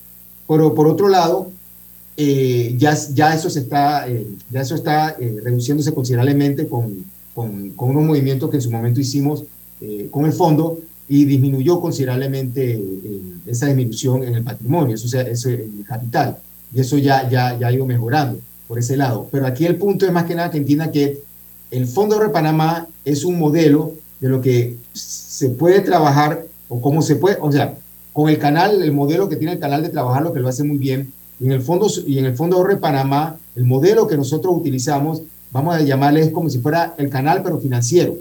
pero 0.50 0.76
por 0.76 0.88
otro 0.88 1.08
lado, 1.08 1.50
eh, 2.18 2.76
ya, 2.78 2.96
ya 3.14 3.34
eso 3.34 3.50
se 3.50 3.60
está, 3.60 4.08
ya 4.52 4.62
eso 4.62 4.76
está 4.76 5.16
reduciéndose 5.44 5.94
considerablemente 5.94 6.68
con, 6.68 7.06
con, 7.34 7.70
con, 7.72 7.90
unos 7.90 8.04
movimientos 8.04 8.50
que 8.50 8.58
en 8.58 8.62
su 8.62 8.72
momento 8.72 9.00
hicimos 9.00 9.44
con 10.12 10.26
el 10.26 10.32
fondo, 10.32 10.80
y 11.08 11.26
disminuyó 11.26 11.82
considerablemente 11.82 12.74
eh, 12.74 13.22
esa 13.46 13.68
disminución 13.68 14.24
en 14.24 14.36
el 14.36 14.44
patrimonio, 14.44 14.96
eso, 14.96 15.08
sea, 15.08 15.22
eso 15.22 15.50
el 15.50 15.84
capital, 15.88 16.38
y 16.74 16.80
eso 16.80 16.98
ya, 16.98 17.30
ya, 17.30 17.58
ya 17.60 17.68
ha 17.68 17.72
ido 17.72 17.86
mejorando 17.86 18.40
por 18.68 18.80
ese 18.80 18.98
lado. 18.98 19.28
Pero 19.32 19.46
aquí 19.46 19.66
el 19.66 19.76
punto 19.76 20.06
es 20.06 20.12
más 20.12 20.26
que 20.26 20.36
nada 20.36 20.50
que 20.50 20.58
entienda 20.58 20.92
que 20.92 21.20
el 21.72 21.88
Fondo 21.88 22.18
de 22.20 22.30
Panamá 22.30 22.88
es 23.04 23.26
un 23.26 23.38
modelo 23.38 23.94
de 24.20 24.30
lo 24.30 24.42
que 24.42 24.78
se 24.94 25.50
puede 25.50 25.82
trabajar 25.82 26.46
o 26.70 26.82
cómo 26.82 27.02
se 27.02 27.16
puede, 27.16 27.38
o 27.42 27.52
sea, 27.52 27.76
con 28.14 28.30
el 28.30 28.38
canal, 28.38 28.82
el 28.82 28.92
modelo 28.92 29.28
que 29.28 29.36
tiene 29.36 29.54
el 29.54 29.60
canal 29.60 29.84
de 29.84 29.90
trabajar, 29.90 30.24
lo 30.24 30.34
que 30.34 30.40
lo 30.40 30.48
hace 30.48 30.64
muy 30.64 30.78
bien, 30.78 31.12
en 31.46 31.52
el 31.52 31.62
fondo, 31.62 31.88
y 32.06 32.20
en 32.20 32.26
el 32.26 32.36
fondo 32.36 32.64
de 32.64 32.78
Panamá, 32.78 33.38
el 33.56 33.66
modelo 33.66 34.08
que 34.08 34.18
nosotros 34.18 34.54
utilizamos, 34.56 35.22
vamos 35.52 35.76
a 35.76 35.82
llamarle 35.82 36.22
es 36.22 36.32
como 36.32 36.50
si 36.50 36.60
fuera 36.60 36.96
el 36.98 37.10
canal, 37.10 37.42
pero 37.44 37.60
financiero. 37.60 38.18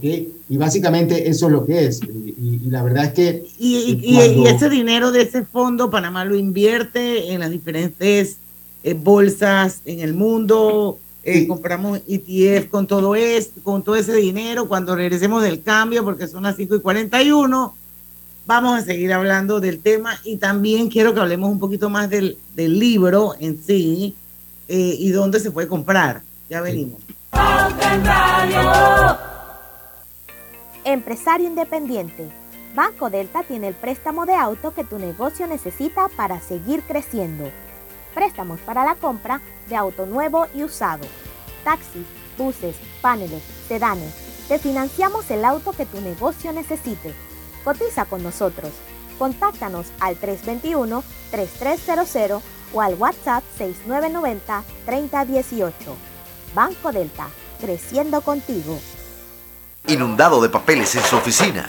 Y 0.00 0.56
básicamente 0.56 1.28
eso 1.28 1.46
es 1.46 1.52
lo 1.52 1.64
que 1.64 1.84
es. 1.84 2.00
Y, 2.02 2.70
la 2.70 2.82
verdad 2.82 3.06
es 3.06 3.12
que... 3.12 3.46
Y, 3.58 4.46
ese 4.46 4.70
dinero 4.70 5.12
de 5.12 5.22
ese 5.22 5.44
fondo, 5.44 5.90
Panamá 5.90 6.24
lo 6.24 6.36
invierte 6.36 7.32
en 7.32 7.40
las 7.40 7.50
diferentes 7.50 8.38
eh, 8.84 8.94
bolsas 8.94 9.80
en 9.84 10.00
el 10.00 10.14
mundo, 10.14 10.98
eh, 11.24 11.46
compramos 11.46 12.00
ETF 12.08 12.68
con 12.68 12.86
todo, 12.86 13.14
esto, 13.14 13.60
con 13.62 13.82
todo 13.82 13.96
ese 13.96 14.14
dinero, 14.14 14.66
cuando 14.66 14.96
regresemos 14.96 15.42
del 15.42 15.62
cambio, 15.62 16.04
porque 16.04 16.26
son 16.26 16.44
las 16.44 16.56
5 16.56 16.76
y 16.76 16.80
41, 16.80 17.74
vamos 18.46 18.78
a 18.78 18.82
seguir 18.82 19.12
hablando 19.12 19.60
del 19.60 19.80
tema 19.80 20.18
y 20.24 20.36
también 20.36 20.88
quiero 20.88 21.14
que 21.14 21.20
hablemos 21.20 21.50
un 21.50 21.58
poquito 21.58 21.88
más 21.90 22.10
del, 22.10 22.38
del 22.54 22.78
libro 22.78 23.34
en 23.38 23.62
sí 23.62 24.14
eh, 24.68 24.96
y 24.98 25.10
dónde 25.10 25.40
se 25.40 25.50
puede 25.50 25.68
comprar. 25.68 26.22
Ya 26.48 26.60
venimos. 26.60 27.00
Empresario 30.84 31.46
independiente. 31.46 32.28
Banco 32.74 33.10
Delta 33.10 33.42
tiene 33.42 33.68
el 33.68 33.74
préstamo 33.74 34.24
de 34.26 34.34
auto 34.34 34.72
que 34.72 34.84
tu 34.84 34.98
negocio 34.98 35.46
necesita 35.46 36.08
para 36.16 36.40
seguir 36.40 36.82
creciendo. 36.82 37.50
Préstamos 38.14 38.60
para 38.60 38.84
la 38.84 38.94
compra 38.94 39.40
de 39.68 39.76
auto 39.76 40.06
nuevo 40.06 40.46
y 40.54 40.64
usado. 40.64 41.04
Taxis, 41.64 42.06
buses, 42.36 42.76
paneles, 43.00 43.42
sedanes. 43.68 44.14
Te 44.48 44.58
financiamos 44.58 45.30
el 45.30 45.44
auto 45.44 45.72
que 45.72 45.86
tu 45.86 46.00
negocio 46.00 46.52
necesite. 46.52 47.14
Cotiza 47.64 48.04
con 48.04 48.22
nosotros. 48.22 48.70
Contáctanos 49.18 49.86
al 50.00 50.20
321-3300 50.20 52.40
o 52.74 52.80
al 52.80 52.94
WhatsApp 52.94 53.42
6990-3018. 53.58 55.72
Banco 56.54 56.92
Delta, 56.92 57.26
creciendo 57.60 58.20
contigo 58.20 58.78
inundado 59.88 60.40
de 60.40 60.48
papeles 60.48 60.94
en 60.94 61.02
su 61.02 61.16
oficina. 61.16 61.68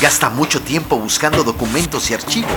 Gasta 0.00 0.30
mucho 0.30 0.60
tiempo 0.60 0.96
buscando 0.96 1.44
documentos 1.44 2.10
y 2.10 2.14
archivos. 2.14 2.50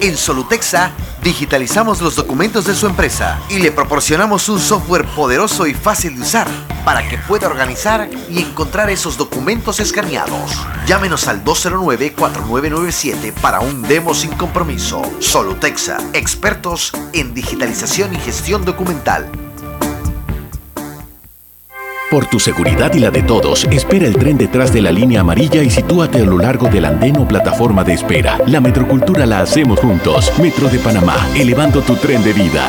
En 0.00 0.16
Solutexa 0.16 0.92
digitalizamos 1.22 2.00
los 2.00 2.16
documentos 2.16 2.64
de 2.64 2.74
su 2.74 2.86
empresa 2.86 3.40
y 3.48 3.60
le 3.60 3.70
proporcionamos 3.70 4.48
un 4.48 4.58
software 4.58 5.06
poderoso 5.14 5.66
y 5.66 5.74
fácil 5.74 6.16
de 6.16 6.22
usar 6.22 6.48
para 6.84 7.08
que 7.08 7.18
pueda 7.18 7.46
organizar 7.46 8.08
y 8.28 8.40
encontrar 8.40 8.90
esos 8.90 9.16
documentos 9.16 9.80
escaneados. 9.80 10.66
Llámenos 10.86 11.28
al 11.28 11.44
209-4997 11.44 13.32
para 13.32 13.60
un 13.60 13.82
demo 13.82 14.14
sin 14.14 14.30
compromiso. 14.32 15.02
Solutexa, 15.20 15.98
expertos 16.12 16.92
en 17.12 17.34
digitalización 17.34 18.14
y 18.14 18.18
gestión 18.18 18.64
documental. 18.64 19.30
Por 22.12 22.26
tu 22.26 22.38
seguridad 22.38 22.92
y 22.92 22.98
la 22.98 23.10
de 23.10 23.22
todos, 23.22 23.64
espera 23.70 24.06
el 24.06 24.18
tren 24.18 24.36
detrás 24.36 24.70
de 24.70 24.82
la 24.82 24.92
línea 24.92 25.22
amarilla 25.22 25.62
y 25.62 25.70
sitúate 25.70 26.18
a 26.18 26.26
lo 26.26 26.36
largo 26.36 26.68
del 26.68 26.84
andén 26.84 27.16
o 27.16 27.26
plataforma 27.26 27.84
de 27.84 27.94
espera. 27.94 28.38
La 28.46 28.60
metrocultura 28.60 29.24
la 29.24 29.40
hacemos 29.40 29.80
juntos. 29.80 30.30
Metro 30.38 30.68
de 30.68 30.78
Panamá, 30.78 31.16
elevando 31.34 31.80
tu 31.80 31.96
tren 31.96 32.22
de 32.22 32.34
vida. 32.34 32.68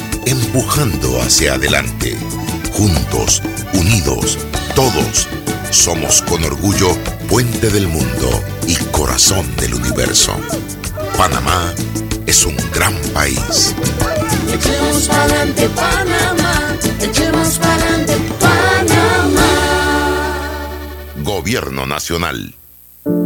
empujando 0.25 1.21
hacia 1.21 1.55
adelante, 1.55 2.17
juntos, 2.73 3.41
unidos, 3.73 4.37
todos. 4.75 5.27
Somos 5.69 6.21
con 6.23 6.43
orgullo 6.43 6.89
puente 7.29 7.69
del 7.69 7.87
mundo 7.87 8.29
y 8.67 8.75
corazón 8.91 9.45
del 9.57 9.75
universo. 9.75 10.33
Panamá 11.17 11.73
es 12.25 12.45
un 12.45 12.55
gran 12.73 12.93
país. 13.13 13.75
Echemos 14.53 15.07
pa'lante 15.07 15.69
Panamá, 15.69 16.75
echemos 16.99 17.57
pa'lante 17.57 18.17
Panamá. 18.39 19.47
Gobierno 21.23 21.85
Nacional. 21.85 22.53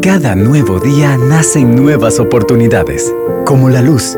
Cada 0.01 0.35
nuevo 0.35 0.79
día 0.79 1.17
nacen 1.17 1.75
nuevas 1.75 2.19
oportunidades, 2.19 3.11
como 3.45 3.69
la 3.69 3.81
luz 3.81 4.17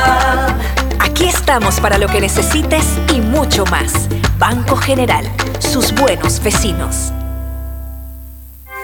Estamos 1.51 1.81
para 1.81 1.97
lo 1.97 2.07
que 2.07 2.21
necesites 2.21 2.85
y 3.13 3.19
mucho 3.19 3.65
más. 3.65 4.07
Banco 4.39 4.77
General, 4.77 5.29
sus 5.59 5.93
buenos 5.93 6.41
vecinos. 6.41 7.11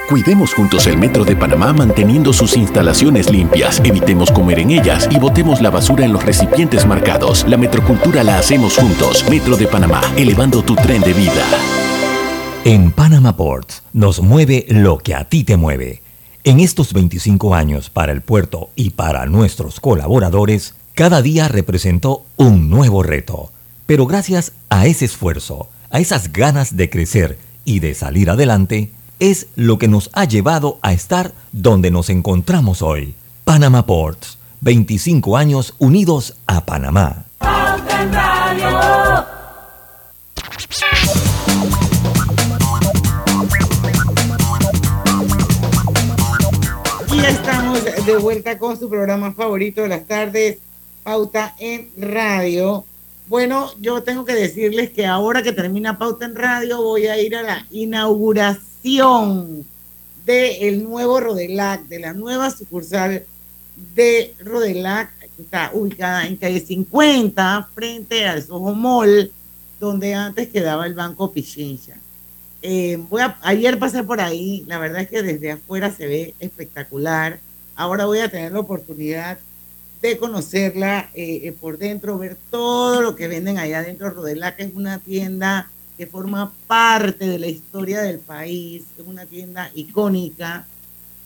Cuidemos 0.09 0.53
juntos 0.53 0.85
el 0.85 0.97
Metro 0.97 1.23
de 1.23 1.37
Panamá 1.37 1.71
manteniendo 1.71 2.33
sus 2.33 2.57
instalaciones 2.57 3.31
limpias, 3.31 3.81
evitemos 3.85 4.33
comer 4.33 4.59
en 4.59 4.71
ellas 4.71 5.07
y 5.09 5.17
botemos 5.17 5.61
la 5.61 5.69
basura 5.69 6.03
en 6.03 6.11
los 6.11 6.25
recipientes 6.25 6.85
marcados. 6.85 7.45
La 7.47 7.55
metrocultura 7.55 8.21
la 8.25 8.37
hacemos 8.37 8.75
juntos. 8.75 9.23
Metro 9.29 9.55
de 9.55 9.67
Panamá, 9.67 10.01
elevando 10.17 10.61
tu 10.61 10.75
tren 10.75 11.01
de 11.03 11.13
vida. 11.13 11.45
En 12.65 12.91
Panama 12.91 13.37
Ports 13.37 13.81
nos 13.93 14.19
mueve 14.19 14.65
lo 14.67 14.97
que 14.97 15.15
a 15.15 15.23
ti 15.23 15.45
te 15.45 15.55
mueve. 15.55 16.01
En 16.43 16.59
estos 16.59 16.91
25 16.91 17.55
años 17.55 17.89
para 17.89 18.11
el 18.11 18.21
puerto 18.21 18.71
y 18.75 18.89
para 18.89 19.25
nuestros 19.25 19.79
colaboradores, 19.79 20.75
cada 20.97 21.21
día 21.21 21.47
representó 21.47 22.25
un 22.37 22.71
nuevo 22.71 23.03
reto. 23.03 23.51
Pero 23.85 24.07
gracias 24.07 24.53
a 24.69 24.87
ese 24.87 25.05
esfuerzo, 25.05 25.69
a 25.91 25.99
esas 25.99 26.33
ganas 26.33 26.75
de 26.75 26.89
crecer 26.89 27.37
y 27.65 27.81
de 27.81 27.93
salir 27.93 28.31
adelante, 28.31 28.89
es 29.19 29.45
lo 29.55 29.77
que 29.77 29.87
nos 29.87 30.09
ha 30.13 30.25
llevado 30.25 30.79
a 30.81 30.93
estar 30.93 31.35
donde 31.51 31.91
nos 31.91 32.09
encontramos 32.09 32.81
hoy. 32.81 33.13
Panama 33.43 33.85
Ports, 33.85 34.39
25 34.61 35.37
años 35.37 35.75
unidos 35.77 36.35
a 36.47 36.65
Panamá. 36.65 37.25
Y 47.13 47.19
estamos 47.19 47.83
de 47.83 48.17
vuelta 48.17 48.57
con 48.57 48.79
su 48.79 48.89
programa 48.89 49.31
favorito 49.33 49.83
de 49.83 49.89
las 49.89 50.07
tardes, 50.07 50.57
Pauta 51.07 51.55
en 51.57 51.89
Radio. 51.95 52.83
Bueno, 53.27 53.71
yo 53.79 54.03
tengo 54.03 54.25
que 54.25 54.35
decirles 54.35 54.89
que 54.89 55.05
ahora 55.05 55.41
que 55.41 55.53
termina 55.53 55.97
Pauta 55.97 56.25
en 56.25 56.35
Radio 56.35 56.81
voy 56.81 57.07
a 57.07 57.17
ir 57.17 57.33
a 57.37 57.43
la 57.43 57.65
inauguración 57.71 59.65
del 60.25 60.83
nuevo 60.83 61.21
Rodelac, 61.21 61.83
de 61.83 61.99
la 61.99 62.11
nueva 62.11 62.51
sucursal 62.51 63.23
de 63.95 64.35
Rodelac, 64.43 65.17
que 65.17 65.43
está 65.43 65.71
ubicada 65.73 66.27
en 66.27 66.35
calle 66.35 66.59
50, 66.59 67.69
frente 67.73 68.25
al 68.27 68.43
Soho 68.43 68.75
Mall, 68.75 69.31
donde 69.79 70.13
antes 70.13 70.49
quedaba 70.49 70.85
el 70.85 70.93
Banco 70.93 71.31
Pichincha. 71.31 71.95
Eh, 72.61 73.01
voy 73.09 73.21
ayer 73.43 73.79
pasé 73.79 74.03
por 74.03 74.19
ahí, 74.19 74.65
la 74.67 74.77
verdad 74.77 75.03
es 75.03 75.09
que 75.09 75.23
desde 75.23 75.53
afuera 75.53 75.89
se 75.89 76.05
ve 76.05 76.33
espectacular. 76.41 77.39
Ahora 77.77 78.03
voy 78.03 78.19
a 78.19 78.29
tener 78.29 78.51
la 78.51 78.59
oportunidad 78.59 79.37
de 80.01 80.17
conocerla 80.17 81.09
eh, 81.13 81.41
eh, 81.43 81.51
por 81.51 81.77
dentro, 81.77 82.17
ver 82.17 82.37
todo 82.51 83.01
lo 83.01 83.15
que 83.15 83.27
venden 83.27 83.57
allá 83.57 83.79
adentro. 83.79 84.09
Rodelac 84.09 84.59
es 84.59 84.73
una 84.75 84.99
tienda 84.99 85.69
que 85.97 86.05
forma 86.05 86.53
parte 86.67 87.27
de 87.27 87.39
la 87.39 87.47
historia 87.47 88.01
del 88.01 88.19
país, 88.19 88.83
es 88.97 89.05
una 89.05 89.25
tienda 89.25 89.71
icónica. 89.73 90.67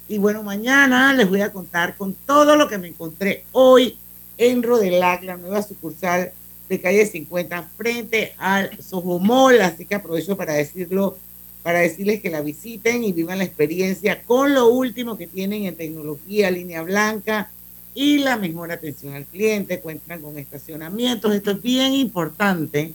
Y 0.08 0.18
bueno, 0.18 0.44
mañana 0.44 1.14
les 1.14 1.30
voy 1.30 1.42
a 1.42 1.52
contar 1.52 1.96
con 1.98 2.14
todo 2.14 2.56
lo 2.56 2.68
que 2.68 2.78
me 2.78 2.88
encontré 2.88 3.44
hoy 3.52 3.98
en 4.38 4.64
Rodelac, 4.64 5.24
la 5.24 5.38
nueva 5.38 5.62
sucursal 5.62 6.32
de 6.70 6.82
calle 6.82 7.06
50, 7.06 7.64
frente 7.76 8.34
al 8.38 8.82
Soho 8.82 9.20
Mall. 9.20 9.62
Así 9.62 9.86
que 9.86 9.96
aprovecho 9.96 10.38
para 10.38 10.54
decirlo, 10.54 11.18
para 11.64 11.80
decirles 11.80 12.22
que 12.22 12.30
la 12.30 12.42
visiten 12.42 13.04
y 13.04 13.12
vivan 13.12 13.40
la 13.40 13.44
experiencia 13.44 14.24
con 14.24 14.54
lo 14.54 14.70
último 14.70 15.18
que 15.18 15.28
tienen 15.28 15.66
en 15.66 15.76
tecnología, 15.76 16.50
línea 16.50 16.82
blanca 16.82 17.52
y 17.94 18.20
la 18.20 18.38
mejor 18.38 18.72
atención 18.72 19.14
al 19.14 19.26
cliente. 19.26 19.80
Cuentan 19.80 20.22
con 20.22 20.38
estacionamientos. 20.38 21.34
Esto 21.34 21.52
es 21.52 21.62
bien 21.62 21.94
importante 21.94 22.94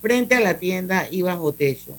frente 0.00 0.34
a 0.34 0.40
la 0.40 0.58
tienda 0.58 1.06
y 1.10 1.22
bajo 1.22 1.52
techo. 1.52 1.96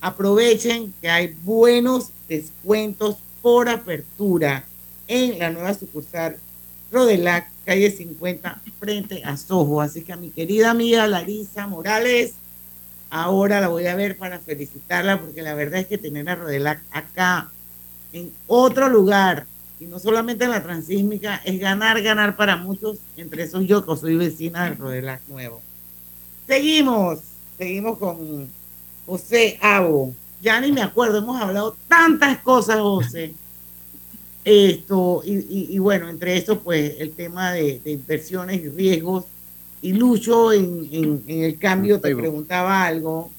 Aprovechen 0.00 0.92
que 1.00 1.08
hay 1.08 1.34
buenos 1.42 2.10
descuentos 2.28 3.16
por 3.40 3.68
apertura 3.68 4.64
en 5.08 5.38
la 5.38 5.50
nueva 5.50 5.74
sucursal 5.74 6.38
Rodelac, 6.90 7.50
calle 7.64 7.90
50, 7.90 8.60
frente 8.78 9.22
a 9.24 9.36
Soho. 9.36 9.80
Así 9.80 10.02
que 10.02 10.12
a 10.12 10.16
mi 10.16 10.30
querida 10.30 10.70
amiga 10.70 11.06
Larisa 11.06 11.66
Morales, 11.66 12.34
ahora 13.10 13.60
la 13.60 13.68
voy 13.68 13.86
a 13.86 13.94
ver 13.94 14.18
para 14.18 14.38
felicitarla, 14.38 15.20
porque 15.20 15.42
la 15.42 15.54
verdad 15.54 15.80
es 15.80 15.86
que 15.86 15.98
tener 15.98 16.28
a 16.28 16.34
Rodelac 16.34 16.82
acá, 16.90 17.50
en 18.12 18.30
otro 18.46 18.88
lugar, 18.90 19.46
y 19.82 19.86
no 19.86 19.98
solamente 19.98 20.44
en 20.44 20.50
la 20.50 20.62
transísmica, 20.62 21.36
es 21.44 21.58
ganar, 21.58 22.00
ganar 22.02 22.36
para 22.36 22.56
muchos, 22.56 22.98
entre 23.16 23.42
esos 23.42 23.66
yo 23.66 23.84
que 23.84 23.96
soy 23.96 24.16
vecina 24.16 24.64
del 24.66 24.78
Rodelac 24.78 25.20
nuevo. 25.28 25.60
Seguimos, 26.46 27.18
seguimos 27.58 27.98
con 27.98 28.48
José 29.06 29.58
Abo. 29.60 30.14
Ya 30.40 30.60
ni 30.60 30.70
me 30.72 30.82
acuerdo, 30.82 31.18
hemos 31.18 31.40
hablado 31.40 31.76
tantas 31.88 32.38
cosas, 32.38 32.78
José. 32.80 33.34
Esto, 34.44 35.22
y, 35.24 35.34
y- 35.34 35.66
y 35.70 35.78
bueno, 35.78 36.08
entre 36.08 36.36
eso, 36.36 36.58
pues 36.60 36.96
el 36.98 37.12
tema 37.12 37.52
de, 37.52 37.80
de 37.84 37.92
inversiones 37.92 38.60
y 38.62 38.68
riesgos. 38.68 39.24
Y 39.82 39.92
Lucho, 39.94 40.52
en, 40.52 40.88
en- 40.92 41.22
en 41.26 41.42
el 41.44 41.58
cambio, 41.58 42.00
te 42.00 42.08
preguntaba 42.22 42.84
algo. 42.84 43.30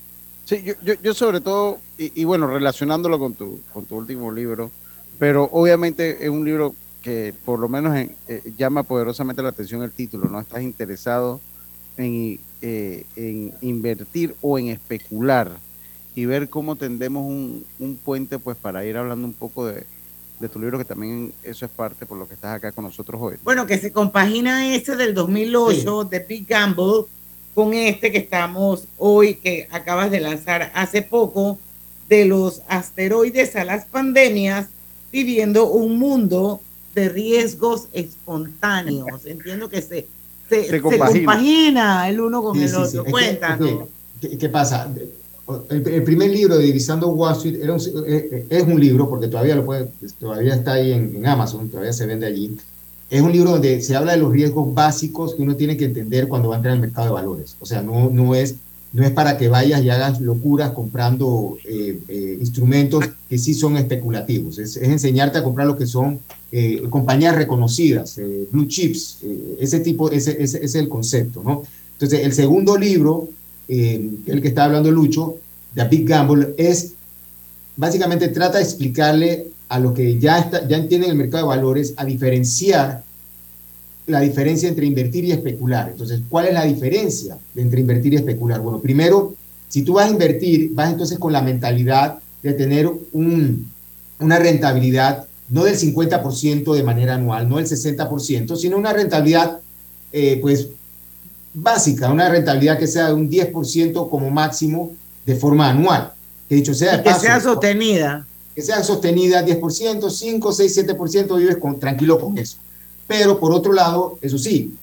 Sí, 0.46 0.62
yo, 0.64 0.74
yo, 0.84 0.94
yo 1.02 1.14
sobre 1.14 1.40
todo, 1.42 1.80
y, 1.98 2.22
y 2.22 2.24
bueno, 2.26 2.48
relacionándolo 2.48 3.18
con 3.20 3.34
tu, 3.34 3.60
con 3.74 3.86
tu 3.86 3.96
último 3.98 4.32
libro, 4.32 4.72
pero 5.20 5.50
obviamente 5.52 6.24
es 6.24 6.30
un 6.30 6.46
libro 6.46 6.76
que 7.02 7.34
por 7.46 7.60
lo 7.60 7.68
menos 7.68 7.96
en- 7.96 8.16
eh, 8.28 8.42
llama 8.58 8.84
poderosamente 8.84 9.42
la 9.42 9.50
atención 9.50 9.82
el 9.84 9.92
título, 9.92 10.30
¿no? 10.30 10.40
Estás 10.40 10.62
interesado 10.64 11.42
en, 11.98 12.40
eh, 12.62 13.06
en 13.16 13.54
invertir 13.62 14.36
o 14.42 14.58
en 14.58 14.68
especular 14.70 15.52
y 16.16 16.26
ver 16.26 16.50
cómo 16.50 16.76
tendemos 16.76 17.26
un, 17.26 17.66
un 17.80 17.96
puente 17.98 18.40
pues 18.40 18.56
para 18.58 18.86
ir 18.86 18.96
hablando 18.98 19.26
un 19.28 19.34
poco 19.34 19.66
de, 19.66 19.84
de 20.40 20.50
tu 20.50 20.60
libro, 20.60 20.78
que 20.78 20.86
también 20.86 21.34
eso 21.44 21.66
es 21.66 21.72
parte 21.72 22.06
por 22.06 22.18
lo 22.18 22.28
que 22.28 22.36
estás 22.36 22.56
acá 22.56 22.72
con 22.72 22.86
nosotros 22.86 23.20
hoy. 23.22 23.36
Bueno, 23.44 23.66
que 23.66 23.78
se 23.78 23.92
compagina 23.92 24.74
ese 24.76 24.96
del 24.96 25.14
2008 25.14 26.06
de 26.06 26.20
Big 26.20 26.48
Gamble 26.48 27.06
con 27.54 27.74
este 27.74 28.12
que 28.12 28.18
estamos 28.20 28.86
hoy, 28.98 29.36
que 29.36 29.68
acabas 29.72 30.10
de 30.10 30.20
lanzar 30.20 30.72
hace 30.74 31.02
poco, 31.02 31.60
de 32.10 32.26
los 32.26 32.62
asteroides 32.68 33.56
a 33.56 33.64
las 33.64 33.86
pandemias, 33.86 34.68
viviendo 35.14 35.70
un 35.70 35.98
mundo 35.98 36.60
de 36.96 37.08
riesgos 37.08 37.88
espontáneos. 37.94 39.26
Entiendo 39.26 39.70
que 39.70 39.82
se, 39.82 40.08
se, 40.50 40.64
Se 40.66 40.70
se 40.70 40.82
compagina. 40.82 41.32
compagina 41.32 42.10
el 42.10 42.20
uno 42.20 42.42
con 42.44 42.58
Sí, 42.58 42.64
el 42.64 42.70
sí, 42.70 42.76
sí. 42.92 42.98
otro. 42.98 43.12
Cuéntanos. 43.12 43.72
ok, 43.72 43.90
¿Qué, 44.20 44.38
qué 44.38 44.50
pasa? 44.50 44.92
El, 45.70 45.88
el 45.88 46.04
primer 46.04 46.32
libro 46.32 46.58
de 46.58 46.64
Divisando 46.66 47.10
Wall 47.10 47.34
Street 47.34 47.60
era 47.62 47.74
un- 47.74 47.82
eh, 48.08 48.46
es 48.50 48.64
un 48.64 48.80
libro, 48.80 49.10
porque 49.10 49.28
todavía, 49.28 49.56
lo 49.56 49.66
puede, 49.66 49.90
todavía 50.20 50.56
está 50.56 50.74
ahí 50.74 50.92
en, 50.94 51.16
en 51.16 51.26
Amazon, 51.26 51.70
todavía 51.70 51.94
se 51.94 52.06
vende 52.06 52.26
allí. 52.26 52.56
Es 53.10 53.22
un 53.22 53.32
libro 53.32 53.52
donde 53.52 53.82
se 53.82 53.96
habla 53.96 54.14
de 54.14 54.18
los 54.20 54.32
riesgos 54.32 54.74
básicos 54.74 55.36
que 55.36 55.42
uno 55.44 55.56
tiene 55.56 55.78
que 55.78 55.86
entender 55.86 56.28
cuando 56.28 56.50
va 56.50 56.56
a 56.56 56.58
entrar 56.58 56.74
al 56.74 56.80
mercado 56.80 57.08
de 57.08 57.14
valores. 57.14 57.56
O 57.60 57.66
sea, 57.66 57.82
no, 57.84 58.10
no, 58.10 58.34
es, 58.34 58.56
no 58.94 59.04
es 59.04 59.12
para 59.12 59.38
que 59.38 59.48
vayas 59.48 59.84
y 59.84 59.90
hagas 59.90 60.22
locuras 60.22 60.72
comprando 60.72 61.58
eh, 61.66 62.00
eh, 62.08 62.38
instrumentos 62.40 63.10
que 63.28 63.40
sí 63.40 63.56
son 63.56 63.76
especulativos. 63.76 64.60
Es, 64.60 64.78
enseñarte 64.78 65.40
a 65.40 65.44
comprar 65.44 65.66
lo 65.66 65.76
que 65.76 65.88
son 65.88 66.20
eh, 66.52 66.84
compañías 66.92 67.36
reconocidas, 67.36 68.20
blue 68.52 68.68
chips, 68.68 69.18
ese 69.60 69.80
tipo, 69.80 70.12
ese, 70.12 70.42
es 70.42 70.76
el 70.76 70.88
concepto, 70.88 71.42
¿no? 71.44 71.64
Entonces, 71.94 72.20
el 72.20 72.34
segundo 72.34 72.78
libro, 72.78 73.30
el 73.68 74.42
que 74.42 74.48
está 74.48 74.66
hablando 74.66 74.92
Lucho, 74.92 75.38
The 75.74 75.88
Big 75.88 76.08
Gamble, 76.08 76.54
es 76.58 76.94
básicamente 77.76 78.28
trata 78.28 78.60
de 78.60 78.64
explicarle 78.64 79.48
a 79.70 79.80
los 79.80 79.94
que 79.94 80.20
ya, 80.20 80.38
está, 80.38 80.68
ya 80.68 80.78
entienden 80.78 81.12
el 81.12 81.18
mercado 81.18 81.46
de 81.46 81.56
valores 81.56 81.94
a 81.98 82.06
diferenciar 82.06 83.04
la 84.08 84.20
diferencia 84.20 84.68
entre 84.70 84.86
invertir 84.86 85.26
y 85.26 85.32
especular. 85.32 85.90
Entonces, 85.90 86.22
¿cuál 86.30 86.48
es 86.48 86.54
la 86.54 86.66
diferencia 86.66 87.38
entre 87.56 87.80
invertir 87.80 88.14
y 88.14 88.18
especular? 88.18 88.60
Bueno, 88.60 88.80
primero, 88.80 89.36
si 89.70 89.84
tú 89.84 89.94
vas 89.94 90.08
a 90.08 90.12
invertir, 90.12 90.72
vas 90.74 90.92
entonces 90.92 91.18
con 91.18 91.34
la 91.34 91.42
mentalidad 91.42 92.20
de 92.42 92.54
tener 92.54 92.90
un, 93.14 93.70
una 94.20 94.40
rentabilidad 94.40 95.26
no 95.50 95.64
del 95.66 95.78
50% 95.78 96.74
de 96.74 96.84
manera 96.84 97.16
anual, 97.16 97.48
no 97.48 97.58
del 97.58 97.68
60%, 97.68 98.56
sino 98.56 98.78
una 98.78 98.94
rentabilidad 98.94 99.60
eh, 100.12 100.40
pues 100.42 100.68
básica, 101.54 102.12
una 102.12 102.30
rentabilidad 102.30 102.80
que 102.80 102.88
sea 102.88 103.08
de 103.08 103.14
un 103.14 103.30
10% 103.30 104.10
como 104.10 104.30
máximo 104.30 104.94
de 105.26 105.36
forma 105.36 105.70
anual. 105.70 106.14
Que 106.50 106.56
dicho 106.56 106.74
sea 106.74 106.98
de 106.98 107.04
que 107.04 107.14
sea 107.14 107.40
sostenida. 107.40 108.26
Que 108.56 108.62
sea 108.62 108.84
sostenida 108.84 109.46
10%, 109.46 110.10
5, 110.10 110.52
6, 110.52 110.88
7%, 110.88 111.38
vives 111.38 111.58
con, 111.58 111.80
tranquilo 111.80 112.20
con 112.20 112.38
eso. 112.38 112.58
Pero 113.08 113.40
por 113.40 113.52
otro 113.52 113.74
lado, 113.74 114.18
eso 114.22 114.38
sí, 114.38 114.74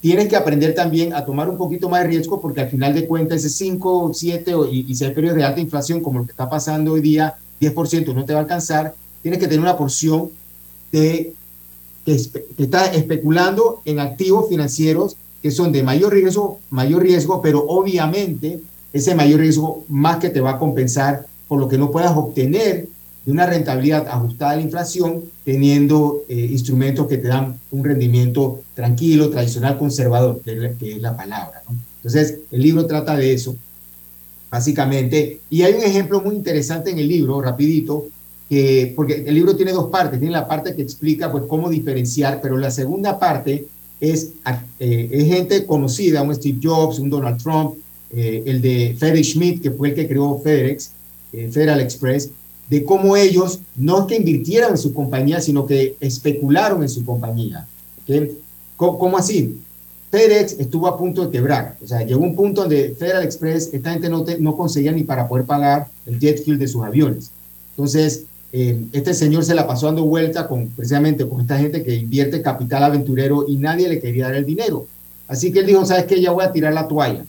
tienes 0.00 0.28
que 0.28 0.36
aprender 0.36 0.74
también 0.74 1.14
a 1.14 1.24
tomar 1.24 1.48
un 1.48 1.56
poquito 1.56 1.88
más 1.88 2.02
de 2.02 2.08
riesgo 2.08 2.40
porque 2.40 2.60
al 2.60 2.68
final 2.68 2.94
de 2.94 3.06
cuentas 3.06 3.38
ese 3.38 3.50
5, 3.50 4.12
7 4.14 4.52
y, 4.70 4.86
y 4.88 4.94
si 4.94 5.04
hay 5.04 5.12
periodos 5.12 5.36
de 5.36 5.44
alta 5.44 5.60
inflación 5.60 6.00
como 6.00 6.20
lo 6.20 6.24
que 6.24 6.32
está 6.32 6.50
pasando 6.50 6.92
hoy 6.92 7.00
día, 7.00 7.34
10% 7.60 8.12
no 8.14 8.24
te 8.24 8.32
va 8.32 8.40
a 8.40 8.42
alcanzar, 8.42 8.94
tienes 9.22 9.38
que 9.38 9.46
tener 9.46 9.60
una 9.60 9.76
porción 9.76 10.30
de 10.90 11.32
que, 12.04 12.16
que 12.56 12.62
está 12.64 12.86
especulando 12.92 13.80
en 13.84 14.00
activos 14.00 14.48
financieros 14.48 15.16
que 15.42 15.50
son 15.50 15.72
de 15.72 15.82
mayor 15.82 16.12
riesgo, 16.12 16.60
mayor 16.70 17.02
riesgo, 17.02 17.42
pero 17.42 17.64
obviamente 17.66 18.60
ese 18.92 19.14
mayor 19.14 19.40
riesgo 19.40 19.84
más 19.88 20.18
que 20.18 20.30
te 20.30 20.40
va 20.40 20.52
a 20.52 20.58
compensar 20.58 21.26
por 21.48 21.60
lo 21.60 21.68
que 21.68 21.78
no 21.78 21.90
puedas 21.90 22.16
obtener 22.16 22.88
de 23.24 23.32
una 23.32 23.46
rentabilidad 23.46 24.08
ajustada 24.08 24.52
a 24.52 24.56
la 24.56 24.62
inflación, 24.62 25.24
teniendo 25.44 26.24
eh, 26.28 26.48
instrumentos 26.50 27.06
que 27.06 27.18
te 27.18 27.28
dan 27.28 27.58
un 27.70 27.84
rendimiento 27.84 28.62
tranquilo, 28.74 29.30
tradicional, 29.30 29.78
conservador, 29.78 30.40
que 30.42 30.96
es 30.96 31.00
la 31.00 31.16
palabra. 31.16 31.62
¿no? 31.68 31.76
Entonces, 31.96 32.40
el 32.50 32.62
libro 32.62 32.86
trata 32.86 33.16
de 33.16 33.32
eso, 33.32 33.56
básicamente. 34.50 35.40
Y 35.50 35.62
hay 35.62 35.74
un 35.74 35.82
ejemplo 35.82 36.20
muy 36.20 36.34
interesante 36.34 36.90
en 36.90 36.98
el 36.98 37.06
libro, 37.06 37.40
rapidito, 37.40 38.06
que, 38.48 38.92
porque 38.96 39.24
el 39.26 39.34
libro 39.34 39.54
tiene 39.54 39.70
dos 39.70 39.88
partes. 39.88 40.18
Tiene 40.18 40.32
la 40.32 40.48
parte 40.48 40.74
que 40.74 40.82
explica 40.82 41.30
pues, 41.30 41.44
cómo 41.48 41.70
diferenciar, 41.70 42.40
pero 42.42 42.58
la 42.58 42.72
segunda 42.72 43.20
parte 43.20 43.66
es, 44.00 44.32
eh, 44.80 45.08
es 45.12 45.28
gente 45.28 45.64
conocida, 45.64 46.22
un 46.22 46.34
Steve 46.34 46.58
Jobs, 46.60 46.98
un 46.98 47.08
Donald 47.08 47.40
Trump, 47.40 47.76
eh, 48.10 48.42
el 48.46 48.60
de 48.60 48.96
Frederick 48.98 49.24
Schmidt, 49.24 49.62
que 49.62 49.70
fue 49.70 49.90
el 49.90 49.94
que 49.94 50.08
creó 50.08 50.40
FedEx, 50.40 50.90
Federal 51.50 51.80
Express, 51.80 52.28
de 52.72 52.84
cómo 52.84 53.18
ellos 53.18 53.60
no 53.76 54.06
que 54.06 54.16
invirtieran 54.16 54.70
en 54.70 54.78
su 54.78 54.94
compañía, 54.94 55.42
sino 55.42 55.66
que 55.66 55.94
especularon 56.00 56.82
en 56.82 56.88
su 56.88 57.04
compañía. 57.04 57.66
¿okay? 58.02 58.38
¿Cómo, 58.76 58.98
¿Cómo, 58.98 59.18
así? 59.18 59.60
FedEx 60.10 60.58
estuvo 60.58 60.86
a 60.86 60.96
punto 60.96 61.26
de 61.26 61.30
quebrar. 61.30 61.76
O 61.84 61.86
sea, 61.86 62.02
llegó 62.02 62.22
un 62.22 62.34
punto 62.34 62.62
donde 62.62 62.94
Federal 62.98 63.24
Express, 63.24 63.68
esta 63.74 63.92
gente 63.92 64.08
no, 64.08 64.24
te, 64.24 64.38
no 64.38 64.56
conseguía 64.56 64.90
ni 64.90 65.04
para 65.04 65.28
poder 65.28 65.44
pagar 65.44 65.88
el 66.06 66.18
jet 66.18 66.42
fuel 66.42 66.58
de 66.58 66.66
sus 66.66 66.82
aviones. 66.82 67.30
Entonces, 67.76 68.24
eh, 68.52 68.82
este 68.92 69.12
señor 69.12 69.44
se 69.44 69.54
la 69.54 69.66
pasó 69.66 69.84
dando 69.84 70.06
vuelta 70.06 70.48
con, 70.48 70.68
precisamente 70.68 71.28
con 71.28 71.42
esta 71.42 71.58
gente 71.58 71.82
que 71.82 71.94
invierte 71.94 72.40
capital 72.40 72.84
aventurero 72.84 73.44
y 73.46 73.56
nadie 73.56 73.86
le 73.86 74.00
quería 74.00 74.28
dar 74.28 74.36
el 74.36 74.46
dinero. 74.46 74.86
Así 75.28 75.52
que 75.52 75.58
él 75.58 75.66
dijo, 75.66 75.84
¿sabes 75.84 76.04
qué? 76.04 76.22
Ya 76.22 76.30
voy 76.30 76.44
a 76.46 76.52
tirar 76.52 76.72
la 76.72 76.88
toalla. 76.88 77.26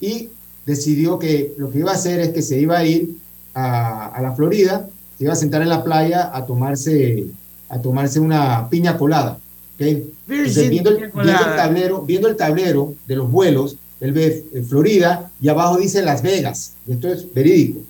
Y 0.00 0.28
decidió 0.64 1.18
que 1.18 1.52
lo 1.58 1.68
que 1.72 1.80
iba 1.80 1.90
a 1.90 1.96
hacer 1.96 2.20
es 2.20 2.28
que 2.28 2.42
se 2.42 2.60
iba 2.60 2.78
a 2.78 2.86
ir 2.86 3.16
a, 3.54 4.06
a 4.08 4.22
la 4.22 4.32
Florida, 4.32 4.88
se 5.16 5.24
iba 5.24 5.32
a 5.32 5.36
sentar 5.36 5.62
en 5.62 5.68
la 5.68 5.84
playa 5.84 6.30
a 6.34 6.44
tomarse, 6.44 7.26
a 7.68 7.80
tomarse 7.80 8.20
una 8.20 8.68
piña 8.68 8.96
colada. 8.96 9.38
¿okay? 9.74 10.10
Entonces, 10.28 10.70
viendo, 10.70 10.90
el, 10.90 10.96
viendo, 10.96 11.22
el, 11.22 11.56
tablero, 11.56 12.02
viendo 12.02 12.28
el 12.28 12.36
tablero 12.36 12.94
de 13.06 13.16
los 13.16 13.30
vuelos, 13.30 13.76
él 14.00 14.12
ve 14.12 14.44
Florida 14.68 15.30
y 15.40 15.48
abajo 15.48 15.76
dice 15.76 16.02
Las 16.02 16.22
Vegas. 16.22 16.72
Y 16.86 16.92
esto 16.92 17.08
es 17.08 17.32
verídico. 17.32 17.80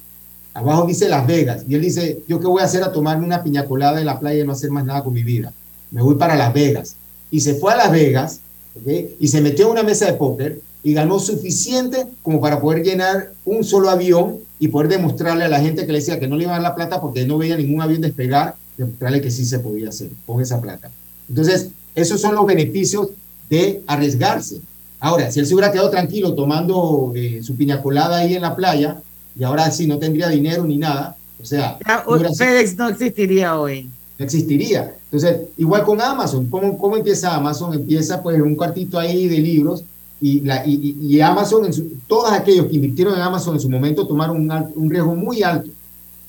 Abajo 0.54 0.86
dice 0.86 1.08
Las 1.08 1.26
Vegas. 1.26 1.64
Y 1.66 1.74
él 1.74 1.80
dice, 1.80 2.22
¿yo 2.28 2.38
qué 2.38 2.46
voy 2.46 2.60
a 2.60 2.66
hacer 2.66 2.82
a 2.82 2.92
tomarme 2.92 3.24
una 3.24 3.42
piña 3.42 3.64
colada 3.64 3.98
en 3.98 4.06
la 4.06 4.20
playa 4.20 4.42
y 4.42 4.46
no 4.46 4.52
hacer 4.52 4.70
más 4.70 4.84
nada 4.84 5.02
con 5.02 5.14
mi 5.14 5.22
vida? 5.22 5.52
Me 5.90 6.02
voy 6.02 6.16
para 6.16 6.36
Las 6.36 6.52
Vegas. 6.52 6.96
Y 7.30 7.40
se 7.40 7.54
fue 7.54 7.72
a 7.72 7.76
Las 7.76 7.92
Vegas 7.92 8.40
¿okay? 8.78 9.16
y 9.18 9.28
se 9.28 9.40
metió 9.40 9.66
en 9.66 9.72
una 9.72 9.82
mesa 9.82 10.06
de 10.06 10.14
póker 10.14 10.60
y 10.82 10.92
ganó 10.92 11.18
suficiente 11.18 12.06
como 12.22 12.40
para 12.40 12.60
poder 12.60 12.82
llenar 12.82 13.32
un 13.44 13.64
solo 13.64 13.88
avión 13.88 14.38
y 14.62 14.68
poder 14.68 14.86
demostrarle 14.86 15.42
a 15.42 15.48
la 15.48 15.58
gente 15.58 15.84
que 15.84 15.90
le 15.90 15.98
decía 15.98 16.20
que 16.20 16.28
no 16.28 16.36
le 16.36 16.44
iban 16.44 16.54
a 16.54 16.62
dar 16.62 16.70
la 16.70 16.74
plata 16.76 17.00
porque 17.00 17.26
no 17.26 17.36
veía 17.36 17.56
ningún 17.56 17.82
avión 17.82 18.00
despegar, 18.00 18.54
demostrarle 18.76 19.20
que 19.20 19.28
sí 19.28 19.44
se 19.44 19.58
podía 19.58 19.88
hacer 19.88 20.10
con 20.24 20.40
esa 20.40 20.60
plata. 20.60 20.88
Entonces, 21.28 21.70
esos 21.96 22.20
son 22.20 22.36
los 22.36 22.46
beneficios 22.46 23.08
de 23.50 23.82
arriesgarse. 23.88 24.60
Ahora, 25.00 25.32
si 25.32 25.40
él 25.40 25.46
se 25.46 25.54
hubiera 25.54 25.72
quedado 25.72 25.90
tranquilo 25.90 26.34
tomando 26.34 27.12
eh, 27.16 27.40
su 27.42 27.56
piña 27.56 27.82
colada 27.82 28.18
ahí 28.18 28.36
en 28.36 28.42
la 28.42 28.54
playa, 28.54 29.02
y 29.36 29.42
ahora 29.42 29.68
sí 29.72 29.88
no 29.88 29.98
tendría 29.98 30.28
dinero 30.28 30.62
ni 30.62 30.76
nada, 30.76 31.16
o 31.42 31.44
sea... 31.44 31.76
Ya, 31.84 32.04
no 32.06 32.32
FedEx 32.32 32.76
no 32.76 32.88
existiría 32.88 33.58
hoy. 33.58 33.90
No 34.16 34.24
existiría. 34.24 34.94
Entonces, 35.10 35.40
igual 35.56 35.82
con 35.82 36.00
Amazon, 36.00 36.46
¿cómo, 36.46 36.78
cómo 36.78 36.96
empieza 36.96 37.34
Amazon? 37.34 37.74
Empieza 37.74 38.22
pues 38.22 38.36
en 38.36 38.42
un 38.42 38.54
cuartito 38.54 38.96
ahí 38.96 39.26
de 39.26 39.38
libros, 39.38 39.82
y, 40.22 40.40
la, 40.42 40.64
y, 40.64 40.96
y 41.00 41.20
Amazon, 41.20 41.64
en 41.64 41.72
su, 41.72 41.94
todos 42.06 42.30
aquellos 42.30 42.66
que 42.66 42.76
invirtieron 42.76 43.14
en 43.14 43.20
Amazon 43.20 43.54
en 43.54 43.60
su 43.60 43.68
momento 43.68 44.06
tomaron 44.06 44.36
un, 44.36 44.72
un, 44.76 44.88
riesgo 44.88 45.16
muy 45.16 45.42
alto. 45.42 45.68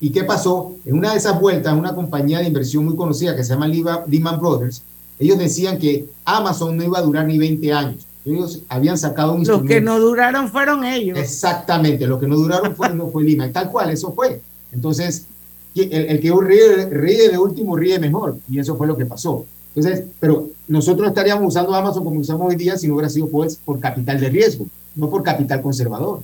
¿Y 0.01 0.09
qué 0.09 0.23
pasó? 0.23 0.73
En 0.83 0.97
una 0.97 1.11
de 1.11 1.17
esas 1.17 1.39
vueltas, 1.39 1.77
una 1.77 1.93
compañía 1.93 2.39
de 2.39 2.47
inversión 2.47 2.85
muy 2.85 2.95
conocida 2.95 3.35
que 3.35 3.43
se 3.43 3.53
llama 3.53 3.67
Lehman 3.67 4.39
Brothers, 4.39 4.81
ellos 5.19 5.37
decían 5.37 5.77
que 5.77 6.07
Amazon 6.25 6.75
no 6.75 6.83
iba 6.83 6.97
a 6.97 7.03
durar 7.03 7.27
ni 7.27 7.37
20 7.37 7.71
años. 7.71 8.07
Ellos 8.25 8.61
habían 8.67 8.97
sacado 8.97 9.33
un 9.33 9.43
Los 9.43 9.61
que 9.61 9.79
no 9.79 9.99
duraron 9.99 10.49
fueron 10.49 10.83
ellos. 10.83 11.15
Exactamente, 11.15 12.07
los 12.07 12.19
que 12.19 12.27
no 12.27 12.35
duraron 12.35 12.75
fue, 12.75 12.89
no 12.89 13.09
fue 13.09 13.23
Lehman. 13.23 13.53
Tal 13.53 13.69
cual, 13.69 13.91
eso 13.91 14.11
fue. 14.11 14.41
Entonces, 14.71 15.27
el, 15.75 15.93
el 15.93 16.19
que 16.19 16.31
ríe, 16.31 16.87
ríe 16.89 17.29
de 17.29 17.37
último 17.37 17.77
ríe 17.77 17.99
mejor. 17.99 18.37
Y 18.49 18.57
eso 18.57 18.75
fue 18.75 18.87
lo 18.87 18.97
que 18.97 19.05
pasó. 19.05 19.45
Entonces, 19.75 20.05
pero 20.19 20.49
nosotros 20.67 21.07
estaríamos 21.07 21.47
usando 21.47 21.73
Amazon 21.73 22.03
como 22.03 22.19
usamos 22.19 22.47
hoy 22.47 22.55
día 22.55 22.77
si 22.77 22.87
no 22.87 22.95
hubiera 22.95 23.09
sido 23.09 23.27
pues 23.27 23.55
por 23.55 23.79
capital 23.79 24.19
de 24.19 24.29
riesgo, 24.29 24.67
no 24.95 25.09
por 25.09 25.23
capital 25.23 25.61
conservador. 25.61 26.21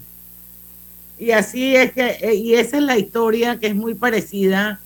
Y 1.18 1.32
así 1.32 1.76
es 1.76 1.92
que, 1.92 2.34
y 2.36 2.54
esa 2.54 2.78
es 2.78 2.84
la 2.84 2.98
historia 2.98 3.60
que 3.60 3.68
es 3.68 3.76
muy 3.76 3.94
parecida 3.94 4.80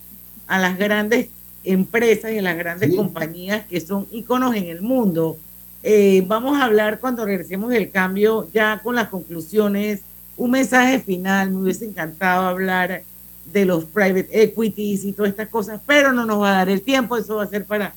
a 0.47 0.59
las 0.59 0.78
grandes 0.78 1.30
empresas 1.64 2.32
y 2.32 2.39
a 2.39 2.41
las 2.41 2.57
grandes 2.57 2.89
sí. 2.89 2.95
compañías 2.95 3.66
que 3.66 3.80
son 3.80 4.07
íconos 4.11 4.55
en 4.55 4.66
el 4.66 4.82
mundo. 4.82 5.38
Eh, 5.84 6.24
vamos 6.26 6.57
a 6.57 6.66
hablar 6.66 6.99
cuando 6.99 7.26
regresemos 7.26 7.70
del 7.70 7.91
cambio 7.91 8.49
ya 8.53 8.80
con 8.82 8.95
las 8.95 9.09
conclusiones, 9.09 10.01
un 10.38 10.51
mensaje 10.51 10.99
final, 10.99 11.51
me 11.51 11.57
hubiese 11.57 11.86
encantado 11.86 12.47
hablar 12.47 13.03
de 13.51 13.66
los 13.66 13.84
private 13.86 14.30
equities 14.32 15.03
y 15.03 15.11
todas 15.11 15.32
estas 15.32 15.49
cosas, 15.49 15.82
pero 15.86 16.14
no 16.14 16.26
nos 16.26 16.41
va 16.41 16.49
a 16.49 16.57
dar 16.59 16.70
el 16.70 16.82
tiempo, 16.82 17.18
eso 17.18 17.36
va 17.36 17.43
a 17.43 17.47
ser 17.47 17.66
para 17.66 17.93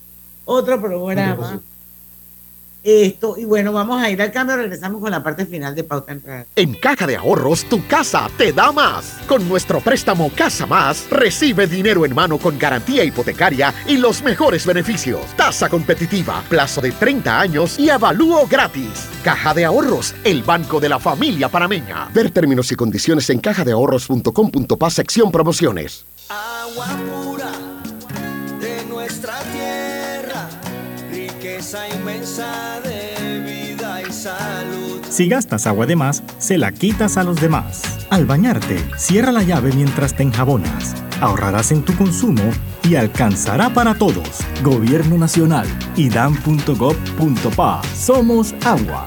otro 0.46 0.80
programa. 0.80 1.60
Esto, 2.86 3.34
y 3.36 3.44
bueno, 3.44 3.72
vamos 3.72 4.00
a 4.00 4.08
ir 4.10 4.22
al 4.22 4.30
cambio, 4.30 4.56
regresamos 4.56 5.00
con 5.00 5.10
la 5.10 5.20
parte 5.20 5.44
final 5.44 5.74
de 5.74 5.82
Pauta 5.82 6.12
en 6.12 6.22
Radio. 6.22 6.46
En 6.54 6.74
Caja 6.74 7.04
de 7.04 7.16
Ahorros, 7.16 7.64
tu 7.64 7.84
casa 7.88 8.30
te 8.38 8.52
da 8.52 8.70
más. 8.70 9.18
Con 9.26 9.48
nuestro 9.48 9.80
préstamo 9.80 10.30
Casa 10.36 10.66
Más, 10.66 11.10
recibe 11.10 11.66
dinero 11.66 12.06
en 12.06 12.14
mano 12.14 12.38
con 12.38 12.56
garantía 12.56 13.02
hipotecaria 13.02 13.74
y 13.88 13.96
los 13.96 14.22
mejores 14.22 14.64
beneficios. 14.64 15.20
Tasa 15.36 15.68
competitiva, 15.68 16.44
plazo 16.48 16.80
de 16.80 16.92
30 16.92 17.40
años 17.40 17.76
y 17.76 17.90
avalúo 17.90 18.46
gratis. 18.46 19.08
Caja 19.24 19.52
de 19.52 19.64
Ahorros, 19.64 20.14
el 20.22 20.44
banco 20.44 20.78
de 20.78 20.88
la 20.88 21.00
familia 21.00 21.48
panameña. 21.48 22.08
Ver 22.14 22.30
términos 22.30 22.70
y 22.70 22.76
condiciones 22.76 23.28
en 23.30 23.40
cajadeahorros.com.pa 23.40 24.90
sección 24.90 25.32
promociones. 25.32 26.06
Agua 26.28 26.86
pura 27.10 27.50
de 28.60 28.84
nuestra 28.84 29.40
tierra 29.40 29.55
Si 35.16 35.28
gastas 35.28 35.66
agua 35.66 35.86
de 35.86 35.96
más, 35.96 36.22
se 36.38 36.58
la 36.58 36.72
quitas 36.72 37.16
a 37.16 37.24
los 37.24 37.40
demás. 37.40 37.82
Al 38.10 38.26
bañarte, 38.26 38.76
cierra 38.98 39.32
la 39.32 39.42
llave 39.42 39.72
mientras 39.72 40.14
te 40.14 40.22
enjabonas. 40.22 40.94
Ahorrarás 41.22 41.72
en 41.72 41.82
tu 41.82 41.96
consumo 41.96 42.42
y 42.82 42.96
alcanzará 42.96 43.70
para 43.72 43.94
todos. 43.94 44.28
Gobierno 44.62 45.16
Nacional, 45.16 45.66
idam.gov.pa. 45.96 47.80
Somos 47.94 48.54
agua. 48.64 49.06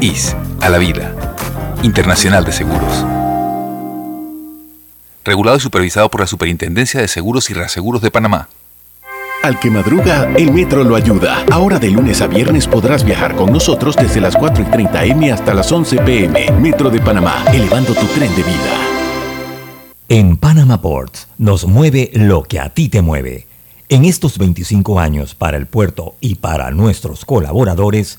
IS 0.00 0.36
a 0.60 0.68
la 0.68 0.78
vida. 0.78 1.14
Internacional 1.82 2.44
de 2.44 2.52
Seguros. 2.52 3.04
Regulado 5.24 5.56
y 5.56 5.60
supervisado 5.60 6.08
por 6.10 6.20
la 6.20 6.26
Superintendencia 6.26 7.00
de 7.00 7.08
Seguros 7.08 7.50
y 7.50 7.54
Reaseguros 7.54 8.00
de 8.00 8.10
Panamá. 8.10 8.48
Al 9.42 9.58
que 9.58 9.70
madruga, 9.70 10.28
el 10.36 10.52
metro 10.52 10.84
lo 10.84 10.96
ayuda. 10.96 11.44
Ahora 11.50 11.78
de 11.78 11.90
lunes 11.90 12.20
a 12.20 12.26
viernes 12.26 12.66
podrás 12.66 13.04
viajar 13.04 13.34
con 13.34 13.52
nosotros 13.52 13.96
desde 13.96 14.20
las 14.20 14.36
4 14.36 14.62
y 14.62 14.66
30 14.66 15.04
M 15.04 15.32
hasta 15.32 15.54
las 15.54 15.70
11 15.70 15.98
PM. 15.98 16.50
Metro 16.52 16.90
de 16.90 17.00
Panamá, 17.00 17.44
elevando 17.52 17.94
tu 17.94 18.06
tren 18.06 18.34
de 18.36 18.42
vida. 18.42 18.88
En 20.08 20.36
Panama 20.36 20.80
Ports 20.80 21.28
nos 21.38 21.66
mueve 21.66 22.10
lo 22.14 22.42
que 22.44 22.60
a 22.60 22.70
ti 22.70 22.88
te 22.88 23.02
mueve. 23.02 23.46
En 23.88 24.04
estos 24.04 24.38
25 24.38 25.00
años 25.00 25.34
para 25.34 25.56
el 25.56 25.66
puerto 25.66 26.14
y 26.20 26.36
para 26.36 26.70
nuestros 26.70 27.24
colaboradores, 27.24 28.18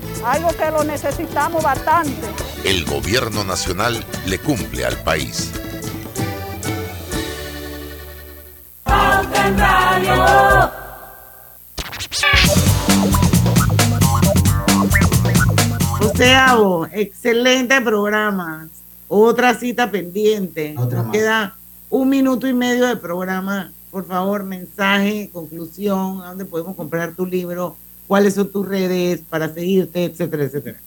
algo 0.25 0.49
que 0.49 0.71
lo 0.71 0.83
necesitamos 0.83 1.63
bastante. 1.63 2.27
El 2.63 2.85
gobierno 2.85 3.43
nacional 3.43 4.03
le 4.25 4.39
cumple 4.39 4.85
al 4.85 4.97
país. 4.97 5.51
Radio. 9.57 10.71
Joseabo, 15.99 16.87
excelente 16.91 17.81
programa. 17.81 18.67
Otra 19.07 19.55
cita 19.55 19.91
pendiente. 19.91 20.73
Nos 20.73 21.11
queda 21.11 21.55
un 21.89 22.09
minuto 22.09 22.47
y 22.47 22.53
medio 22.53 22.87
de 22.87 22.95
programa. 22.95 23.71
Por 23.91 24.05
favor, 24.05 24.43
mensaje, 24.43 25.29
conclusión, 25.33 26.21
a 26.21 26.29
dónde 26.29 26.45
podemos 26.45 26.75
comprar 26.75 27.13
tu 27.13 27.25
libro, 27.25 27.75
cuáles 28.11 28.33
son 28.33 28.51
tus 28.51 28.67
redes 28.67 29.21
para 29.29 29.53
seguirte, 29.53 30.03
etcétera, 30.03 30.43
etcétera. 30.43 30.77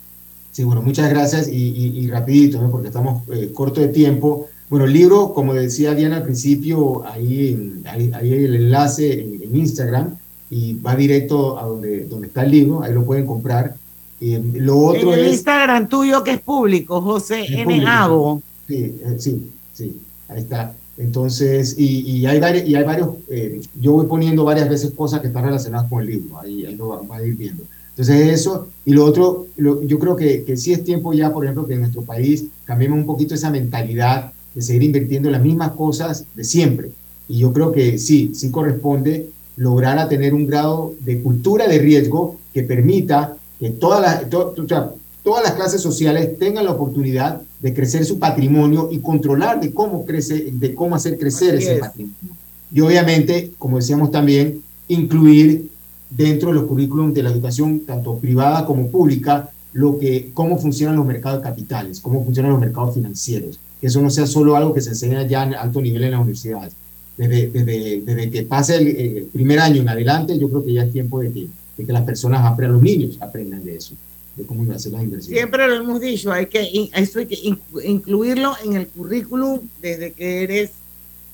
Sí, 0.52 0.62
bueno, 0.62 0.82
muchas 0.82 1.08
gracias 1.08 1.48
y, 1.48 1.56
y- 1.56 1.98
y 2.00 2.06
rapidito, 2.08 2.60
¿no? 2.60 2.70
porque 2.70 2.88
estamos 2.88 3.26
eh, 3.32 3.50
corto 3.54 3.80
de 3.80 3.88
tiempo. 3.88 4.48
Bueno, 4.68 4.84
el 4.84 4.92
libro, 4.92 5.32
como 5.32 5.54
decía 5.54 5.94
Diana 5.94 6.18
al 6.18 6.22
principio, 6.24 7.02
ahí, 7.06 7.80
ahí, 7.86 8.10
ahí 8.12 8.30
hay 8.30 8.44
el 8.44 8.54
enlace 8.56 9.22
en, 9.22 9.42
en 9.42 9.56
Instagram 9.56 10.14
y 10.50 10.74
va 10.74 10.94
directo 10.96 11.58
a 11.58 11.64
donde, 11.64 12.04
donde 12.04 12.26
está 12.26 12.42
el 12.44 12.50
libro, 12.50 12.82
ahí 12.82 12.92
lo 12.92 13.06
pueden 13.06 13.24
comprar. 13.24 13.74
Eh, 14.20 14.42
lo 14.56 14.76
otro 14.80 15.14
en 15.14 15.20
el 15.20 15.24
es... 15.24 15.32
Instagram 15.32 15.88
tuyo 15.88 16.22
que 16.22 16.32
es 16.32 16.40
público, 16.42 17.00
José 17.00 17.44
Es 17.44 17.50
N. 17.52 17.64
público. 17.64 17.86
Hago. 17.88 18.42
Sí, 18.68 18.74
eh, 19.02 19.16
sí, 19.18 19.50
sí, 19.72 19.98
ahí 20.28 20.40
está. 20.42 20.74
Entonces, 20.96 21.74
y, 21.78 22.00
y 22.18 22.26
hay 22.26 22.38
varios, 22.40 22.68
y 22.68 22.74
hay 22.76 22.84
varios 22.84 23.08
eh, 23.28 23.60
yo 23.80 23.92
voy 23.92 24.06
poniendo 24.06 24.44
varias 24.44 24.68
veces 24.68 24.92
cosas 24.92 25.20
que 25.20 25.26
están 25.28 25.44
relacionadas 25.44 25.88
con 25.90 26.00
el 26.00 26.06
libro, 26.08 26.38
ahí, 26.38 26.64
ahí 26.64 26.76
lo 26.76 26.88
va, 26.88 27.02
va 27.02 27.16
a 27.16 27.26
ir 27.26 27.34
viendo. 27.36 27.64
Entonces, 27.90 28.28
eso, 28.28 28.68
y 28.84 28.92
lo 28.92 29.04
otro, 29.04 29.46
lo- 29.56 29.82
yo 29.82 29.98
creo 29.98 30.16
que, 30.16 30.44
que 30.44 30.56
sí 30.56 30.72
es 30.72 30.84
tiempo 30.84 31.12
ya, 31.12 31.32
por 31.32 31.44
ejemplo, 31.44 31.66
que 31.66 31.74
en 31.74 31.80
nuestro 31.80 32.02
país 32.02 32.44
cambiemos 32.64 32.98
un 32.98 33.06
poquito 33.06 33.34
esa 33.34 33.50
mentalidad 33.50 34.32
de 34.54 34.62
seguir 34.62 34.84
invirtiendo 34.84 35.28
en 35.28 35.32
las 35.32 35.42
mismas 35.42 35.72
cosas 35.72 36.24
de 36.34 36.44
siempre. 36.44 36.90
Y 37.28 37.38
yo 37.38 37.52
creo 37.52 37.72
que 37.72 37.98
sí, 37.98 38.32
sí 38.34 38.50
corresponde 38.50 39.30
lograr 39.56 39.98
a 39.98 40.08
tener 40.08 40.34
un 40.34 40.46
grado 40.46 40.94
de 41.00 41.22
cultura 41.22 41.66
de 41.68 41.78
riesgo 41.78 42.36
que 42.52 42.62
permita 42.64 43.36
que 43.58 43.70
todas 43.70 44.00
las, 44.00 44.28
to- 44.30 44.54
o 44.56 44.68
sea, 44.68 44.90
todas 45.24 45.42
las 45.42 45.54
clases 45.54 45.80
sociales 45.80 46.38
tengan 46.38 46.66
la 46.66 46.72
oportunidad 46.72 47.40
de 47.60 47.74
crecer 47.74 48.04
su 48.04 48.18
patrimonio 48.18 48.90
y 48.92 48.98
controlar 48.98 49.58
de 49.60 49.72
cómo 49.72 50.04
crece, 50.04 50.50
de 50.52 50.74
cómo 50.74 50.94
hacer 50.94 51.18
crecer 51.18 51.56
Así 51.56 51.64
ese 51.64 51.74
es. 51.74 51.80
patrimonio. 51.80 52.36
Y 52.70 52.80
obviamente, 52.80 53.52
como 53.58 53.78
decíamos 53.78 54.10
también, 54.10 54.62
incluir 54.86 55.70
dentro 56.10 56.50
de 56.50 56.56
los 56.56 56.64
currículums 56.64 57.14
de 57.14 57.22
la 57.22 57.30
educación, 57.30 57.80
tanto 57.80 58.18
privada 58.18 58.66
como 58.66 58.88
pública, 58.88 59.50
lo 59.72 59.98
que, 59.98 60.30
cómo 60.34 60.58
funcionan 60.58 60.96
los 60.96 61.06
mercados 61.06 61.42
capitales, 61.42 62.00
cómo 62.00 62.22
funcionan 62.22 62.52
los 62.52 62.60
mercados 62.60 62.94
financieros. 62.94 63.58
Que 63.80 63.86
eso 63.88 64.00
no 64.02 64.10
sea 64.10 64.26
solo 64.26 64.56
algo 64.56 64.74
que 64.74 64.80
se 64.80 64.90
enseña 64.90 65.26
ya 65.26 65.42
en 65.44 65.54
alto 65.54 65.80
nivel 65.80 66.04
en 66.04 66.10
las 66.12 66.20
universidades. 66.20 66.74
Desde, 67.16 67.48
desde, 67.48 68.00
desde 68.02 68.30
que 68.30 68.42
pase 68.42 68.76
el, 68.76 68.88
el 68.88 69.24
primer 69.32 69.60
año 69.60 69.80
en 69.80 69.88
adelante, 69.88 70.38
yo 70.38 70.50
creo 70.50 70.64
que 70.64 70.74
ya 70.74 70.84
es 70.84 70.92
tiempo 70.92 71.20
de 71.20 71.32
que, 71.32 71.48
de 71.78 71.86
que 71.86 71.92
las 71.92 72.02
personas 72.02 72.44
aprendan, 72.44 72.74
los 72.74 72.82
niños 72.82 73.18
aprendan 73.20 73.64
de 73.64 73.76
eso, 73.76 73.94
de 74.36 74.44
cómo 74.46 74.62
hacer 74.72 74.92
las 74.92 75.02
inversiones. 75.02 75.38
Siempre 75.38 75.68
lo 75.68 75.74
hemos 75.76 76.00
dicho, 76.00 76.32
hay 76.32 76.46
que, 76.46 76.90
eso 76.94 77.18
hay 77.20 77.26
que 77.26 77.36
in- 77.42 77.60
incluirlo 77.84 78.54
en 78.64 78.74
el 78.74 78.88
currículum 78.88 79.60
desde 79.80 80.12
que 80.12 80.42
eres 80.42 80.70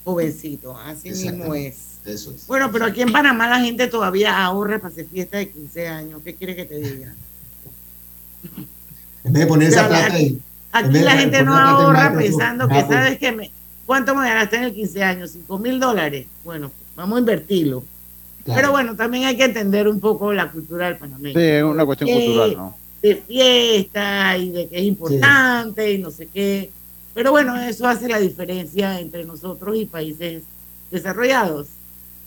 jovencito. 0.05 0.76
Así 0.76 1.11
mismo 1.11 1.55
es. 1.55 1.76
Eso 2.05 2.30
es. 2.32 2.46
Bueno, 2.46 2.70
pero 2.72 2.86
aquí 2.86 3.03
en 3.03 3.12
Panamá 3.12 3.48
la 3.48 3.61
gente 3.61 3.86
todavía 3.86 4.42
ahorra 4.44 4.78
para 4.78 4.92
hacer 4.92 5.07
fiesta 5.07 5.38
de 5.38 5.48
15 5.51 5.86
años. 5.88 6.20
¿Qué 6.24 6.34
quieres 6.34 6.57
que 6.57 6.64
te 6.64 6.78
diga? 6.78 7.14
En 9.24 9.34
vez 9.34 9.42
de 9.42 9.46
poner 9.48 9.68
O 9.68 9.70
sea, 9.72 9.80
esa 9.82 9.88
plata 9.88 10.14
aquí- 10.14 10.26
en 10.26 10.42
Aquí 10.72 10.98
la 11.01 11.11
gente 11.12 11.42
no 11.42 11.57
ahorra 11.57 12.16
pensando 12.16 12.68
que, 12.68 12.78
Apple. 12.78 12.96
¿sabes 12.96 13.18
qué? 13.18 13.32
Me, 13.32 13.51
¿Cuánto 13.86 14.14
me 14.14 14.28
gasté 14.32 14.57
en 14.57 14.62
el 14.64 14.72
15 14.74 15.03
años? 15.03 15.34
¿5 15.48 15.59
mil 15.61 15.80
dólares? 15.80 16.26
Bueno, 16.44 16.70
vamos 16.96 17.16
a 17.16 17.20
invertirlo. 17.20 17.82
Pero 18.46 18.70
bueno, 18.70 18.94
también 18.96 19.24
hay 19.24 19.36
que 19.36 19.44
entender 19.44 19.88
un 19.88 20.01
poco 20.01 20.32
la 20.32 20.51
cultura 20.51 20.86
del 20.86 20.96
panameño. 20.96 21.38
Sí, 21.38 21.44
es 21.44 21.62
una 21.64 21.84
cuestión 21.84 22.09
Eh, 22.09 22.14
cultural, 22.24 22.57
¿no? 22.57 22.76
De 23.03 23.16
fiesta 23.16 24.36
y 24.36 24.51
de 24.51 24.68
que 24.68 24.78
es 24.78 24.84
importante 24.84 25.92
y 25.92 25.98
no 25.98 26.11
sé 26.11 26.26
qué. 26.26 26.70
Pero 27.14 27.32
bueno, 27.32 27.57
eso 27.61 27.86
hace 27.86 28.09
la 28.09 28.18
diferencia 28.18 29.01
entre 29.01 29.24
nosotros 29.24 29.76
y 29.76 29.86
países 29.86 30.42
desarrollados. 30.90 31.68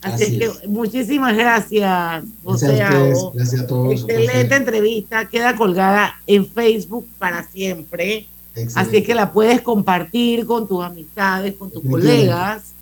Así, 0.01 0.23
Así 0.23 0.33
es 0.33 0.39
que 0.39 0.45
es. 0.63 0.69
muchísimas 0.69 1.35
gracias, 1.35 2.25
José 2.43 2.75
Gracias 2.75 2.91
a 2.91 3.03
ustedes, 3.03 3.33
gracias 3.33 3.61
a 3.61 3.67
todos. 3.67 3.93
Excelente 3.93 4.55
entrevista, 4.55 5.29
queda 5.29 5.55
colgada 5.55 6.15
en 6.27 6.45
Facebook 6.45 7.07
para 7.17 7.43
siempre. 7.47 8.27
Excelente. 8.49 8.79
Así 8.79 8.97
es 8.97 9.05
que 9.05 9.15
la 9.15 9.31
puedes 9.31 9.61
compartir 9.61 10.45
con 10.45 10.67
tus 10.67 10.83
amistades, 10.83 11.55
con 11.55 11.71
tus 11.71 11.81
colegas. 11.83 12.73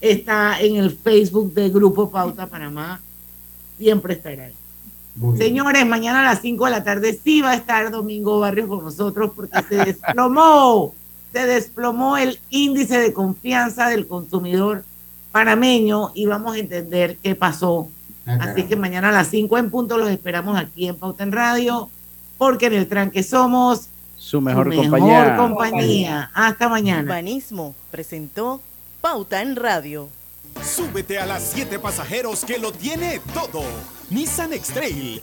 Está 0.00 0.60
en 0.60 0.76
el 0.76 0.90
Facebook 0.90 1.54
del 1.54 1.70
Grupo 1.70 2.10
Pauta 2.10 2.46
Panamá. 2.46 3.00
Siempre 3.78 4.14
estará 4.14 4.46
ahí. 4.46 4.54
Muy 5.16 5.38
bien. 5.38 5.48
Señores, 5.48 5.86
mañana 5.86 6.20
a 6.20 6.24
las 6.24 6.40
5 6.40 6.64
de 6.64 6.70
la 6.70 6.82
tarde 6.84 7.18
sí 7.22 7.40
va 7.40 7.50
a 7.52 7.54
estar 7.54 7.90
Domingo 7.90 8.40
Barrios 8.40 8.68
con 8.68 8.82
nosotros 8.84 9.30
porque 9.34 9.62
se 9.68 9.76
desplomó, 9.76 10.94
se 11.32 11.46
desplomó 11.46 12.16
el 12.16 12.38
índice 12.50 12.98
de 12.98 13.12
confianza 13.12 13.88
del 13.88 14.06
consumidor 14.06 14.84
panameño 15.32 16.10
y 16.14 16.26
vamos 16.26 16.54
a 16.56 16.58
entender 16.58 17.16
qué 17.22 17.34
pasó. 17.34 17.88
Ah, 18.26 18.34
Así 18.34 18.38
caramba. 18.46 18.68
que 18.68 18.76
mañana 18.76 19.08
a 19.10 19.12
las 19.12 19.28
5 19.28 19.58
en 19.58 19.70
punto 19.70 19.98
los 19.98 20.08
esperamos 20.10 20.58
aquí 20.58 20.88
en 20.88 20.96
Pauta 20.96 21.22
en 21.24 21.32
Radio 21.32 21.90
porque 22.38 22.66
en 22.66 22.72
el 22.74 22.88
tranque 22.88 23.22
somos 23.22 23.88
Su 24.16 24.40
mejor, 24.40 24.72
su 24.74 24.80
compañía. 24.80 25.36
compañía. 25.36 26.30
Hasta 26.34 26.68
mañana. 26.68 27.02
Urbanismo 27.02 27.74
presentó 27.90 28.60
Pauta 29.00 29.42
en 29.42 29.54
Radio. 29.56 30.08
Súbete 30.64 31.18
a 31.18 31.26
las 31.26 31.42
7 31.54 31.78
pasajeros 31.78 32.44
que 32.44 32.58
lo 32.58 32.72
tiene 32.72 33.20
todo. 33.34 33.62
Nissan 34.10 34.52
X-Trail 34.52 35.20